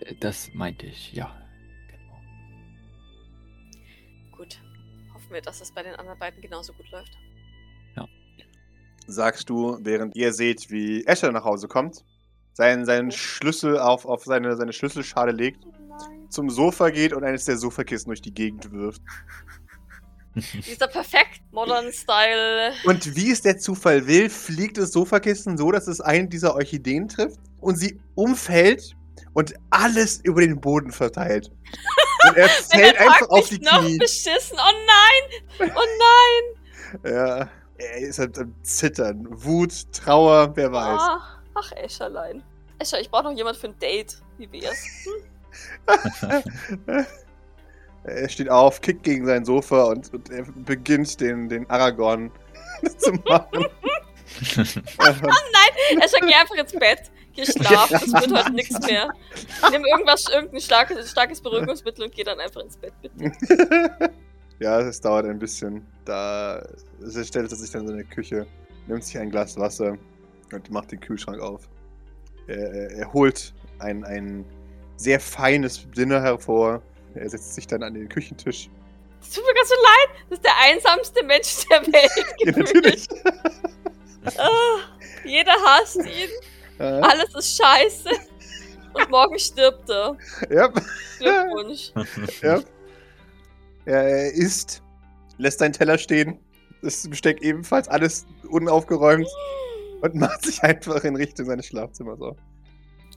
D- 0.00 0.16
Das 0.20 0.52
meinte 0.54 0.86
ich, 0.86 1.12
ja. 1.12 1.40
Gut. 4.36 4.60
Hoffen 5.12 5.30
wir, 5.30 5.40
dass 5.40 5.60
es 5.60 5.72
bei 5.72 5.82
den 5.82 5.94
anderen 5.94 6.18
beiden 6.18 6.40
genauso 6.40 6.72
gut 6.72 6.90
läuft. 6.90 7.16
Sagst 9.06 9.50
du, 9.50 9.78
während 9.82 10.16
ihr 10.16 10.32
seht, 10.32 10.70
wie 10.70 11.04
Escher 11.04 11.30
nach 11.30 11.44
Hause 11.44 11.68
kommt, 11.68 12.04
seinen, 12.54 12.86
seinen 12.86 13.10
Schlüssel 13.10 13.78
auf, 13.78 14.06
auf 14.06 14.24
seine, 14.24 14.56
seine 14.56 14.72
Schlüsselschale 14.72 15.32
legt, 15.32 15.66
Nein. 15.88 16.30
zum 16.30 16.48
Sofa 16.48 16.88
geht 16.88 17.12
und 17.12 17.22
eines 17.22 17.44
der 17.44 17.58
Sofakissen 17.58 18.08
durch 18.08 18.22
die 18.22 18.32
Gegend 18.32 18.72
wirft. 18.72 19.02
Dieser 20.66 20.88
perfekt 20.88 21.42
modern 21.52 21.92
Style. 21.92 22.72
Und 22.84 23.14
wie 23.14 23.30
es 23.30 23.42
der 23.42 23.58
Zufall 23.58 24.06
will, 24.06 24.30
fliegt 24.30 24.78
das 24.78 24.92
Sofakissen 24.92 25.58
so, 25.58 25.70
dass 25.70 25.86
es 25.86 26.00
einen 26.00 26.28
dieser 26.28 26.54
Orchideen 26.54 27.06
trifft 27.06 27.38
und 27.60 27.76
sie 27.76 28.00
umfällt 28.14 28.96
und 29.34 29.54
alles 29.70 30.20
über 30.24 30.40
den 30.40 30.60
Boden 30.60 30.90
verteilt. 30.90 31.52
Und 32.28 32.36
er 32.36 32.48
fällt 32.70 32.98
einfach 32.98 33.28
auf 33.28 33.48
die 33.48 33.58
noch 33.58 33.80
Knie. 33.80 33.98
beschissen. 33.98 34.58
Oh 34.58 34.72
nein! 34.86 35.70
Oh 35.74 35.86
nein! 35.98 36.60
Ja, 37.04 37.48
er 37.76 37.96
ist 37.98 38.20
halt 38.20 38.38
am 38.38 38.54
Zittern. 38.62 39.26
Wut, 39.28 39.72
Trauer, 39.92 40.54
wer 40.54 40.70
weiß. 40.70 41.00
Ah, 41.00 41.40
ach, 41.54 41.72
Escherlein. 41.72 42.40
Escher, 42.78 43.00
ich 43.00 43.10
brauche 43.10 43.24
noch 43.24 43.32
jemand 43.32 43.56
für 43.56 43.66
ein 43.66 43.78
Date. 43.80 44.22
Wie 44.38 44.52
wär's? 44.52 44.76
Hm? 45.04 45.24
er 48.04 48.28
steht 48.28 48.48
auf, 48.48 48.80
kickt 48.80 49.02
gegen 49.02 49.26
sein 49.26 49.44
Sofa 49.44 49.84
und, 49.84 50.14
und 50.14 50.30
er 50.30 50.44
beginnt 50.44 51.20
den, 51.20 51.48
den 51.48 51.68
Aragorn 51.68 52.30
zu 52.98 53.12
machen. 53.28 53.66
Escher, 54.36 56.20
geh 56.20 56.34
einfach 56.34 56.54
ins 56.56 56.72
Bett. 56.72 57.10
Geh 57.34 57.44
schlafen. 57.44 57.96
Es 57.96 58.12
wird 58.12 58.32
heute 58.32 58.52
nichts 58.52 58.78
mehr. 58.86 59.12
Nimm 59.70 59.84
irgendwas, 59.84 60.28
irgendein 60.28 60.60
starkes, 60.60 61.10
starkes 61.10 61.40
Beruhigungsmittel 61.40 62.04
und 62.04 62.14
geh 62.14 62.22
dann 62.22 62.38
einfach 62.38 62.60
ins 62.62 62.76
Bett, 62.76 62.92
bitte. 63.02 63.32
ja, 64.60 64.80
es 64.80 65.00
dauert 65.00 65.26
ein 65.26 65.38
bisschen. 65.38 65.86
Da 66.04 66.64
stellt 67.08 67.50
er 67.50 67.56
sich 67.56 67.70
dann 67.70 67.82
in 67.82 67.88
seine 67.88 68.04
Küche, 68.04 68.46
nimmt 68.86 69.04
sich 69.04 69.18
ein 69.18 69.30
Glas 69.30 69.58
Wasser 69.58 69.96
und 70.52 70.70
macht 70.70 70.92
den 70.92 71.00
Kühlschrank 71.00 71.40
auf. 71.40 71.68
Er, 72.46 72.90
er, 72.90 73.12
holt 73.12 73.54
ein, 73.78 74.04
ein 74.04 74.44
sehr 74.96 75.18
feines 75.18 75.88
Dinner 75.90 76.20
hervor. 76.20 76.82
Er 77.14 77.28
setzt 77.28 77.54
sich 77.54 77.66
dann 77.66 77.82
an 77.82 77.94
den 77.94 78.08
Küchentisch. 78.08 78.68
Es 79.22 79.30
tut 79.30 79.44
mir 79.44 79.54
ganz 79.54 79.68
so 79.68 79.74
leid. 79.74 80.26
Das 80.28 80.38
ist 80.38 80.44
der 80.44 80.56
einsamste 80.62 81.24
Mensch 81.24 81.66
der 81.70 81.80
Welt. 81.86 82.26
Ja, 82.44 82.52
natürlich. 82.52 83.08
Ah, 84.38 84.78
jeder 85.24 85.52
hasst 85.52 85.96
ihn. 85.96 86.30
Ja, 86.78 87.00
Alles 87.00 87.34
ist 87.34 87.56
scheiße. 87.56 88.10
Und 88.94 89.10
morgen 89.10 89.38
stirbt 89.38 89.90
er. 89.90 90.16
ja, 90.50 90.68
Glückwunsch. 91.18 91.92
ja. 92.42 92.60
Er 93.86 94.32
isst, 94.32 94.82
lässt 95.36 95.58
seinen 95.58 95.72
Teller 95.72 95.98
stehen. 95.98 96.38
Das 96.80 97.08
Besteck 97.08 97.42
ebenfalls 97.42 97.88
alles 97.88 98.24
unaufgeräumt 98.48 99.26
und 100.02 100.14
macht 100.14 100.44
sich 100.44 100.62
einfach 100.62 101.02
in 101.04 101.16
Richtung 101.16 101.46
seines 101.46 101.66
Schlafzimmers 101.66 102.20
auf. 102.20 102.36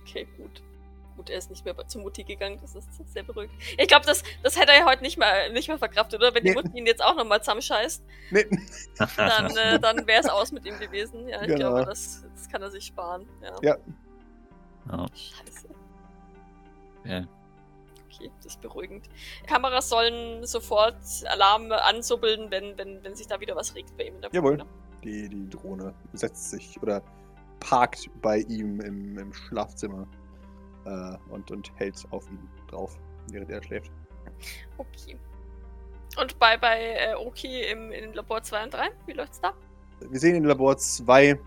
Okay, 0.01 0.27
gut. 0.37 0.63
Gut, 1.28 1.34
er 1.34 1.39
ist 1.39 1.49
nicht 1.49 1.65
mehr 1.65 1.75
zu 1.88 1.99
Mutti 1.99 2.23
gegangen, 2.23 2.57
das 2.61 2.73
ist 2.73 2.88
sehr 3.13 3.23
beruhigend. 3.23 3.53
Ich 3.78 3.88
glaube, 3.89 4.05
das, 4.05 4.23
das 4.43 4.57
hätte 4.57 4.71
er 4.71 4.86
heute 4.86 5.03
nicht 5.03 5.17
mehr, 5.17 5.51
nicht 5.51 5.67
mehr 5.67 5.78
verkraftet, 5.78 6.19
oder? 6.21 6.34
Wenn 6.34 6.43
die 6.43 6.51
Nee. 6.51 6.55
Mutti 6.55 6.78
ihn 6.78 6.86
jetzt 6.86 7.03
auch 7.03 7.15
nochmal 7.17 7.41
zusammenscheißt, 7.41 8.01
Nee. 8.32 8.45
dann, 9.17 9.57
äh, 9.57 9.78
dann 9.82 10.07
wäre 10.07 10.21
es 10.21 10.30
aus 10.30 10.51
mit 10.53 10.65
ihm 10.65 10.80
gewesen. 10.80 11.28
Ja, 11.28 11.41
ich 11.41 11.47
Genau. 11.47 11.57
glaube, 11.71 11.86
das, 11.86 12.25
das 12.34 12.47
kann 12.49 12.61
er 12.61 12.71
sich 12.71 12.86
sparen. 12.86 13.28
Ja. 13.41 13.55
Ja. 13.61 13.78
Ja. 14.89 15.05
Scheiße. 15.13 15.67
Ja. 17.03 17.25
Okay, 18.05 18.32
das 18.38 18.53
ist 18.53 18.61
beruhigend. 18.61 19.09
Kameras 19.47 19.89
sollen 19.89 20.45
sofort 20.45 20.95
Alarm 21.25 21.71
ansubbeln, 21.73 22.49
wenn, 22.51 22.78
wenn, 22.78 23.03
wenn 23.03 23.15
sich 23.15 23.28
da 23.28 23.39
wieder 23.41 23.55
was 23.55 23.75
regt 23.75 23.95
bei 23.97 24.05
ihm 24.05 24.15
in 24.15 24.21
der 24.21 24.32
Jawohl. 24.32 24.53
Wohnung. 24.53 24.67
Die, 25.03 25.28
die 25.28 25.49
Drohne 25.49 25.93
setzt 26.13 26.49
sich 26.51 26.82
oder 26.82 27.01
parkt 27.59 28.09
bei 28.21 28.39
ihm 28.39 28.80
im, 28.82 29.17
im 29.17 29.34
Schlafzimmer 29.34 30.07
äh, 30.88 31.17
und, 31.29 31.51
und 31.51 31.71
hält 31.75 32.03
auf 32.11 32.29
ihn 32.29 32.39
drauf, 32.67 32.97
während 33.31 33.49
er 33.49 33.61
schläft. 33.63 33.91
Okay. 34.77 35.17
Und 36.19 36.38
bei, 36.39 36.57
bei 36.57 36.95
äh, 36.95 37.15
Oki 37.15 37.61
im, 37.63 37.91
im 37.91 38.13
Labor 38.13 38.41
2 38.41 38.63
und 38.63 38.73
3, 38.73 38.89
wie 39.05 39.13
läuft's 39.13 39.39
da? 39.39 39.53
Wir 40.09 40.19
sehen 40.19 40.35
in 40.35 40.43
Labor 40.43 40.77
2, 40.77 41.39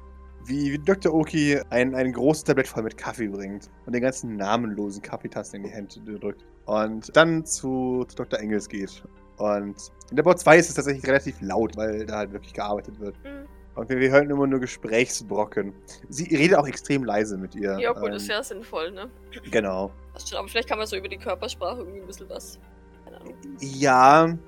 wie, 0.45 0.73
wie 0.73 0.79
Dr. 0.79 1.13
Oki 1.13 1.61
ein, 1.71 1.95
ein 1.95 2.13
großes 2.13 2.45
Tablett 2.45 2.69
voll 2.69 2.83
mit 2.83 2.97
Kaffee 2.97 3.29
bringt 3.29 3.71
und 3.87 3.95
den 3.95 4.03
ganzen 4.03 4.37
namenlosen 4.37 5.03
Kaffeetassen 5.03 5.57
in 5.57 5.63
die 5.65 5.71
Hände 5.71 6.19
drückt. 6.19 6.45
Und 6.67 7.15
dann 7.17 7.45
zu, 7.45 8.07
Dr. 8.15 8.39
Engels 8.39 8.69
geht. 8.69 9.03
Und 9.39 9.91
in 10.11 10.17
Labor 10.17 10.37
2 10.37 10.59
ist 10.59 10.69
es 10.69 10.75
tatsächlich 10.75 11.07
relativ 11.07 11.41
laut, 11.41 11.77
weil 11.77 12.07
da 12.07 12.19
halt 12.19 12.33
wirklich 12.33 12.53
gearbeitet 12.53 13.01
wird. 13.01 13.17
Hm. 13.25 13.47
Und 13.81 13.89
wir, 13.89 14.11
hören 14.11 14.29
immer 14.29 14.47
nur 14.47 14.61
Gesprächsbrocken. 14.61 15.73
Sie 16.11 16.25
redet 16.37 16.59
auch 16.59 16.67
extrem 16.69 17.03
leise 17.03 17.39
mit 17.39 17.55
ihr. 17.55 17.79
Ja, 17.81 17.93
gut, 17.95 18.09
Ähm, 18.11 18.15
ist 18.17 18.29
ja 18.29 18.43
sinnvoll, 18.43 18.91
ne? 18.91 19.09
Genau. 19.51 19.91
Schon, 20.23 20.37
aber 20.39 20.49
vielleicht 20.49 20.69
kann 20.69 20.77
man 20.77 20.87
so 20.87 20.97
über 20.97 21.09
die 21.09 21.17
Körpersprache 21.17 21.79
irgendwie 21.79 22.01
ein 22.01 22.07
bisschen 22.07 22.29
was. 22.29 22.59
Keine 23.05 23.17
Ahnung. 23.23 23.35
Ja, 23.61 24.39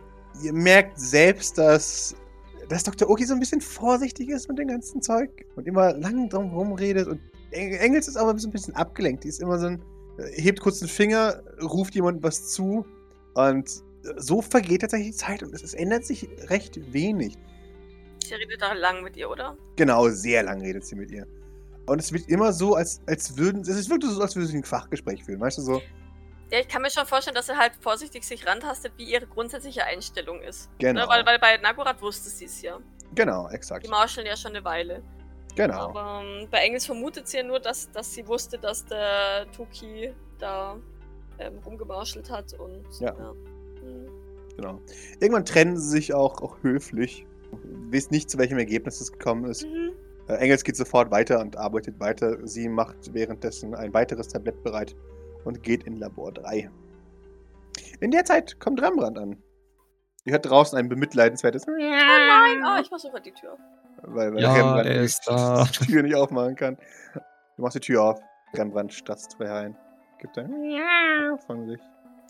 ihr 0.42 0.52
merkt 0.52 1.00
selbst, 1.00 1.56
dass, 1.56 2.14
dass 2.68 2.82
Dr. 2.84 3.08
Oki 3.08 3.24
so 3.24 3.32
ein 3.32 3.40
bisschen 3.40 3.62
vorsichtig 3.62 4.28
ist 4.28 4.48
mit 4.50 4.58
dem 4.58 4.68
ganzen 4.68 5.00
Zeug 5.00 5.30
und 5.56 5.66
immer 5.66 5.94
lang 5.94 6.28
drum 6.28 6.50
rumredet. 6.54 7.08
Und 7.08 7.18
Eng- 7.52 7.72
Engels 7.72 8.08
ist 8.08 8.18
aber 8.18 8.38
so 8.38 8.48
ein 8.48 8.52
bisschen 8.52 8.76
abgelenkt. 8.76 9.24
Die 9.24 9.28
ist 9.28 9.40
immer 9.40 9.58
so 9.58 9.66
ein, 9.68 9.82
hebt 10.34 10.60
kurz 10.60 10.80
den 10.80 10.88
Finger, 10.88 11.42
ruft 11.62 11.94
jemand 11.94 12.22
was 12.22 12.48
zu 12.50 12.84
und 13.32 13.70
so 14.18 14.42
vergeht 14.42 14.82
tatsächlich 14.82 15.12
die 15.12 15.16
Zeit 15.16 15.42
und 15.42 15.54
es, 15.54 15.62
es 15.62 15.72
ändert 15.72 16.04
sich 16.04 16.28
recht 16.48 16.92
wenig. 16.92 17.38
Sie 18.26 18.34
redet 18.34 18.60
da 18.60 18.72
lang 18.72 19.02
mit 19.02 19.16
ihr, 19.16 19.28
oder? 19.30 19.56
Genau, 19.76 20.08
sehr 20.08 20.42
lang 20.42 20.60
redet 20.60 20.84
sie 20.84 20.94
mit 20.96 21.10
ihr. 21.10 21.26
Und 21.86 21.98
es 21.98 22.12
wird 22.12 22.28
immer 22.28 22.52
so, 22.52 22.74
als, 22.74 23.00
als 23.06 23.36
würden. 23.36 23.62
Es 23.62 23.68
ist 23.68 23.90
wirklich 23.90 24.10
so, 24.10 24.20
als 24.20 24.36
würde 24.36 24.46
sie 24.46 24.58
ein 24.58 24.64
Fachgespräch 24.64 25.24
führen. 25.24 25.40
Weißt 25.40 25.58
du 25.58 25.62
so? 25.62 25.82
Ja, 26.50 26.60
ich 26.60 26.68
kann 26.68 26.82
mir 26.82 26.90
schon 26.90 27.06
vorstellen, 27.06 27.34
dass 27.34 27.48
er 27.48 27.56
halt 27.56 27.72
vorsichtig 27.80 28.24
sich 28.24 28.46
rantastet, 28.46 28.92
wie 28.98 29.04
ihre 29.04 29.26
grundsätzliche 29.26 29.84
Einstellung 29.84 30.40
ist. 30.42 30.70
Genau. 30.78 31.02
Ne? 31.02 31.08
Weil, 31.08 31.26
weil 31.26 31.38
bei 31.38 31.56
Nagorath 31.56 32.00
wusste 32.02 32.28
sie 32.28 32.44
es 32.44 32.62
ja. 32.62 32.78
Genau, 33.14 33.48
exakt. 33.48 33.86
Die 33.86 33.90
marscheln 33.90 34.26
ja 34.26 34.36
schon 34.36 34.52
eine 34.52 34.64
Weile. 34.64 35.02
Genau. 35.56 35.88
Aber 35.90 36.22
ähm, 36.24 36.48
bei 36.50 36.58
Engels 36.58 36.86
vermutet 36.86 37.28
sie 37.28 37.38
ja 37.38 37.42
nur, 37.42 37.58
dass, 37.58 37.90
dass 37.90 38.12
sie 38.12 38.26
wusste, 38.26 38.58
dass 38.58 38.84
der 38.84 39.50
Tuki 39.52 40.14
da 40.38 40.76
ähm, 41.38 41.58
rumgemarschelt 41.64 42.30
hat 42.30 42.52
und 42.54 42.84
Ja. 43.00 43.14
Hm. 43.16 44.08
Genau. 44.56 44.80
Irgendwann 45.20 45.44
trennen 45.44 45.76
sie 45.76 45.88
sich 45.88 46.14
auch, 46.14 46.42
auch 46.42 46.62
höflich. 46.62 47.26
Wisst 47.90 48.10
nicht, 48.10 48.30
zu 48.30 48.38
welchem 48.38 48.58
Ergebnis 48.58 49.00
es 49.00 49.12
gekommen 49.12 49.44
ist. 49.44 49.64
Mhm. 49.66 49.92
Äh, 50.28 50.34
Engels 50.34 50.64
geht 50.64 50.76
sofort 50.76 51.10
weiter 51.10 51.40
und 51.40 51.56
arbeitet 51.56 51.98
weiter. 52.00 52.38
Sie 52.46 52.68
macht 52.68 53.12
währenddessen 53.12 53.74
ein 53.74 53.92
weiteres 53.92 54.28
Tablett 54.28 54.62
bereit 54.62 54.94
und 55.44 55.62
geht 55.62 55.84
in 55.84 55.96
Labor 55.96 56.32
3. 56.32 56.70
In 58.00 58.10
der 58.10 58.24
Zeit 58.24 58.58
kommt 58.60 58.80
Rembrandt 58.82 59.18
an. 59.18 59.42
Ihr 60.24 60.32
hört 60.34 60.48
draußen 60.48 60.78
ein 60.78 60.88
bemitleidenswertes 60.88 61.66
Oh 61.66 61.72
nein! 61.72 62.64
Ah, 62.64 62.80
ich 62.80 62.90
mach 62.90 62.98
sofort 62.98 63.26
die 63.26 63.32
Tür. 63.32 63.56
weil, 64.02 64.32
weil 64.34 64.42
Ja, 64.42 64.52
Rembrandt 64.52 64.86
er 64.88 65.64
die. 65.80 65.86
Tür 65.86 66.02
nicht 66.02 66.14
aufmachen 66.14 66.54
kann. 66.54 66.78
Du 67.56 67.62
machst 67.62 67.74
die 67.76 67.80
Tür 67.80 68.02
auf. 68.02 68.20
Rembrandt 68.54 68.92
statzt 68.92 69.38
herein. 69.38 69.76
Gibt 70.18 70.38
ein 70.38 70.50
von 71.46 71.66
sich. 71.66 71.80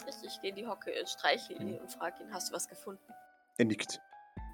Ich, 0.09 0.27
ich 0.27 0.41
gehe 0.41 0.51
in 0.51 0.57
die 0.57 0.67
Hocke, 0.67 0.91
streiche 1.05 1.53
ihn 1.53 1.79
und 1.79 1.93
frage 1.93 2.23
ihn, 2.23 2.33
hast 2.33 2.51
du 2.51 2.55
was 2.55 2.67
gefunden? 2.69 3.03
Er 3.59 3.67
nickt. 3.67 4.01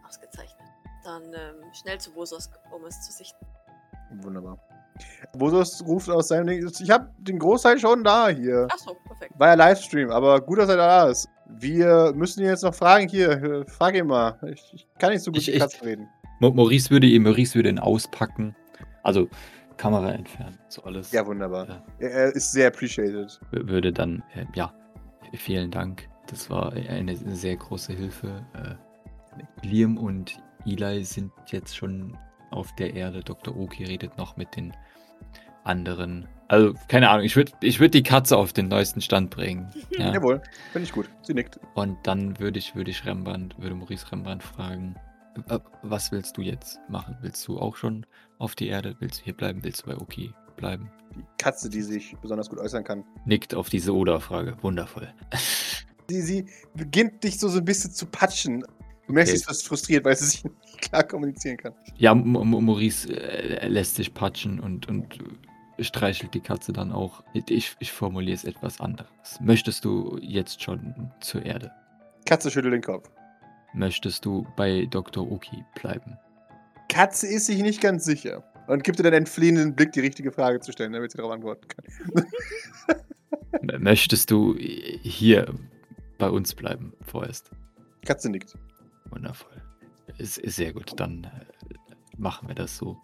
Ausgezeichnet. 0.09 0.67
Dann 1.05 1.23
ähm, 1.35 1.73
schnell 1.73 1.99
zu 1.99 2.15
Vosos, 2.15 2.51
um 2.75 2.85
es 2.87 3.01
zu 3.03 3.13
sichten. 3.13 3.45
Wunderbar. 4.23 4.59
Bosos 5.37 5.85
ruft 5.87 6.11
aus 6.11 6.29
seinem 6.29 6.47
Ding. 6.49 6.67
Ich 6.81 6.91
habe 6.91 7.09
den 7.19 7.39
Großteil 7.39 7.79
schon 7.79 8.03
da 8.03 8.29
hier. 8.31 8.67
Achso, 8.71 8.95
perfekt. 9.07 9.33
War 9.39 9.49
ja 9.49 9.55
Livestream, 9.55 10.11
aber 10.11 10.41
gut, 10.41 10.59
dass 10.59 10.69
er 10.69 10.77
da 10.77 11.09
ist. 11.09 11.29
Wir 11.47 12.13
müssen 12.15 12.41
ihn 12.43 12.49
jetzt 12.49 12.65
noch 12.65 12.75
fragen. 12.75 13.09
Hier, 13.09 13.31
äh, 13.31 13.65
frag 13.67 13.95
ihn 13.95 14.07
mal. 14.09 14.39
Ich, 14.53 14.71
ich 14.75 14.89
kann 14.99 15.13
nicht 15.13 15.23
so 15.23 15.31
gut 15.31 15.41
Ich- 15.41 15.47
mit 15.47 15.55
ich- 15.57 15.61
Katzen 15.63 15.81
reden. 15.87 16.09
Maurice 16.41 16.91
würde 16.91 17.07
ihn, 17.07 17.23
Maurice 17.23 17.55
würde 17.55 17.69
ihn 17.69 17.79
auspacken. 17.79 18.55
Also 19.03 19.29
Kamera 19.77 20.11
entfernen, 20.13 20.59
so 20.69 20.83
alles. 20.83 21.13
Ja, 21.13 21.25
wunderbar. 21.27 21.69
Ja. 21.69 21.83
Er, 22.01 22.11
er 22.11 22.33
ist 22.35 22.51
sehr 22.53 22.69
appreciated. 22.69 23.41
Würde 23.53 23.93
dann, 23.93 24.23
äh, 24.35 24.45
ja, 24.55 24.73
vielen 25.35 25.71
Dank. 25.71 26.09
Das 26.27 26.51
war 26.51 26.73
eine 26.73 27.17
sehr 27.17 27.57
große 27.57 27.93
Hilfe. 27.93 28.45
Liam 29.63 29.97
und 29.99 30.41
Eli 30.67 31.05
sind 31.05 31.33
jetzt 31.47 31.77
schon 31.77 32.17
auf 32.51 32.75
der 32.77 32.95
Erde. 32.95 33.21
Dr. 33.21 33.57
Oki 33.57 33.85
redet 33.85 34.17
noch 34.19 34.37
mit 34.37 34.57
den 34.57 34.73
anderen. 35.65 36.27
Also, 36.49 36.75
keine 36.89 37.11
Ahnung, 37.11 37.25
ich 37.25 37.37
würde 37.37 37.53
ich 37.61 37.79
würd 37.79 37.93
die 37.93 38.03
Katze 38.03 38.37
auf 38.37 38.53
den 38.53 38.69
neuesten 38.69 39.01
Stand 39.01 39.31
bringen. 39.31 39.71
Ja. 39.99 40.13
Jawohl, 40.13 40.41
finde 40.73 40.87
ich 40.87 40.93
gut. 40.93 41.11
Sie 41.23 41.35
nickt. 41.35 41.59
Und 41.75 41.99
dann 42.05 42.39
würde 42.39 42.59
ich, 42.59 42.77
würde 42.77 42.91
ich 42.93 43.05
Rembrandt, 43.05 43.59
würde 43.59 43.75
Maurice 43.75 44.13
Rembrandt 44.13 44.45
fragen, 44.45 44.95
äh, 45.49 45.59
was 45.83 46.13
willst 46.13 46.37
du 46.37 46.43
jetzt 46.43 46.79
machen? 46.89 47.17
Willst 47.21 47.47
du 47.49 47.59
auch 47.59 47.75
schon 47.75 48.07
auf 48.39 48.55
die 48.55 48.69
Erde? 48.69 48.95
Willst 49.01 49.21
du 49.21 49.25
hier 49.25 49.37
bleiben? 49.37 49.65
Willst 49.65 49.83
du 49.83 49.87
bei 49.87 49.97
Oki 49.97 50.33
bleiben? 50.57 50.91
Die 51.17 51.25
Katze, 51.39 51.69
die 51.69 51.83
sich 51.83 52.17
besonders 52.23 52.49
gut 52.49 52.61
äußern 52.61 52.85
kann. 52.85 53.05
Nickt 53.25 53.55
auf 53.55 53.71
diese 53.71 53.95
Oder-Frage. 53.95 54.57
Wundervoll. 54.63 55.13
Sie, 56.11 56.23
sie 56.23 56.47
beginnt 56.75 57.23
dich 57.23 57.39
so, 57.39 57.51
so 57.51 57.59
ein 57.59 57.67
bisschen 57.67 57.91
zu 57.91 58.07
patschen. 58.07 58.65
Du 59.09 59.15
merkst, 59.15 59.33
Okay. 59.33 59.43
sie 59.45 59.51
ist 59.51 59.67
frustriert, 59.67 60.05
weil 60.05 60.17
sie 60.17 60.27
sich 60.27 60.45
nicht 60.45 60.81
klar 60.83 61.03
kommunizieren 61.03 61.57
kann. 61.57 61.75
Ja, 61.97 62.13
M 62.13 62.37
M 62.37 62.51
Maurice 62.65 63.09
äh, 63.11 63.67
lässt 63.67 63.97
sich 63.97 64.13
patschen 64.15 64.61
und, 64.61 64.87
und 64.89 65.19
streichelt 65.81 66.35
die 66.35 66.41
Katze 66.41 66.73
dann 66.73 66.93
auch. 66.93 67.25
Ich, 67.33 67.75
ich 67.81 67.91
formuliere 67.93 68.35
es 68.37 68.45
etwas 68.45 68.81
anderes. 68.81 69.09
Möchtest 69.41 69.85
du 69.85 70.19
jetzt 70.21 70.63
schon 70.63 71.11
zur 71.21 71.45
Erde? 71.45 71.73
Katze 72.27 72.51
schüttelt 72.51 72.75
den 72.75 72.83
Kopf. 72.83 73.09
Möchtest 73.75 74.25
du 74.25 74.47
bei 74.57 74.87
Dr. 74.91 75.31
Oki 75.31 75.65
bleiben? 75.81 76.17
Katze 76.89 77.27
ist 77.27 77.47
sich 77.47 77.63
nicht 77.63 77.81
ganz 77.81 78.05
sicher. 78.05 78.45
Und 78.67 78.85
gibt 78.85 78.99
dir 78.99 79.03
dann 79.05 79.15
einen 79.15 79.27
fliehenden 79.27 79.75
Blick, 79.75 79.93
die 79.93 80.01
richtige 80.01 80.31
Frage 80.31 80.61
zu 80.61 80.73
stellen, 80.73 80.93
damit 80.93 81.13
sie 81.13 81.17
darauf 81.17 81.33
antworten 81.33 81.67
kann. 81.69 82.27
Möchtest 83.83 84.31
du 84.31 84.55
hier 84.59 85.55
bei 86.19 86.29
uns 86.29 86.55
bleiben 86.55 86.93
vorerst? 87.01 87.51
Katze 88.05 88.29
nickt. 88.31 88.55
Wundervoll. 89.19 89.63
Ist, 90.17 90.39
ist 90.39 90.57
sehr 90.57 90.73
gut. 90.73 90.99
Dann 90.99 91.25
äh, 91.25 91.75
machen 92.17 92.47
wir 92.49 92.55
das 92.55 92.77
so. 92.77 93.01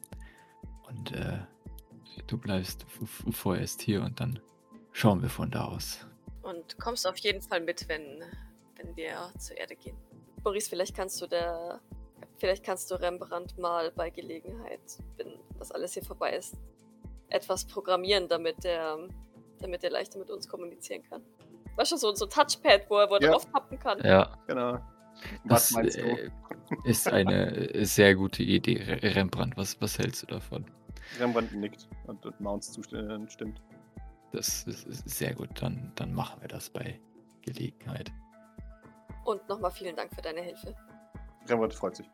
Und 0.88 1.10
äh, 1.12 1.38
du 2.28 2.38
bleibst 2.38 2.86
vorerst 3.32 3.82
hier 3.82 4.02
und 4.02 4.20
dann 4.20 4.38
schauen 4.92 5.22
wir 5.22 5.28
von 5.28 5.50
da 5.50 5.64
aus. 5.64 6.06
Und 6.42 6.78
kommst 6.78 7.04
auf 7.06 7.16
jeden 7.18 7.42
Fall 7.42 7.60
mit, 7.60 7.88
wenn, 7.88 8.22
wenn 8.76 8.94
wir 8.96 9.30
zur 9.38 9.56
Erde 9.56 9.74
gehen. 9.74 9.96
Boris, 10.42 10.68
vielleicht 10.68 10.94
kannst 10.94 11.20
du 11.20 11.26
der. 11.26 11.80
Vielleicht 12.38 12.64
kannst 12.64 12.90
du 12.90 12.96
Rembrandt 12.96 13.58
mal 13.58 13.90
bei 13.92 14.10
Gelegenheit, 14.10 14.80
wenn 15.16 15.34
das 15.58 15.70
alles 15.72 15.94
hier 15.94 16.02
vorbei 16.02 16.36
ist, 16.36 16.56
etwas 17.28 17.64
programmieren, 17.64 18.28
damit 18.28 18.62
der, 18.64 18.98
damit 19.60 19.82
er 19.84 19.90
leichter 19.90 20.18
mit 20.18 20.30
uns 20.30 20.48
kommunizieren 20.48 21.02
kann. 21.08 21.22
Weißt 21.76 21.92
du, 21.92 21.96
so, 21.96 22.12
so 22.14 22.26
ein 22.26 22.30
Touchpad, 22.30 22.90
wo 22.90 22.98
er, 22.98 23.08
wo 23.08 23.14
er 23.14 23.22
Ja. 23.22 23.30
drauf 23.30 23.46
tappen 23.50 23.78
kann. 23.78 24.00
Ja, 24.04 24.36
Genau. 24.46 24.78
Das 25.44 25.44
Was 25.44 25.70
meinst 25.72 25.96
du? 25.98 26.02
äh, 26.02 26.30
ist 26.84 27.08
eine 27.08 27.74
äh, 27.74 27.84
sehr 27.84 28.14
gute 28.14 28.42
Idee. 28.42 28.82
Re- 28.82 29.14
Rembrandt, 29.14 29.56
was, 29.56 29.80
was 29.80 29.98
hältst 29.98 30.22
du 30.22 30.26
davon? 30.26 30.64
Rembrandt 31.18 31.52
nickt 31.54 31.88
und, 32.06 32.24
und 32.24 32.40
Mounts 32.40 32.72
zustimmt. 32.72 33.30
stimmt. 33.32 33.62
Das 34.32 34.64
ist, 34.64 34.86
ist 34.86 35.08
sehr 35.08 35.34
gut. 35.34 35.50
Dann, 35.62 35.92
dann 35.94 36.12
machen 36.12 36.40
wir 36.40 36.48
das 36.48 36.68
bei 36.70 36.98
Gelegenheit. 37.42 38.10
Und 39.24 39.46
nochmal 39.48 39.70
vielen 39.70 39.94
Dank 39.96 40.12
für 40.14 40.22
deine 40.22 40.40
Hilfe. 40.40 40.74
Rembrandt 41.48 41.74
freut 41.74 41.96
sich. 41.96 42.10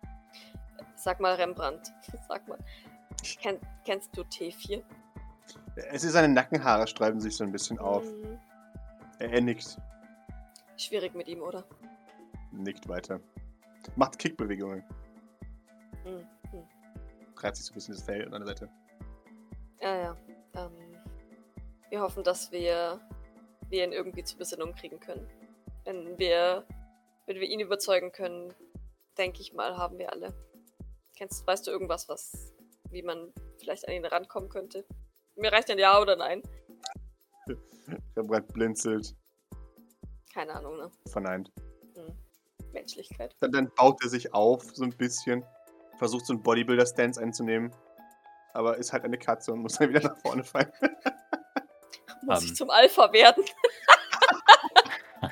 Sag 0.96 1.18
mal, 1.20 1.34
Rembrandt, 1.34 1.92
sag 2.28 2.46
mal. 2.46 2.58
Kenn, 3.40 3.58
kennst 3.84 4.16
du 4.16 4.22
T4? 4.22 4.82
Es 5.92 6.04
ist 6.04 6.12
seine 6.12 6.32
Nackenhaare 6.32 6.86
streifen 6.86 7.20
sich 7.20 7.36
so 7.36 7.44
ein 7.44 7.52
bisschen 7.52 7.78
auf. 7.78 8.02
Hm, 8.04 8.38
Er, 9.18 9.32
er 9.32 9.40
nickt. 9.40 9.78
schwierig 10.76 11.14
mit 11.14 11.28
ihm, 11.28 11.40
oder? 11.42 11.64
Nickt 12.52 12.88
weiter. 12.88 13.20
Macht 13.96 14.18
Kickbewegungen. 14.18 14.84
Hm, 16.04 16.26
hm. 16.50 16.64
Treibt 17.36 17.56
sich 17.56 17.66
so 17.66 17.72
ein 17.72 17.74
bisschen 17.74 17.94
das 17.94 18.02
Fell 18.02 18.24
an 18.32 18.44
der 18.44 18.46
Seite. 18.46 18.68
Ja, 19.80 19.96
ja. 19.96 20.16
Ähm, 20.54 20.72
wir 21.88 22.00
hoffen, 22.00 22.22
dass 22.22 22.52
wir, 22.52 23.00
wir 23.68 23.84
ihn 23.84 23.92
irgendwie 23.92 24.24
zur 24.24 24.38
Besinnung 24.38 24.74
kriegen 24.74 25.00
können. 25.00 25.26
Wenn 25.84 26.18
wir, 26.18 26.64
wenn 27.26 27.36
wir 27.40 27.48
ihn 27.48 27.60
überzeugen 27.60 28.12
können, 28.12 28.52
denke 29.16 29.40
ich 29.40 29.52
mal, 29.52 29.76
haben 29.76 29.98
wir 29.98 30.12
alle. 30.12 30.34
Kennst, 31.16 31.46
weißt 31.46 31.66
du 31.66 31.70
irgendwas, 31.70 32.08
was, 32.08 32.52
wie 32.90 33.02
man 33.02 33.32
vielleicht 33.58 33.86
an 33.88 33.94
ihn 33.94 34.04
rankommen 34.04 34.48
könnte? 34.48 34.84
Mir 35.36 35.52
reicht 35.52 35.70
ein 35.70 35.78
Ja 35.78 36.00
oder 36.00 36.16
Nein. 36.16 36.42
Rembrandt 38.16 38.52
blinzelt, 38.52 39.16
Keine 40.32 40.54
Ahnung, 40.54 40.76
ne? 40.76 40.90
verneint. 41.06 41.50
Menschlichkeit. 42.72 43.34
Dann, 43.40 43.52
dann 43.52 43.70
baut 43.76 44.02
er 44.02 44.08
sich 44.08 44.32
auf, 44.34 44.64
so 44.74 44.84
ein 44.84 44.90
bisschen. 44.90 45.44
Versucht 45.98 46.26
so 46.26 46.32
einen 46.32 46.42
Bodybuilder-Stance 46.42 47.20
einzunehmen. 47.20 47.70
Aber 48.52 48.76
ist 48.76 48.92
halt 48.92 49.04
eine 49.04 49.18
Katze 49.18 49.52
und 49.52 49.60
muss 49.60 49.74
dann 49.74 49.90
wieder 49.90 50.00
nach 50.00 50.16
vorne 50.18 50.44
fallen. 50.44 50.72
Muss 52.22 52.42
Ähm. 52.42 52.48
ich 52.48 52.56
zum 52.56 52.70
Alpha 52.70 53.12
werden? 53.12 53.44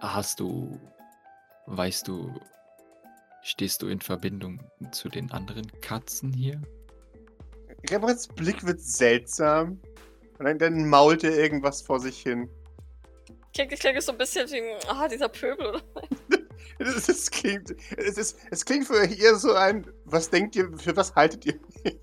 Hast 0.00 0.38
du, 0.38 0.78
weißt 1.66 2.06
du, 2.06 2.32
stehst 3.42 3.82
du 3.82 3.88
in 3.88 4.00
Verbindung 4.00 4.62
zu 4.92 5.08
den 5.08 5.30
anderen 5.32 5.66
Katzen 5.80 6.32
hier? 6.32 6.60
Rembrandts 7.90 8.28
Blick 8.28 8.64
wird 8.64 8.80
seltsam. 8.80 9.80
Und 10.38 10.44
dann, 10.44 10.58
dann 10.58 10.88
mault 10.88 11.24
er 11.24 11.36
irgendwas 11.36 11.82
vor 11.82 11.98
sich 11.98 12.20
hin. 12.20 12.48
Klingt, 13.54 13.72
klingt 13.72 14.02
so 14.02 14.12
ein 14.12 14.18
bisschen 14.18 14.48
wie, 14.50 14.62
ah, 14.86 15.08
dieser 15.08 15.28
Pöbel, 15.28 15.66
oder? 15.66 15.82
Es, 16.78 17.08
es, 17.08 17.30
klingt, 17.30 17.74
es, 17.96 18.16
ist, 18.18 18.38
es 18.50 18.64
klingt 18.64 18.86
für 18.86 19.04
eher 19.04 19.34
so 19.36 19.52
ein, 19.54 19.86
was 20.04 20.30
denkt 20.30 20.54
ihr, 20.56 20.70
für 20.78 20.96
was 20.96 21.14
haltet 21.14 21.44
ihr 21.46 21.58
mich? 21.84 21.98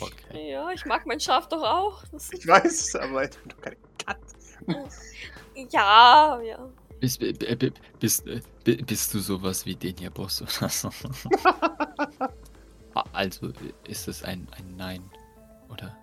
Okay. 0.00 0.50
Ja, 0.52 0.70
ich 0.70 0.84
mag 0.86 1.06
mein 1.06 1.20
Schaf 1.20 1.48
doch 1.48 1.62
auch. 1.62 2.04
Das, 2.12 2.30
Ich 2.32 2.46
weiß 2.46 2.64
es, 2.88 2.94
aber 2.96 3.24
ich 3.24 3.30
bin 3.38 3.48
doch 3.50 3.60
keine 3.60 3.76
Katze. 4.04 4.36
ja, 5.70 6.40
ja. 6.42 6.68
Bist, 7.00 7.18
b- 7.18 7.32
b- 7.32 7.72
bist, 7.98 8.26
äh, 8.28 8.40
b- 8.64 8.76
bist 8.82 9.12
du 9.14 9.18
sowas 9.18 9.66
wie 9.66 9.74
den 9.74 9.96
hier 9.96 10.10
Boss 10.10 10.42
oder 10.42 10.68
so? 10.68 10.90
Ah, 12.94 13.04
also 13.14 13.50
ist 13.88 14.06
es 14.06 14.22
ein, 14.22 14.46
ein 14.58 14.76
Nein, 14.76 15.10
oder? 15.70 15.96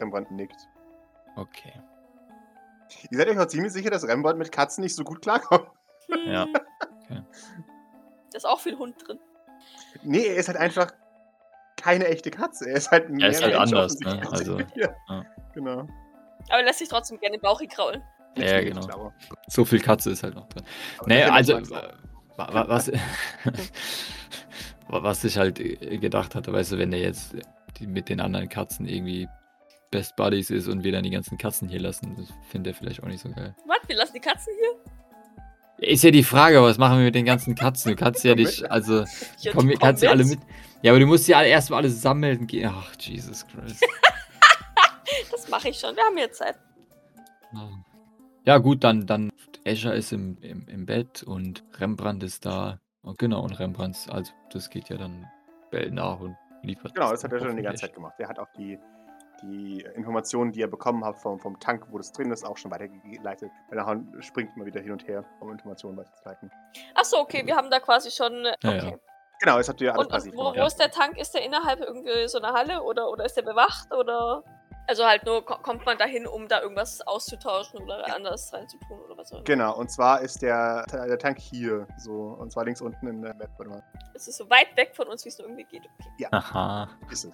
Rembrandt 0.00 0.28
nickt. 0.32 0.56
Okay. 1.36 1.72
Ihr 3.12 3.18
seid 3.18 3.28
euch 3.28 3.38
auch 3.38 3.46
ziemlich 3.46 3.72
sicher, 3.72 3.90
dass 3.90 4.02
Rembrandt 4.08 4.36
mit 4.38 4.50
Katzen 4.50 4.82
nicht 4.82 4.96
so 4.96 5.04
gut 5.04 5.22
klarkommt. 5.22 5.68
Hm. 6.10 6.48
Ja. 7.08 7.24
Da 8.32 8.36
ist 8.36 8.46
auch 8.46 8.60
viel 8.60 8.76
Hund 8.78 8.96
drin. 9.06 9.18
Nee, 10.02 10.26
er 10.26 10.36
ist 10.36 10.48
halt 10.48 10.58
einfach 10.58 10.92
keine 11.76 12.06
echte 12.08 12.30
Katze. 12.30 12.68
Er 12.68 12.76
ist 12.76 12.90
halt 12.90 13.10
mehr 13.10 13.26
Er 13.26 13.30
ist 13.32 13.42
halt 13.42 13.54
anders, 13.54 13.98
ne? 14.00 14.22
Also, 14.30 14.58
ja, 14.74 14.88
ja. 15.08 15.24
genau. 15.54 15.80
Aber 16.48 16.58
er 16.58 16.64
lässt 16.64 16.78
sich 16.80 16.88
trotzdem 16.88 17.18
gerne 17.18 17.36
den 17.38 17.42
Bauch 17.42 17.60
kraulen. 17.68 18.02
Ja, 18.36 18.60
genau. 18.60 19.12
So 19.48 19.64
viel 19.64 19.80
Katze 19.80 20.10
ist 20.10 20.22
halt 20.22 20.34
noch 20.34 20.46
drin. 20.48 20.64
Aber 20.98 21.08
Naja, 21.08 21.32
also, 21.32 21.54
äh, 21.54 21.70
wa- 22.36 22.52
wa- 22.52 22.68
was, 22.68 22.92
wa- 24.88 25.02
was 25.02 25.24
ich 25.24 25.38
halt 25.38 25.58
äh, 25.60 25.98
gedacht 25.98 26.34
hatte, 26.34 26.52
weißt 26.52 26.72
du, 26.72 26.78
wenn 26.78 26.90
der 26.90 27.00
jetzt 27.00 27.34
die 27.78 27.86
mit 27.86 28.08
den 28.08 28.20
anderen 28.20 28.48
Katzen 28.48 28.86
irgendwie 28.86 29.28
Best 29.90 30.16
Buddies 30.16 30.50
ist 30.50 30.68
und 30.68 30.84
wir 30.84 30.92
dann 30.92 31.04
die 31.04 31.10
ganzen 31.10 31.38
Katzen 31.38 31.68
hier 31.68 31.80
lassen, 31.80 32.14
das 32.16 32.26
findet 32.50 32.74
er 32.74 32.78
vielleicht 32.78 33.02
auch 33.02 33.06
nicht 33.08 33.20
so 33.20 33.30
geil. 33.30 33.54
Was? 33.66 33.78
Wir 33.88 33.96
lassen 33.96 34.12
die 34.14 34.20
Katzen 34.20 34.52
hier? 34.58 34.92
Ist 35.78 36.04
ja 36.04 36.10
die 36.10 36.22
Frage, 36.22 36.62
was 36.62 36.78
machen 36.78 36.98
wir 36.98 37.04
mit 37.04 37.14
den 37.14 37.26
ganzen 37.26 37.54
Katzen? 37.54 37.90
Du 37.92 37.96
kannst 37.96 38.24
ja 38.24 38.34
nicht, 38.34 38.62
mit. 38.62 38.70
also, 38.70 39.04
Ja, 39.40 39.52
komm, 39.52 39.70
kannst 39.78 40.02
ja 40.02 40.10
alle 40.10 40.24
mit. 40.24 40.40
Ja, 40.82 40.92
aber 40.92 41.00
du 41.00 41.06
musst 41.06 41.28
ja 41.28 41.38
alle 41.38 41.48
erstmal 41.48 41.80
alle 41.80 41.90
sammeln 41.90 42.46
gehen. 42.46 42.70
Ach, 42.72 42.94
Jesus 42.98 43.46
Christ. 43.46 43.84
Das 45.30 45.48
mache 45.48 45.68
ich 45.68 45.78
schon. 45.78 45.94
Wir 45.94 46.02
haben 46.02 46.18
jetzt 46.18 46.38
Zeit. 46.38 46.56
Ja, 48.44 48.58
gut, 48.58 48.84
dann, 48.84 49.06
dann 49.06 49.30
Escher 49.64 49.94
ist 49.94 50.12
im, 50.12 50.38
im, 50.40 50.66
im 50.68 50.86
Bett 50.86 51.22
und 51.22 51.64
Rembrandt 51.78 52.22
ist 52.22 52.44
da. 52.44 52.80
Und 53.02 53.18
genau, 53.18 53.42
und 53.42 53.58
Rembrandt, 53.58 54.06
also 54.08 54.32
das 54.50 54.68
geht 54.70 54.88
ja 54.88 54.96
dann 54.96 55.26
Bell 55.70 55.90
nach 55.90 56.20
und 56.20 56.36
liefert. 56.62 56.94
Genau, 56.94 57.10
das 57.10 57.24
hat 57.24 57.32
er 57.32 57.40
schon 57.40 57.56
die 57.56 57.62
ganze 57.62 57.82
Zeit 57.82 57.94
gemacht. 57.94 58.14
Er 58.18 58.28
hat 58.28 58.38
auch 58.38 58.48
die, 58.56 58.78
die 59.42 59.80
Informationen, 59.94 60.52
die 60.52 60.62
er 60.62 60.66
bekommen 60.68 61.04
hat 61.04 61.18
vom, 61.18 61.38
vom 61.38 61.58
Tank, 61.60 61.86
wo 61.90 61.98
das 61.98 62.12
drin 62.12 62.30
ist, 62.30 62.44
auch 62.44 62.56
schon 62.56 62.70
weitergeleitet. 62.70 63.50
Er 63.70 64.02
springt 64.20 64.56
immer 64.56 64.66
wieder 64.66 64.80
hin 64.80 64.92
und 64.92 65.06
her, 65.06 65.24
um 65.40 65.50
Informationen 65.50 65.96
weiterzuleiten. 65.98 66.50
Achso, 66.94 67.18
okay, 67.18 67.44
wir 67.46 67.54
haben 67.56 67.70
da 67.70 67.80
quasi 67.80 68.10
schon. 68.10 68.32
äh, 68.46 68.54
Ja, 68.62 68.70
Okay. 68.70 68.90
ja. 68.90 68.96
Genau, 69.40 69.58
das 69.58 69.68
habt 69.68 69.80
ihr 69.82 69.92
alles 69.92 70.06
Und, 70.06 70.10
passiv 70.12 70.34
wo, 70.34 70.44
wo 70.54 70.64
ist 70.64 70.76
der 70.76 70.90
Tank? 70.90 71.18
Ist 71.18 71.34
der 71.34 71.44
innerhalb 71.44 71.80
irgendwie 71.80 72.26
so 72.26 72.38
einer 72.38 72.54
Halle 72.54 72.82
oder, 72.82 73.10
oder 73.10 73.26
ist 73.26 73.36
der 73.36 73.42
bewacht? 73.42 73.92
Oder. 73.92 74.42
Also 74.88 75.04
halt 75.04 75.26
nur, 75.26 75.44
ko- 75.44 75.58
kommt 75.62 75.84
man 75.84 75.98
dahin, 75.98 76.26
um 76.28 76.46
da 76.48 76.62
irgendwas 76.62 77.00
auszutauschen 77.06 77.82
oder 77.82 78.14
anders 78.14 78.52
reinzutun 78.54 79.00
oder 79.00 79.18
was 79.18 79.30
auch 79.32 79.38
immer. 79.38 79.44
Genau, 79.44 79.76
und 79.76 79.90
zwar 79.90 80.20
ist 80.22 80.40
der, 80.42 80.86
der 80.86 81.18
Tank 81.18 81.38
hier, 81.40 81.86
so, 81.98 82.12
und 82.38 82.52
zwar 82.52 82.64
links 82.64 82.80
unten 82.80 83.08
in 83.08 83.20
der 83.20 83.34
Map. 83.34 83.50
Warte 83.58 83.68
mal. 83.70 83.82
Es 84.14 84.28
ist 84.28 84.36
so 84.38 84.48
weit 84.48 84.74
weg 84.76 84.94
von 84.94 85.08
uns, 85.08 85.24
wie 85.24 85.28
es 85.28 85.38
nur 85.38 85.48
irgendwie 85.48 85.64
geht. 85.64 85.82
Okay. 86.14 86.28
Aha, 86.30 86.88
Ist 87.10 87.24
es. 87.24 87.32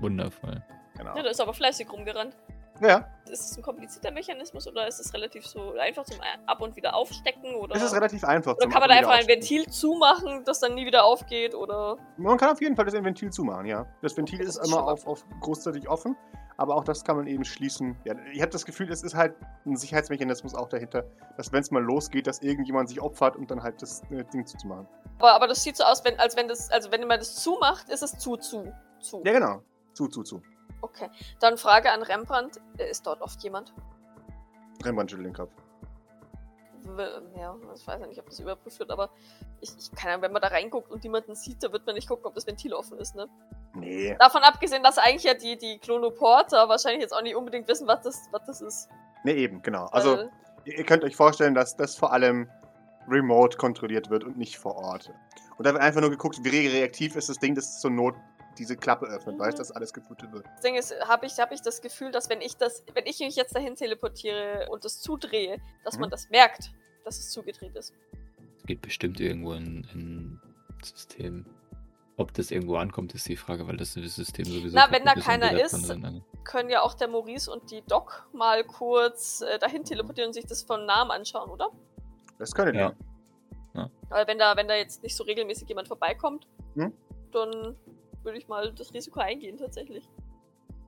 wundervoll. 0.00 0.62
Genau. 0.96 1.16
Ja, 1.16 1.22
da 1.22 1.30
ist 1.30 1.40
aber 1.40 1.54
fleißig 1.54 1.90
rumgerannt. 1.92 2.36
Ja, 2.80 3.08
Ist 3.30 3.52
es 3.52 3.56
ein 3.56 3.62
komplizierter 3.62 4.10
Mechanismus 4.10 4.66
oder 4.66 4.88
ist 4.88 4.98
es 4.98 5.14
relativ 5.14 5.46
so 5.46 5.74
einfach 5.78 6.04
zum 6.04 6.18
Ab- 6.46 6.60
und 6.60 6.74
wieder 6.74 6.94
aufstecken? 6.94 7.54
Oder, 7.54 7.76
es 7.76 7.82
ist 7.84 7.94
relativ 7.94 8.24
einfach. 8.24 8.56
oder 8.56 8.68
kann 8.68 8.80
man 8.80 8.88
da 8.88 8.96
einfach 8.96 9.12
ein 9.12 9.28
Ventil 9.28 9.66
zumachen, 9.68 10.42
das 10.44 10.58
dann 10.58 10.74
nie 10.74 10.84
wieder 10.84 11.04
aufgeht? 11.04 11.54
Oder. 11.54 11.96
Man 12.16 12.36
kann 12.36 12.50
auf 12.50 12.60
jeden 12.60 12.74
Fall 12.74 12.84
das 12.84 12.94
Ventil 12.94 13.30
zumachen, 13.30 13.66
ja. 13.66 13.86
Das 14.02 14.16
Ventil 14.16 14.40
Okay, 14.40 14.48
ist 14.48 14.56
das 14.58 14.66
ist 14.66 14.72
immer 14.72 14.88
auf, 14.88 15.06
auf 15.06 15.24
großzeitig 15.40 15.88
offen, 15.88 16.16
aber 16.56 16.74
auch 16.74 16.82
das 16.82 17.04
kann 17.04 17.16
man 17.16 17.28
eben 17.28 17.44
schließen. 17.44 17.96
Ja, 18.04 18.16
ich 18.32 18.40
habe 18.42 18.50
das 18.50 18.64
Gefühl, 18.64 18.90
es 18.90 19.04
ist 19.04 19.14
halt 19.14 19.36
ein 19.64 19.76
Sicherheitsmechanismus 19.76 20.56
auch 20.56 20.68
dahinter, 20.68 21.04
dass 21.36 21.52
wenn 21.52 21.60
es 21.60 21.70
mal 21.70 21.82
losgeht, 21.82 22.26
dass 22.26 22.42
irgendjemand 22.42 22.88
sich 22.88 23.00
opfert, 23.00 23.36
um 23.36 23.46
dann 23.46 23.62
halt 23.62 23.80
das 23.82 24.02
äh, 24.10 24.24
Ding 24.32 24.46
zuzumachen. 24.46 24.88
Aber, 25.20 25.32
aber 25.32 25.46
das 25.46 25.62
sieht 25.62 25.76
so 25.76 25.84
aus, 25.84 26.04
wenn, 26.04 26.18
als 26.18 26.36
wenn 26.36 26.48
das, 26.48 26.70
also 26.72 26.90
wenn 26.90 27.06
man 27.06 27.20
das 27.20 27.36
zumacht, 27.36 27.88
ist 27.88 28.02
es 28.02 28.18
zu, 28.18 28.36
zu, 28.36 28.72
zu. 28.98 29.22
Ja, 29.24 29.32
genau. 29.32 29.62
Zu, 29.92 30.08
zu, 30.08 30.24
zu. 30.24 30.42
Okay. 30.84 31.08
Dann 31.40 31.56
Frage 31.56 31.90
an 31.90 32.02
Rembrandt. 32.02 32.60
Ist 32.76 33.06
dort 33.06 33.22
oft 33.22 33.42
jemand? 33.42 33.72
Rembrandt 34.84 35.10
schüttelt 35.10 35.28
den 35.28 35.34
Kopf. 35.34 35.50
Ja, 37.38 37.56
ich 37.74 37.86
weiß 37.86 37.98
ja 38.02 38.06
nicht, 38.06 38.20
ob 38.20 38.26
das 38.26 38.38
überprüft 38.38 38.78
wird, 38.78 38.90
aber 38.90 39.08
ich, 39.62 39.70
ich 39.78 39.90
kann 39.92 40.10
ja, 40.10 40.20
wenn 40.20 40.32
man 40.32 40.42
da 40.42 40.48
reinguckt 40.48 40.90
und 40.90 41.02
niemanden 41.02 41.34
sieht, 41.34 41.62
da 41.62 41.72
wird 41.72 41.86
man 41.86 41.94
nicht 41.94 42.06
gucken, 42.06 42.26
ob 42.26 42.34
das 42.34 42.46
Ventil 42.46 42.74
offen 42.74 42.98
ist, 42.98 43.14
ne? 43.14 43.26
Nee. 43.72 44.14
Davon 44.18 44.42
abgesehen, 44.42 44.82
dass 44.82 44.98
eigentlich 44.98 45.22
ja 45.22 45.32
die, 45.32 45.56
die 45.56 45.78
Klonoporter 45.78 46.68
wahrscheinlich 46.68 47.00
jetzt 47.00 47.12
auch 47.12 47.22
nicht 47.22 47.36
unbedingt 47.36 47.66
wissen, 47.68 47.88
was 47.88 48.02
das, 48.02 48.28
was 48.32 48.44
das 48.44 48.60
ist. 48.60 48.88
Nee, 49.24 49.32
eben, 49.32 49.62
genau. 49.62 49.86
Also, 49.86 50.18
Weil- 50.18 50.30
ihr 50.66 50.84
könnt 50.84 51.04
euch 51.04 51.16
vorstellen, 51.16 51.54
dass 51.54 51.74
das 51.74 51.96
vor 51.96 52.12
allem 52.12 52.50
remote 53.08 53.56
kontrolliert 53.56 54.10
wird 54.10 54.22
und 54.22 54.36
nicht 54.36 54.58
vor 54.58 54.76
Ort. 54.76 55.10
Und 55.56 55.66
da 55.66 55.72
wird 55.72 55.82
einfach 55.82 56.02
nur 56.02 56.10
geguckt, 56.10 56.38
wie 56.42 56.68
reaktiv 56.68 57.16
ist 57.16 57.30
das 57.30 57.38
Ding, 57.38 57.54
das 57.54 57.80
zur 57.80 57.92
Not 57.92 58.14
diese 58.54 58.76
Klappe 58.76 59.06
öffnet, 59.06 59.36
Mhm. 59.36 59.40
weißt 59.40 59.58
du, 59.58 59.60
dass 59.62 59.70
alles 59.72 59.92
geflutet 59.92 60.32
wird. 60.32 60.46
Das 60.46 60.60
Ding 60.62 60.74
ist, 60.76 60.94
habe 61.06 61.26
ich, 61.26 61.38
hab 61.38 61.52
ich 61.52 61.60
das 61.62 61.80
Gefühl, 61.82 62.10
dass 62.12 62.28
wenn 62.28 62.40
ich 62.40 62.56
das, 62.56 62.84
wenn 62.94 63.06
ich 63.06 63.18
mich 63.20 63.36
jetzt 63.36 63.54
dahin 63.54 63.76
teleportiere 63.76 64.68
und 64.70 64.84
das 64.84 65.00
zudrehe, 65.00 65.58
dass 65.84 65.94
Mhm. 65.94 66.00
man 66.02 66.10
das 66.10 66.28
merkt, 66.30 66.72
dass 67.04 67.18
es 67.18 67.30
zugedreht 67.30 67.74
ist. 67.76 67.92
Es 68.58 68.64
geht 68.64 68.80
bestimmt 68.82 69.20
irgendwo 69.20 69.52
in 69.52 69.86
ein 69.94 70.40
System. 70.82 71.44
Ob 72.16 72.32
das 72.32 72.50
irgendwo 72.52 72.76
ankommt, 72.76 73.12
ist 73.14 73.28
die 73.28 73.36
Frage, 73.36 73.66
weil 73.66 73.76
das 73.76 73.94
System 73.94 74.44
sowieso. 74.44 74.76
Na, 74.76 74.86
wenn 74.92 75.04
da 75.04 75.14
keiner 75.14 75.60
ist, 75.60 75.92
Können 76.44 76.70
ja 76.70 76.82
auch 76.82 76.94
der 76.94 77.08
Maurice 77.08 77.50
und 77.50 77.70
die 77.70 77.82
Doc 77.88 78.28
mal 78.32 78.62
kurz 78.64 79.40
äh, 79.40 79.58
dahin 79.58 79.82
teleportieren 79.82 80.28
und 80.28 80.34
sich 80.34 80.46
das 80.46 80.62
von 80.62 80.84
Namen 80.86 81.10
anschauen, 81.10 81.50
oder? 81.50 81.70
Das 82.38 82.54
könntet 82.54 82.76
Ja. 82.76 82.92
Weil 84.10 84.26
wenn 84.28 84.38
da, 84.38 84.56
wenn 84.56 84.68
da 84.68 84.74
jetzt 84.76 85.02
nicht 85.02 85.16
so 85.16 85.24
regelmäßig 85.24 85.68
jemand 85.68 85.88
vorbeikommt, 85.88 86.46
Hm? 86.76 86.92
dann 87.32 87.74
würde 88.24 88.38
ich 88.38 88.48
mal 88.48 88.72
das 88.72 88.92
Risiko 88.94 89.20
eingehen 89.20 89.56
tatsächlich. 89.56 90.08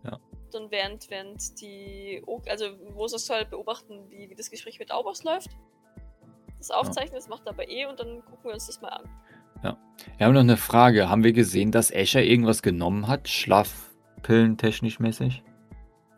Ja. 0.04 0.18
Dann 0.52 0.70
während, 0.70 1.10
während 1.10 1.60
die, 1.60 2.22
O- 2.26 2.42
also 2.48 2.66
Moses 2.94 3.26
soll 3.26 3.44
beobachten, 3.44 4.08
wie, 4.10 4.30
wie 4.30 4.34
das 4.34 4.50
Gespräch 4.50 4.78
mit 4.78 4.90
Aubos 4.90 5.24
läuft. 5.24 5.50
Das 6.58 6.70
Aufzeichnen, 6.70 7.14
das 7.16 7.28
macht 7.28 7.46
er 7.46 7.52
aber 7.52 7.68
eh 7.68 7.86
und 7.86 8.00
dann 8.00 8.24
gucken 8.24 8.44
wir 8.44 8.54
uns 8.54 8.66
das 8.66 8.80
mal 8.80 8.88
an. 8.88 9.04
Wir 10.18 10.26
haben 10.26 10.34
noch 10.34 10.40
eine 10.40 10.56
Frage. 10.56 11.08
Haben 11.08 11.24
wir 11.24 11.32
gesehen, 11.32 11.72
dass 11.72 11.90
Escher 11.90 12.22
irgendwas 12.22 12.62
genommen 12.62 13.08
hat? 13.08 13.28
Schlafpillen 13.28 14.58
technisch 14.58 15.00
mäßig? 15.00 15.42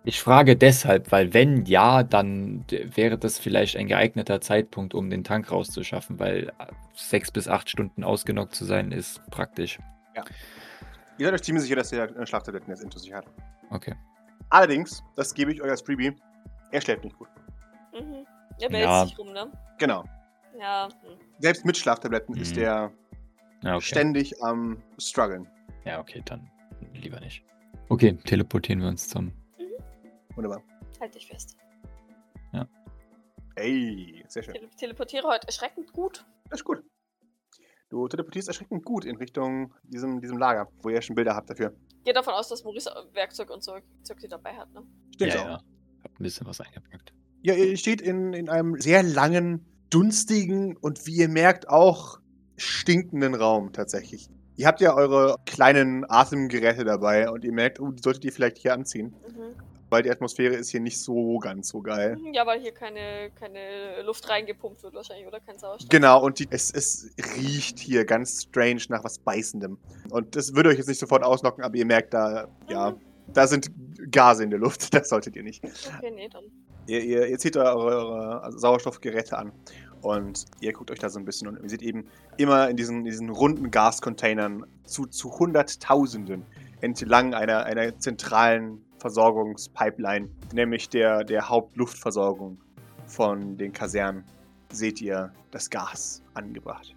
Ich 0.05 0.21
frage 0.21 0.57
deshalb, 0.57 1.12
weil 1.12 1.35
wenn 1.35 1.64
ja, 1.64 2.03
dann 2.03 2.64
wäre 2.69 3.19
das 3.19 3.39
vielleicht 3.39 3.77
ein 3.77 3.87
geeigneter 3.87 4.41
Zeitpunkt, 4.41 4.95
um 4.95 5.11
den 5.11 5.23
Tank 5.25 5.51
rauszuschaffen, 5.51 6.19
weil 6.19 6.53
sechs 6.95 7.31
bis 7.31 7.47
acht 7.49 7.71
Stunden 7.71 8.05
ausgenockt 8.05 8.55
zu 8.55 8.64
sein, 8.64 8.91
ist 8.93 9.23
praktisch. 9.31 9.79
Ihr 11.19 11.27
seid 11.27 11.35
euch 11.35 11.43
ziemlich 11.43 11.62
sicher, 11.64 11.77
dass 11.77 11.91
der 11.91 12.05
äh, 12.16 12.27
Schlaftabletten 12.27 12.71
jetzt 12.71 12.83
intus 12.83 13.03
sich 13.03 13.12
hat. 13.12 13.27
Okay. 13.71 13.95
Allerdings, 14.51 15.03
das 15.16 15.35
gebe 15.35 15.53
ich 15.53 15.61
euch 15.62 15.71
als 15.71 15.83
Freebie, 15.83 16.14
er 16.71 16.81
schläft 16.81 17.05
nicht 17.05 17.16
gut. 17.19 17.29
Mhm. 17.93 18.27
Er 18.61 18.71
wälzt 18.73 18.85
Ja. 18.89 19.05
sich 19.07 19.19
rum, 19.19 19.33
ne? 19.33 19.51
Genau. 19.79 20.05
Ja. 20.59 20.89
Hm. 21.03 21.19
Selbst 21.39 21.64
mit 21.64 21.77
Schlaftabletten 21.77 22.37
ist 22.37 22.53
Mhm. 22.53 22.61
der 22.61 22.93
Ja, 23.62 23.75
okay. 23.77 23.85
ständig 23.85 24.43
am 24.43 24.83
struggeln. 24.99 25.49
Ja, 25.85 26.01
okay, 26.01 26.23
dann 26.25 26.51
lieber 26.95 27.21
nicht. 27.21 27.45
Okay, 27.89 28.12
teleportieren 28.25 28.81
wir 28.81 28.89
uns 28.89 29.09
zum. 29.09 29.33
Wunderbar. 30.35 30.62
Halt 31.01 31.14
dich 31.14 31.27
fest. 31.27 31.57
Ey, 33.57 34.25
sehr 34.29 34.45
schön. 34.45 34.55
Ich 34.55 34.77
teleportiere 34.77 35.27
heute 35.27 35.49
erschreckend 35.49 35.93
gut. 35.93 36.25
Das 36.49 36.61
ist 36.61 36.64
gut. 36.64 36.85
Du 37.89 38.07
teleportierst 38.07 38.49
erschreckend 38.49 38.84
gut 38.84 39.05
in 39.05 39.16
Richtung 39.16 39.72
diesem, 39.84 40.20
diesem 40.20 40.36
Lager, 40.36 40.68
wo 40.82 40.91
ihr 40.91 41.01
schon 41.01 41.16
Bilder 41.16 41.34
habt 41.34 41.49
dafür. 41.49 41.74
Gehe 42.05 42.12
davon 42.12 42.34
aus, 42.34 42.49
dass 42.49 42.62
Maurice 42.62 42.91
Werkzeug 43.14 43.51
und 43.51 43.62
so 43.64 43.76
Zeug 44.03 44.18
die 44.20 44.28
dabei 44.28 44.55
hat, 44.55 44.72
ne? 44.74 44.82
Stimmt 45.14 45.34
ja, 45.34 45.41
auch. 45.41 45.47
ja. 45.47 45.62
Hab 46.05 46.11
ein 46.12 46.22
bisschen 46.22 46.47
was 46.47 46.61
eingepackt. 46.61 47.12
Ja, 47.43 47.55
ihr 47.55 47.76
steht 47.76 48.01
in, 48.01 48.34
in 48.34 48.49
einem 48.49 48.78
sehr 48.80 49.03
langen, 49.03 49.64
dunstigen 49.91 50.76
und 50.76 51.07
wie 51.07 51.16
ihr 51.16 51.28
merkt 51.28 51.68
auch 51.68 52.20
stinkenden 52.57 53.34
Raum 53.34 53.72
tatsächlich. 53.72 54.28
Ihr 54.57 54.66
habt 54.66 54.80
ja 54.80 54.95
eure 54.95 55.36
kleinen 55.47 56.05
Atemgeräte 56.11 56.84
dabei 56.84 57.30
und 57.30 57.45
ihr 57.45 57.53
merkt, 57.53 57.80
oh, 57.80 57.93
die 57.93 58.03
solltet 58.03 58.24
ihr 58.24 58.32
vielleicht 58.32 58.59
hier 58.59 58.74
anziehen, 58.74 59.14
Mhm. 59.28 59.55
Weil 59.91 60.03
die 60.03 60.11
Atmosphäre 60.11 60.55
ist 60.55 60.70
hier 60.70 60.80
nicht 60.80 60.99
so 61.01 61.39
ganz 61.39 61.68
so 61.68 61.80
geil. 61.82 62.16
Ja, 62.32 62.47
weil 62.47 62.61
hier 62.61 62.72
keine, 62.72 63.30
keine 63.39 64.03
Luft 64.05 64.28
reingepumpt 64.28 64.82
wird 64.82 64.95
wahrscheinlich, 64.95 65.26
oder? 65.26 65.41
Kein 65.41 65.59
Sauerstoff. 65.59 65.89
Genau, 65.89 66.22
und 66.24 66.39
die, 66.39 66.49
es, 66.51 66.70
es 66.72 67.11
riecht 67.36 67.78
hier 67.78 68.05
ganz 68.05 68.43
strange 68.43 68.82
nach 68.89 69.05
was 69.05 69.18
Beißendem. 69.18 69.78
Und 70.11 70.36
das 70.36 70.55
würde 70.55 70.70
euch 70.70 70.78
jetzt 70.78 70.89
nicht 70.89 71.01
sofort 71.01 71.22
auslocken, 71.22 71.64
aber 71.64 71.76
ihr 71.76 71.86
merkt 71.86 72.14
da, 72.14 72.49
ja, 72.68 72.91
Mhm. 72.91 73.01
da 73.32 73.47
sind 73.47 73.70
Gase 74.11 74.45
in 74.45 74.51
der 74.51 74.59
Luft. 74.59 74.89
Das 74.95 75.09
solltet 75.09 75.36
ihr 75.36 75.43
nicht. 75.43 75.64
Okay, 75.64 76.11
nee, 76.14 76.28
dann. 76.28 76.45
Ihr, 76.86 77.03
ihr, 77.05 77.26
ihr 77.28 77.39
zieht 77.39 77.57
eure, 77.57 77.76
eure 77.76 78.53
Sauerstoffgeräte 78.59 79.36
an 79.36 79.53
und 80.01 80.47
ihr 80.61 80.72
guckt 80.72 80.91
euch 80.91 80.99
da 80.99 81.11
so 81.11 81.18
ein 81.18 81.24
bisschen 81.26 81.49
und 81.49 81.62
ihr 81.62 81.68
seht 81.68 81.82
eben 81.82 82.07
immer 82.39 82.70
in 82.70 82.76
diesen, 82.76 83.05
diesen 83.05 83.28
runden 83.28 83.70
Gascontainern 83.70 84.64
zu, 84.84 85.05
zu 85.05 85.39
Hunderttausenden 85.39 86.47
entlang 86.80 87.34
einer, 87.34 87.64
einer 87.64 87.99
zentralen 87.99 88.82
Versorgungspipeline, 88.99 90.28
nämlich 90.53 90.88
der, 90.88 91.24
der 91.24 91.49
Hauptluftversorgung 91.49 92.59
von 93.07 93.57
den 93.57 93.72
Kasernen, 93.72 94.24
seht 94.70 95.01
ihr 95.01 95.32
das 95.51 95.70
Gas 95.70 96.22
angebracht. 96.34 96.94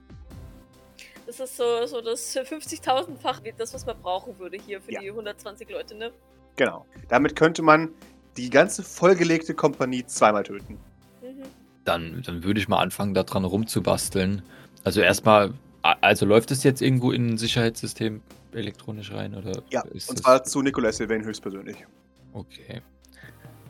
Das 1.25 1.39
ist 1.39 1.55
so, 1.55 1.85
so 1.85 2.01
das 2.01 2.35
50.000-fach, 2.35 3.41
das, 3.57 3.73
was 3.73 3.85
man 3.85 3.97
brauchen 4.01 4.37
würde 4.37 4.57
hier 4.57 4.81
für 4.81 4.91
Ja. 4.91 4.99
die 4.99 5.09
120 5.09 5.69
Leute, 5.69 5.95
ne? 5.95 6.11
Genau. 6.57 6.85
Damit 7.07 7.35
könnte 7.35 7.61
man 7.61 7.89
die 8.35 8.49
ganze 8.49 8.83
vollgelegte 8.83 9.53
Kompanie 9.53 10.05
zweimal 10.05 10.43
töten. 10.43 10.77
Mhm. 11.21 11.43
Dann, 11.85 12.21
dann 12.25 12.43
würde 12.43 12.59
ich 12.59 12.67
mal 12.67 12.79
anfangen, 12.79 13.13
daran 13.13 13.45
rumzubasteln. 13.45 14.41
Also 14.83 15.01
erstmal, 15.01 15.53
also 15.81 16.25
läuft 16.25 16.51
es 16.51 16.63
jetzt 16.63 16.81
irgendwo 16.81 17.11
in 17.11 17.29
ein 17.29 17.37
Sicherheitssystem 17.37 18.21
elektronisch 18.55 19.11
rein 19.11 19.35
oder 19.35 19.61
Ja, 19.69 19.81
ist 19.93 20.09
und 20.09 20.17
zwar 20.19 20.43
zu 20.43 20.61
Nicolas 20.61 20.97
Sylvain 20.97 21.23
höchstpersönlich. 21.23 21.85
Okay. 22.33 22.81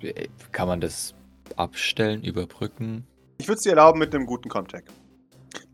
Äh, 0.02 0.28
Kann 0.52 0.68
man 0.68 0.82
das 0.82 1.14
abstellen, 1.56 2.24
überbrücken? 2.24 3.06
Ich 3.38 3.48
würde 3.48 3.58
es 3.58 3.64
dir 3.64 3.72
erlauben 3.72 4.00
mit 4.00 4.14
einem 4.14 4.26
guten 4.26 4.50
Comtech. 4.50 4.84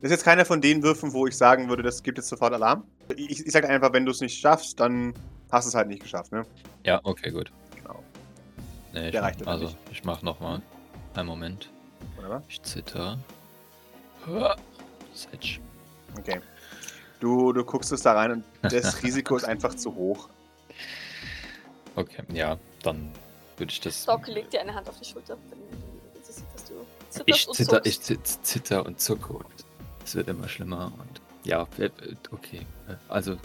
Das 0.02 0.10
ist 0.10 0.12
jetzt 0.12 0.24
keiner 0.24 0.46
von 0.46 0.62
den 0.62 0.82
Würfen, 0.84 1.14
wo 1.14 1.28
ich 1.28 1.36
sagen 1.38 1.70
würde, 1.70 1.84
das 1.84 2.02
gibt 2.02 2.18
jetzt 2.18 2.30
sofort 2.30 2.54
Alarm. 2.54 2.84
Ich, 3.16 3.46
ich 3.46 3.52
sage 3.52 3.68
einfach, 3.70 3.94
wenn 3.94 4.06
du 4.06 4.12
es 4.12 4.22
nicht 4.22 4.40
schaffst, 4.40 4.80
dann 4.80 5.14
hast 5.52 5.66
du 5.66 5.70
es 5.70 5.76
halt 5.76 5.88
nicht 5.88 6.02
geschafft, 6.02 6.32
ne? 6.32 6.46
Ja, 6.84 7.00
okay, 7.04 7.32
gut. 7.32 7.52
Genau. 7.76 8.04
Nee, 8.94 9.12
Der 9.12 9.22
mach, 9.22 9.28
reicht 9.28 9.42
aber 9.42 9.52
also, 9.52 9.66
nicht. 9.66 9.78
ich 9.92 10.04
mach 10.04 10.22
nochmal. 10.22 10.62
Einen 11.14 11.28
Moment. 11.28 11.70
Wunderbar. 12.16 12.44
Ich 12.48 12.62
zitter. 12.62 13.18
Setsch. 15.14 15.60
Okay. 16.18 16.40
Du, 17.20 17.52
du 17.54 17.64
guckst 17.66 17.92
es 17.92 18.02
da 18.04 18.14
rein 18.14 18.32
und 18.32 18.44
das 18.74 19.02
Risiko 19.04 19.36
ist 19.38 19.46
einfach 19.46 19.74
zu 19.76 19.94
hoch. 19.96 20.30
Okay, 21.96 22.24
ja, 22.34 22.58
dann 22.84 23.12
würde 23.58 23.72
ich 23.72 23.80
das. 23.82 24.06
Doc 24.06 24.28
legt 24.28 24.54
dir 24.54 24.62
eine 24.62 24.74
Hand 24.74 24.88
auf 24.88 25.00
die 25.00 25.06
Schulter, 25.06 25.38
wenn, 25.50 25.60
wenn 26.14 26.24
sie 26.24 26.32
sieht, 26.34 26.46
dass 26.54 26.66
du 26.66 26.74
zitterst 27.10 27.24
Ich 27.42 27.48
und 27.48 27.56
zitter, 27.56 27.72
zuckst. 27.84 27.88
ich 27.88 28.02
zit- 28.02 28.46
zitter 28.46 28.86
und 28.86 29.00
zucke 29.02 29.34
und 29.34 29.46
es 30.06 30.14
wird 30.16 30.28
immer 30.28 30.48
schlimmer 30.48 30.92
und 31.00 31.22
ja, 31.44 31.68
äh, 31.80 31.90
okay. 32.32 32.66
Also 33.08 33.38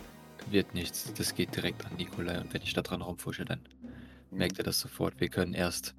wird 0.51 0.75
nichts. 0.75 1.13
Das 1.15 1.35
geht 1.35 1.55
direkt 1.57 1.85
an 1.87 1.95
Nikolai 1.97 2.41
und 2.41 2.53
wenn 2.53 2.63
ich 2.63 2.75
da 2.75 2.83
dran 2.83 3.01
rumfusche, 3.01 3.45
dann 3.45 3.61
merkt 4.31 4.59
er 4.59 4.65
das 4.65 4.81
sofort. 4.81 5.19
Wir 5.21 5.29
können 5.29 5.55
erst 5.55 5.95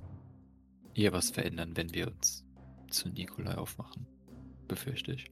hier 0.94 1.12
was 1.14 1.32
verändern, 1.32 1.72
wenn 1.76 1.94
wir 1.94 2.08
uns 2.08 2.44
zu 2.90 3.10
Nikolai 3.10 3.56
aufmachen. 3.56 4.06
Befürchte 4.68 5.14
ich. 5.14 5.28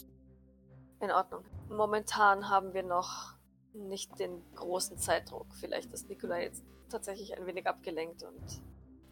In 1.01 1.11
Ordnung. 1.11 1.43
Momentan 1.69 2.49
haben 2.49 2.73
wir 2.73 2.83
noch 2.83 3.33
nicht 3.73 4.19
den 4.19 4.41
großen 4.55 4.97
Zeitdruck. 4.97 5.47
Vielleicht 5.59 5.91
ist 5.93 6.09
Nikolai 6.09 6.43
jetzt 6.43 6.63
tatsächlich 6.89 7.35
ein 7.37 7.45
wenig 7.47 7.67
abgelenkt 7.67 8.23
und 8.23 8.61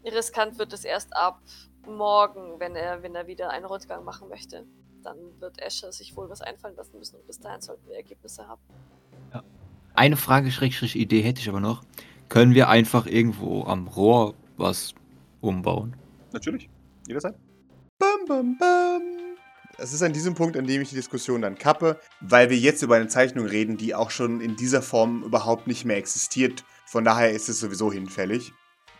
riskant 0.05 0.59
wird 0.59 0.71
es 0.73 0.85
erst 0.85 1.15
ab 1.15 1.41
morgen, 1.87 2.59
wenn 2.59 2.75
er, 2.75 3.01
wenn 3.01 3.15
er 3.15 3.25
wieder 3.25 3.49
einen 3.49 3.65
Rundgang 3.65 4.03
machen 4.03 4.29
möchte. 4.29 4.65
Dann 5.03 5.17
wird 5.39 5.59
Escher 5.59 5.91
sich 5.91 6.15
wohl 6.15 6.29
was 6.29 6.41
einfallen 6.41 6.75
lassen 6.75 6.97
müssen 6.99 7.15
und 7.15 7.25
bis 7.25 7.39
dahin 7.39 7.61
sollten 7.61 7.87
wir 7.87 7.95
Ergebnisse 7.95 8.47
haben. 8.47 8.61
Eine 9.95 10.15
Frage, 10.15 10.51
Schrägstrich 10.51 10.95
Idee 10.95 11.21
hätte 11.21 11.41
ich 11.41 11.49
aber 11.49 11.59
noch. 11.59 11.83
Können 12.29 12.53
wir 12.53 12.69
einfach 12.69 13.07
irgendwo 13.07 13.63
am 13.63 13.87
Rohr 13.87 14.35
was 14.55 14.93
umbauen? 15.41 15.95
Natürlich. 16.31 16.69
Jederzeit. 17.07 17.35
Bam, 17.97 18.25
bam, 18.27 18.57
bam. 18.57 19.18
Es 19.81 19.93
ist 19.93 20.01
an 20.01 20.11
diesem 20.11 20.35
Punkt, 20.35 20.57
an 20.57 20.67
dem 20.67 20.81
ich 20.81 20.89
die 20.89 20.95
Diskussion 20.95 21.41
dann 21.41 21.57
kappe, 21.57 21.99
weil 22.19 22.49
wir 22.49 22.57
jetzt 22.57 22.81
über 22.81 22.95
eine 22.95 23.07
Zeichnung 23.07 23.45
reden, 23.45 23.77
die 23.77 23.95
auch 23.95 24.11
schon 24.11 24.41
in 24.41 24.55
dieser 24.55 24.81
Form 24.81 25.23
überhaupt 25.23 25.67
nicht 25.67 25.85
mehr 25.85 25.97
existiert. 25.97 26.65
Von 26.85 27.05
daher 27.05 27.31
ist 27.31 27.47
es 27.47 27.59
sowieso 27.59 27.91
hinfällig. 27.91 28.51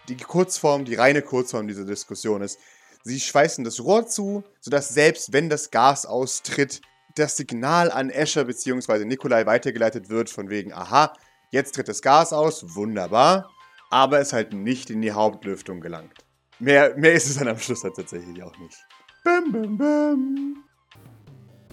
Die 0.08 0.16
Kurzform, 0.18 0.86
die 0.86 0.96
reine 0.96 1.22
Kurzform 1.22 1.68
dieser 1.68 1.86
Diskussion 1.86 2.42
ist, 2.42 2.60
sie 3.04 3.20
schweißen 3.20 3.64
das 3.64 3.82
Rohr 3.82 4.08
zu, 4.08 4.44
sodass 4.62 4.90
selbst 4.90 5.34
wenn 5.34 5.50
das 5.50 5.70
Gas 5.70 6.06
austritt, 6.06 6.82
das 7.16 7.36
Signal 7.36 7.92
an 7.92 8.10
Escher 8.10 8.46
bzw. 8.46 9.06
Nikolai 9.06 9.46
weitergeleitet 9.46 10.10
wird, 10.10 10.30
von 10.30 10.50
wegen, 10.50 10.74
aha, 10.74 11.14
jetzt 11.52 11.76
tritt 11.76 11.90
das 11.90 12.02
Gas 12.02 12.32
aus, 12.32 12.76
wunderbar, 12.76 13.50
aber 13.90 14.20
es 14.20 14.32
halt 14.32 14.54
nicht 14.54 14.90
in 14.90 15.02
die 15.02 15.12
Hauptlüftung 15.12 15.82
gelangt. 15.82 16.26
Mehr, 16.60 16.96
mehr 16.96 17.14
ist 17.14 17.30
es 17.30 17.38
dann 17.38 17.48
am 17.48 17.60
Schluss 17.60 17.82
tatsächlich 17.82 18.42
auch 18.44 18.58
nicht. 18.58 18.78
Bam, 19.24 19.52
bam, 19.52 19.78
bam. 19.78 20.68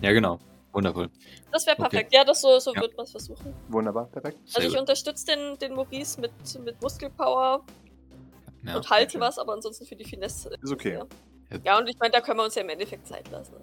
Ja, 0.01 0.13
genau. 0.13 0.39
Wundervoll. 0.73 1.09
Das 1.53 1.67
wäre 1.67 1.77
Okay. 1.79 1.89
perfekt. 1.89 2.13
Ja, 2.15 2.25
das 2.25 2.41
so, 2.43 2.59
so 2.59 2.75
Ja. 2.75 2.83
wird 2.83 2.97
man 2.97 3.05
es 3.05 3.11
versuchen. 3.13 3.55
Wunderbar, 3.69 4.07
perfekt. 4.07 4.39
Sehr 4.45 4.57
Also 4.57 4.69
ich 4.69 4.75
gut. 4.75 4.81
unterstütze 4.81 5.25
den, 5.27 5.59
den 5.59 5.75
Maurice 5.75 6.21
mit, 6.21 6.33
mit 6.65 6.81
Muskelpower 6.83 7.65
Ja. 8.63 8.77
und 8.77 8.91
halte 8.91 9.19
was, 9.21 9.39
aber 9.39 9.55
ansonsten 9.55 9.87
für 9.87 9.97
die 9.97 10.05
Finesse. 10.05 10.51
Ist 10.61 10.71
okay. 10.73 10.99
Ja, 11.51 11.59
Ja. 11.65 11.79
und 11.79 11.89
ich 11.89 11.99
meine, 11.99 12.13
da 12.13 12.21
können 12.21 12.39
wir 12.39 12.45
uns 12.45 12.55
ja 12.57 12.63
im 12.63 12.69
Endeffekt 12.69 13.07
Zeit 13.07 13.31
lassen. 13.31 13.55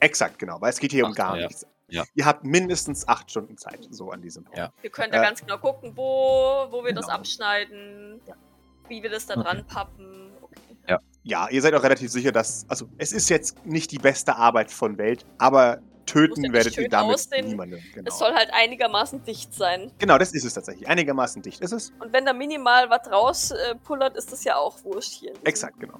Exakt, 0.00 0.38
genau, 0.38 0.60
weil 0.60 0.70
es 0.70 0.80
geht 0.80 0.90
hier 0.90 1.04
um 1.04 1.12
Ach, 1.12 1.16
gar 1.16 1.36
ja. 1.38 1.46
nichts. 1.46 1.64
Ja. 1.88 2.04
Ihr 2.14 2.24
habt 2.24 2.44
mindestens 2.44 3.06
acht 3.06 3.30
Stunden 3.30 3.56
Zeit, 3.58 3.86
so 3.90 4.10
an 4.10 4.22
diesem 4.22 4.44
Punkt. 4.44 4.58
Ja. 4.58 4.72
Wir 4.80 4.90
können 4.90 5.12
da 5.12 5.18
Äh, 5.22 5.26
ganz 5.26 5.40
genau 5.40 5.58
gucken, 5.58 5.92
wo, 5.96 6.66
wo 6.70 6.84
wir 6.84 6.94
das 6.94 7.06
genau. 7.06 7.18
abschneiden, 7.18 8.20
Ja. 8.26 8.34
wie 8.88 9.02
wir 9.02 9.10
das 9.10 9.26
da 9.26 9.34
Okay. 9.34 9.42
dran 9.44 9.66
pappen. 9.66 10.29
Okay. 10.84 10.96
Ja, 11.22 11.48
ihr 11.50 11.60
seid 11.60 11.74
auch 11.74 11.82
relativ 11.82 12.10
sicher, 12.10 12.32
dass. 12.32 12.64
Also, 12.68 12.86
es 12.98 13.12
ist 13.12 13.28
jetzt 13.28 13.64
nicht 13.66 13.90
die 13.92 13.98
beste 13.98 14.36
Arbeit 14.36 14.70
von 14.70 14.96
Welt, 14.98 15.26
aber 15.38 15.80
töten 16.06 16.42
ja 16.44 16.52
werdet 16.52 16.76
ihr 16.78 16.88
damit 16.88 17.14
aussehen. 17.16 17.46
niemanden. 17.48 17.78
Genau. 17.94 18.08
Es 18.08 18.18
soll 18.18 18.32
halt 18.34 18.50
einigermaßen 18.52 19.22
dicht 19.24 19.52
sein. 19.54 19.92
genau, 19.98 20.18
das 20.18 20.32
ist 20.32 20.44
es 20.44 20.54
tatsächlich. 20.54 20.88
Einigermaßen 20.88 21.42
dicht 21.42 21.60
ist 21.60 21.72
es. 21.72 21.92
Und 22.00 22.12
wenn 22.12 22.24
da 22.24 22.32
minimal 22.32 22.88
was 22.90 23.10
rauspullert, 23.12 24.14
äh, 24.14 24.18
ist 24.18 24.32
das 24.32 24.42
ja 24.44 24.56
auch 24.56 24.82
wurscht 24.82 25.12
hier. 25.12 25.32
Exakt, 25.44 25.78
genau. 25.78 25.98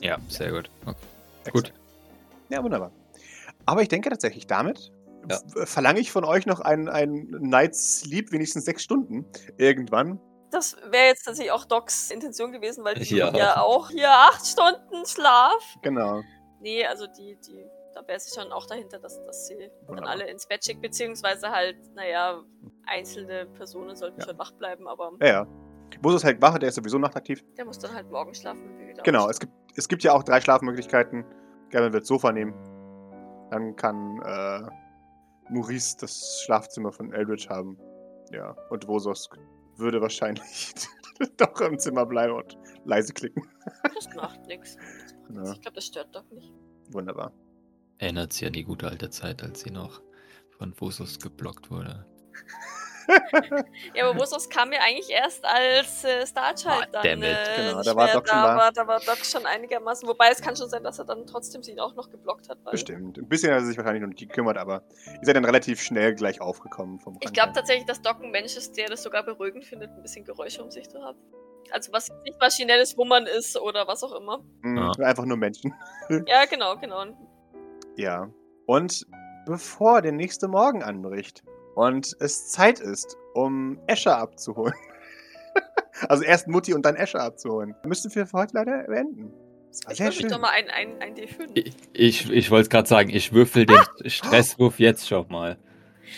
Ja, 0.00 0.18
sehr 0.28 0.52
gut. 0.52 0.70
Okay. 0.84 1.50
Gut. 1.50 1.72
Ja, 2.50 2.62
wunderbar. 2.62 2.92
Aber 3.66 3.82
ich 3.82 3.88
denke 3.88 4.10
tatsächlich, 4.10 4.46
damit 4.46 4.92
Ja. 5.30 5.38
verlange 5.64 5.98
ich 6.00 6.12
von 6.12 6.24
euch 6.24 6.46
noch 6.46 6.60
einen, 6.60 6.88
einen 6.88 7.30
Night's 7.40 8.00
Sleep, 8.00 8.30
wenigstens 8.32 8.64
sechs 8.66 8.82
Stunden. 8.82 9.24
Irgendwann. 9.56 10.20
Das 10.52 10.76
wäre 10.90 11.06
jetzt 11.06 11.24
tatsächlich 11.24 11.50
auch 11.52 11.64
Docs 11.64 12.10
Intention 12.10 12.52
gewesen, 12.52 12.84
weil 12.84 12.94
die 12.94 13.16
Ja. 13.16 13.30
ja, 13.36 13.60
auch 13.60 13.88
hier 13.90 14.10
acht 14.10 14.46
Stunden 14.46 15.04
Schlaf. 15.06 15.76
Genau. 15.82 16.22
Nee, 16.60 16.86
also 16.86 17.06
die, 17.06 17.36
die, 17.46 17.64
da 17.94 18.06
wäre 18.06 18.20
sie 18.20 18.38
schon 18.38 18.52
auch 18.52 18.66
dahinter, 18.66 18.98
dass, 19.00 19.20
dass 19.24 19.48
sie 19.48 19.56
dann 19.58 19.70
Wunderbar. 19.88 20.10
alle 20.12 20.30
ins 20.30 20.46
Bett 20.46 20.64
schickt, 20.64 20.80
beziehungsweise 20.82 21.50
halt, 21.50 21.76
naja, 21.94 22.40
einzelne 22.86 23.46
Personen 23.46 23.96
sollten 23.96 24.20
Ja. 24.20 24.26
schon 24.28 24.38
wach 24.38 24.52
bleiben, 24.52 24.86
aber 24.86 25.10
Ja, 25.20 25.26
ja. 25.26 25.46
Bosus 26.00 26.20
ist 26.20 26.24
halt 26.24 26.40
wach, 26.40 26.58
der 26.58 26.68
ist 26.68 26.76
sowieso 26.76 26.98
nachtaktiv. 26.98 27.42
der 27.56 27.64
muss 27.64 27.78
dann 27.78 27.94
halt 27.94 28.10
morgen 28.10 28.34
schlafen, 28.34 28.62
wenn 28.68 28.78
wir 28.78 28.88
wieder 28.88 29.02
Genau, 29.02 29.28
es 29.28 29.40
gibt, 29.40 29.52
es 29.76 29.88
gibt 29.88 30.02
ja 30.04 30.12
auch 30.12 30.22
drei 30.22 30.40
Schlafmöglichkeiten. 30.40 31.24
Gerne 31.70 31.92
wird 31.92 32.06
Sofa 32.06 32.30
nehmen. 32.32 32.54
Dann 33.50 33.74
kann 33.76 34.20
äh, 34.24 35.52
Maurice 35.52 35.96
das 36.00 36.42
Schlafzimmer 36.44 36.92
von 36.92 37.12
Eldritch 37.12 37.48
haben. 37.48 37.78
Ja, 38.30 38.54
und 38.70 38.86
Vosos 38.88 39.28
würde 39.82 40.00
wahrscheinlich 40.00 40.72
doch 41.36 41.60
im 41.60 41.78
Zimmer 41.78 42.06
bleiben 42.06 42.34
und 42.34 42.58
leise 42.84 43.12
klicken. 43.12 43.46
Das 43.94 44.14
macht 44.14 44.46
nichts. 44.46 44.76
Ja. 45.34 45.52
Ich 45.52 45.60
glaube, 45.60 45.74
das 45.74 45.86
stört 45.86 46.14
doch 46.14 46.28
nicht. 46.30 46.52
Wunderbar. 46.90 47.32
Erinnert 47.98 48.32
sich 48.32 48.46
an 48.46 48.52
die 48.52 48.64
gute 48.64 48.88
alte 48.88 49.10
Zeit, 49.10 49.42
als 49.42 49.60
sie 49.60 49.70
noch 49.70 50.02
von 50.50 50.74
Vosus 50.74 51.18
geblockt 51.18 51.70
wurde. 51.70 52.06
Ja, 53.94 54.08
aber 54.08 54.18
Wosos 54.18 54.48
kam 54.48 54.72
ja 54.72 54.80
eigentlich 54.80 55.10
erst 55.10 55.44
als 55.44 56.04
äh, 56.04 56.26
Starchild 56.26 56.66
Ah, 56.72 56.86
dann. 56.92 57.02
damn 57.02 57.22
it. 57.22 57.28
Äh, 57.30 57.56
Genau, 57.70 57.82
da 57.82 57.96
war 57.96 58.08
Doc 58.12 58.28
schon 58.28 58.38
da. 58.38 58.56
War, 58.56 58.72
da 58.72 58.86
war 58.86 59.00
Doc 59.00 59.18
schon 59.24 59.46
einigermaßen. 59.46 60.08
Wobei 60.08 60.28
es 60.30 60.40
kann 60.40 60.56
schon 60.56 60.68
sein, 60.68 60.82
dass 60.84 60.98
er 60.98 61.04
dann 61.04 61.26
trotzdem 61.26 61.62
sie 61.62 61.78
auch 61.80 61.94
noch 61.94 62.10
geblockt 62.10 62.48
hat. 62.48 62.58
Weil 62.64 62.72
Bestimmt. 62.72 63.18
Ein 63.18 63.28
bisschen 63.28 63.52
hat 63.52 63.60
er 63.60 63.64
sich 63.66 63.76
wahrscheinlich 63.76 64.02
noch 64.02 64.08
nicht 64.08 64.18
gekümmert, 64.20 64.56
aber 64.58 64.82
ihr 65.06 65.18
seid 65.22 65.36
dann 65.36 65.44
relativ 65.44 65.80
schnell 65.82 66.14
gleich 66.14 66.40
aufgekommen 66.40 66.98
vom 67.00 67.16
Ich 67.20 67.26
Rand 67.26 67.34
glaube 67.34 67.52
tatsächlich, 67.54 67.86
dass 67.86 68.00
Doc 68.02 68.22
ein 68.22 68.30
Mensch 68.30 68.56
ist, 68.56 68.76
der 68.76 68.88
das 68.88 69.02
sogar 69.02 69.22
beruhigend 69.24 69.64
findet, 69.64 69.90
ein 69.90 70.02
bisschen 70.02 70.24
Geräusche 70.24 70.62
um 70.62 70.70
sich 70.70 70.88
zu 70.88 71.00
haben. 71.02 71.18
Also 71.70 71.92
was 71.92 72.10
nicht 72.24 72.38
maschinelles 72.40 72.96
Wummern 72.98 73.26
ist 73.26 73.56
oder 73.58 73.86
was 73.86 74.02
auch 74.02 74.14
immer. 74.20 74.44
Mhm, 74.62 74.76
Ja. 74.98 75.04
Einfach 75.06 75.24
nur 75.24 75.36
Menschen. 75.36 75.74
Ja, 76.26 76.44
genau, 76.44 76.76
genau. 76.76 77.04
Ja. 77.96 78.28
Und 78.66 79.06
bevor 79.46 80.02
der 80.02 80.12
nächste 80.12 80.48
Morgen 80.48 80.82
anbricht 80.82 81.42
und 81.74 82.16
es 82.20 82.50
Zeit 82.50 82.80
ist, 82.80 83.16
um 83.34 83.78
Escher 83.86 84.18
abzuholen. 84.18 84.74
also 86.08 86.22
erst 86.22 86.48
Mutti 86.48 86.74
und 86.74 86.84
dann 86.84 86.96
Escher 86.96 87.20
abzuholen. 87.20 87.74
Müssen 87.84 88.14
wir 88.14 88.26
für 88.26 88.38
heute 88.38 88.54
leider 88.54 88.84
beenden. 88.84 89.32
Ich 89.90 89.96
schön. 90.14 90.28
doch 90.28 90.38
mal 90.38 90.50
ein, 90.50 90.68
ein, 90.68 91.00
ein 91.00 91.14
D5. 91.14 91.50
Ich, 91.54 91.74
ich, 91.94 92.30
ich 92.30 92.50
wollte 92.50 92.64
es 92.64 92.70
gerade 92.70 92.88
sagen, 92.88 93.08
ich 93.08 93.32
würfel 93.32 93.64
den 93.64 93.80
Stresswurf 94.04 94.78
jetzt 94.78 95.08
schon 95.08 95.26
mal. 95.28 95.58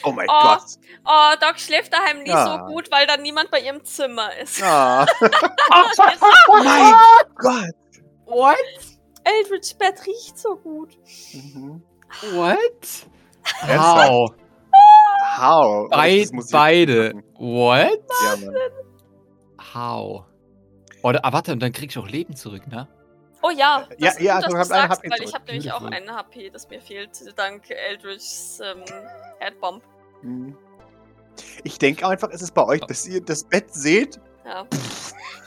Oh 0.02 0.10
mein 0.10 0.26
Oh. 0.28 0.42
Gott. 0.42 0.62
Oh, 1.04 1.34
Doc 1.40 1.60
schläft 1.60 1.92
daheim 1.92 2.24
nie 2.24 2.30
Ja. 2.30 2.66
so 2.66 2.72
gut, 2.72 2.90
weil 2.90 3.06
dann 3.06 3.22
niemand 3.22 3.52
bei 3.52 3.60
ihrem 3.60 3.84
Zimmer 3.84 4.30
ist. 4.42 4.62
Ah. 4.62 5.06
Oh 6.50 6.56
mein 6.64 6.94
Gott. 7.36 7.74
What? 8.26 8.56
Eldridge 9.24 9.74
Bett 9.78 10.04
riecht 10.06 10.38
so 10.38 10.56
gut. 10.56 10.96
Mhm. 11.32 11.82
What? 12.32 12.58
Ernsthaft? 13.62 14.34
How? 15.38 15.90
Muss 16.32 16.46
ich 16.46 16.52
beide. 16.52 17.14
machen. 17.14 17.24
What? 17.38 18.00
Ja, 18.24 18.36
Mann. 18.46 18.54
How? 19.74 20.24
Oder, 21.02 21.24
ah, 21.24 21.32
warte, 21.32 21.52
und 21.52 21.60
dann 21.62 21.72
krieg 21.72 21.90
ich 21.90 21.98
auch 21.98 22.08
Leben 22.08 22.34
zurück, 22.36 22.66
ne? 22.66 22.88
Oh 23.42 23.50
ja, 23.50 23.86
Ja, 23.98 24.10
ist 24.10 24.20
ja, 24.20 24.36
gut, 24.36 24.44
dass 24.44 24.48
du 24.48 24.52
du 24.54 24.58
hast 24.58 24.72
einen 24.72 24.88
sagst, 24.88 25.02
HP 25.02 25.10
weil 25.10 25.28
ich 25.28 25.34
habe 25.34 25.44
nämlich 25.46 25.72
auch 25.72 25.82
einen 25.82 26.10
HP, 26.16 26.48
das 26.50 26.68
mir 26.70 26.80
fehlt, 26.80 27.10
dank 27.36 27.68
Eldridges 27.68 28.60
ähm, 28.64 28.82
Headbomb. 29.38 29.82
Mhm. 30.22 30.56
Ich 31.62 31.78
denke 31.78 32.06
einfach, 32.08 32.30
es 32.30 32.40
ist 32.40 32.54
bei 32.54 32.64
euch, 32.64 32.80
dass 32.80 33.06
ihr 33.06 33.20
das 33.20 33.44
Bett 33.44 33.66
seht. 33.74 34.18
Ja. 34.46 34.66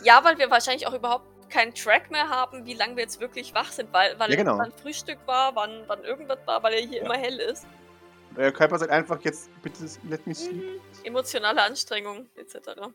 ja, 0.03 0.23
weil 0.23 0.37
wir 0.37 0.51
wahrscheinlich 0.51 0.85
auch 0.85 0.93
überhaupt 0.93 1.25
keinen 1.49 1.73
Track 1.73 2.11
mehr 2.11 2.29
haben, 2.29 2.65
wie 2.65 2.73
lange 2.73 2.97
wir 2.97 3.03
jetzt 3.03 3.19
wirklich 3.19 3.55
wach 3.55 3.71
sind, 3.71 3.91
weil, 3.93 4.19
weil 4.19 4.29
Ja, 4.29 4.35
genau. 4.35 4.57
wann 4.59 4.71
Frühstück 4.73 5.19
war, 5.25 5.55
wann, 5.55 5.83
wann 5.87 6.03
irgendwas 6.03 6.39
war, 6.45 6.61
weil 6.61 6.73
ja 6.75 6.79
hier 6.87 6.97
Ja. 6.99 7.05
immer 7.05 7.17
hell 7.17 7.39
ist. 7.39 7.65
Euer 8.37 8.51
Körper 8.51 8.77
sagt 8.77 8.91
einfach 8.91 9.19
jetzt, 9.21 9.49
bitte 9.63 9.83
let 10.07 10.25
me 10.27 10.35
sleep. 10.35 10.63
Mhm. 10.63 10.79
Emotionale 11.03 11.63
Anstrengung 11.63 12.29
etc. 12.35 12.91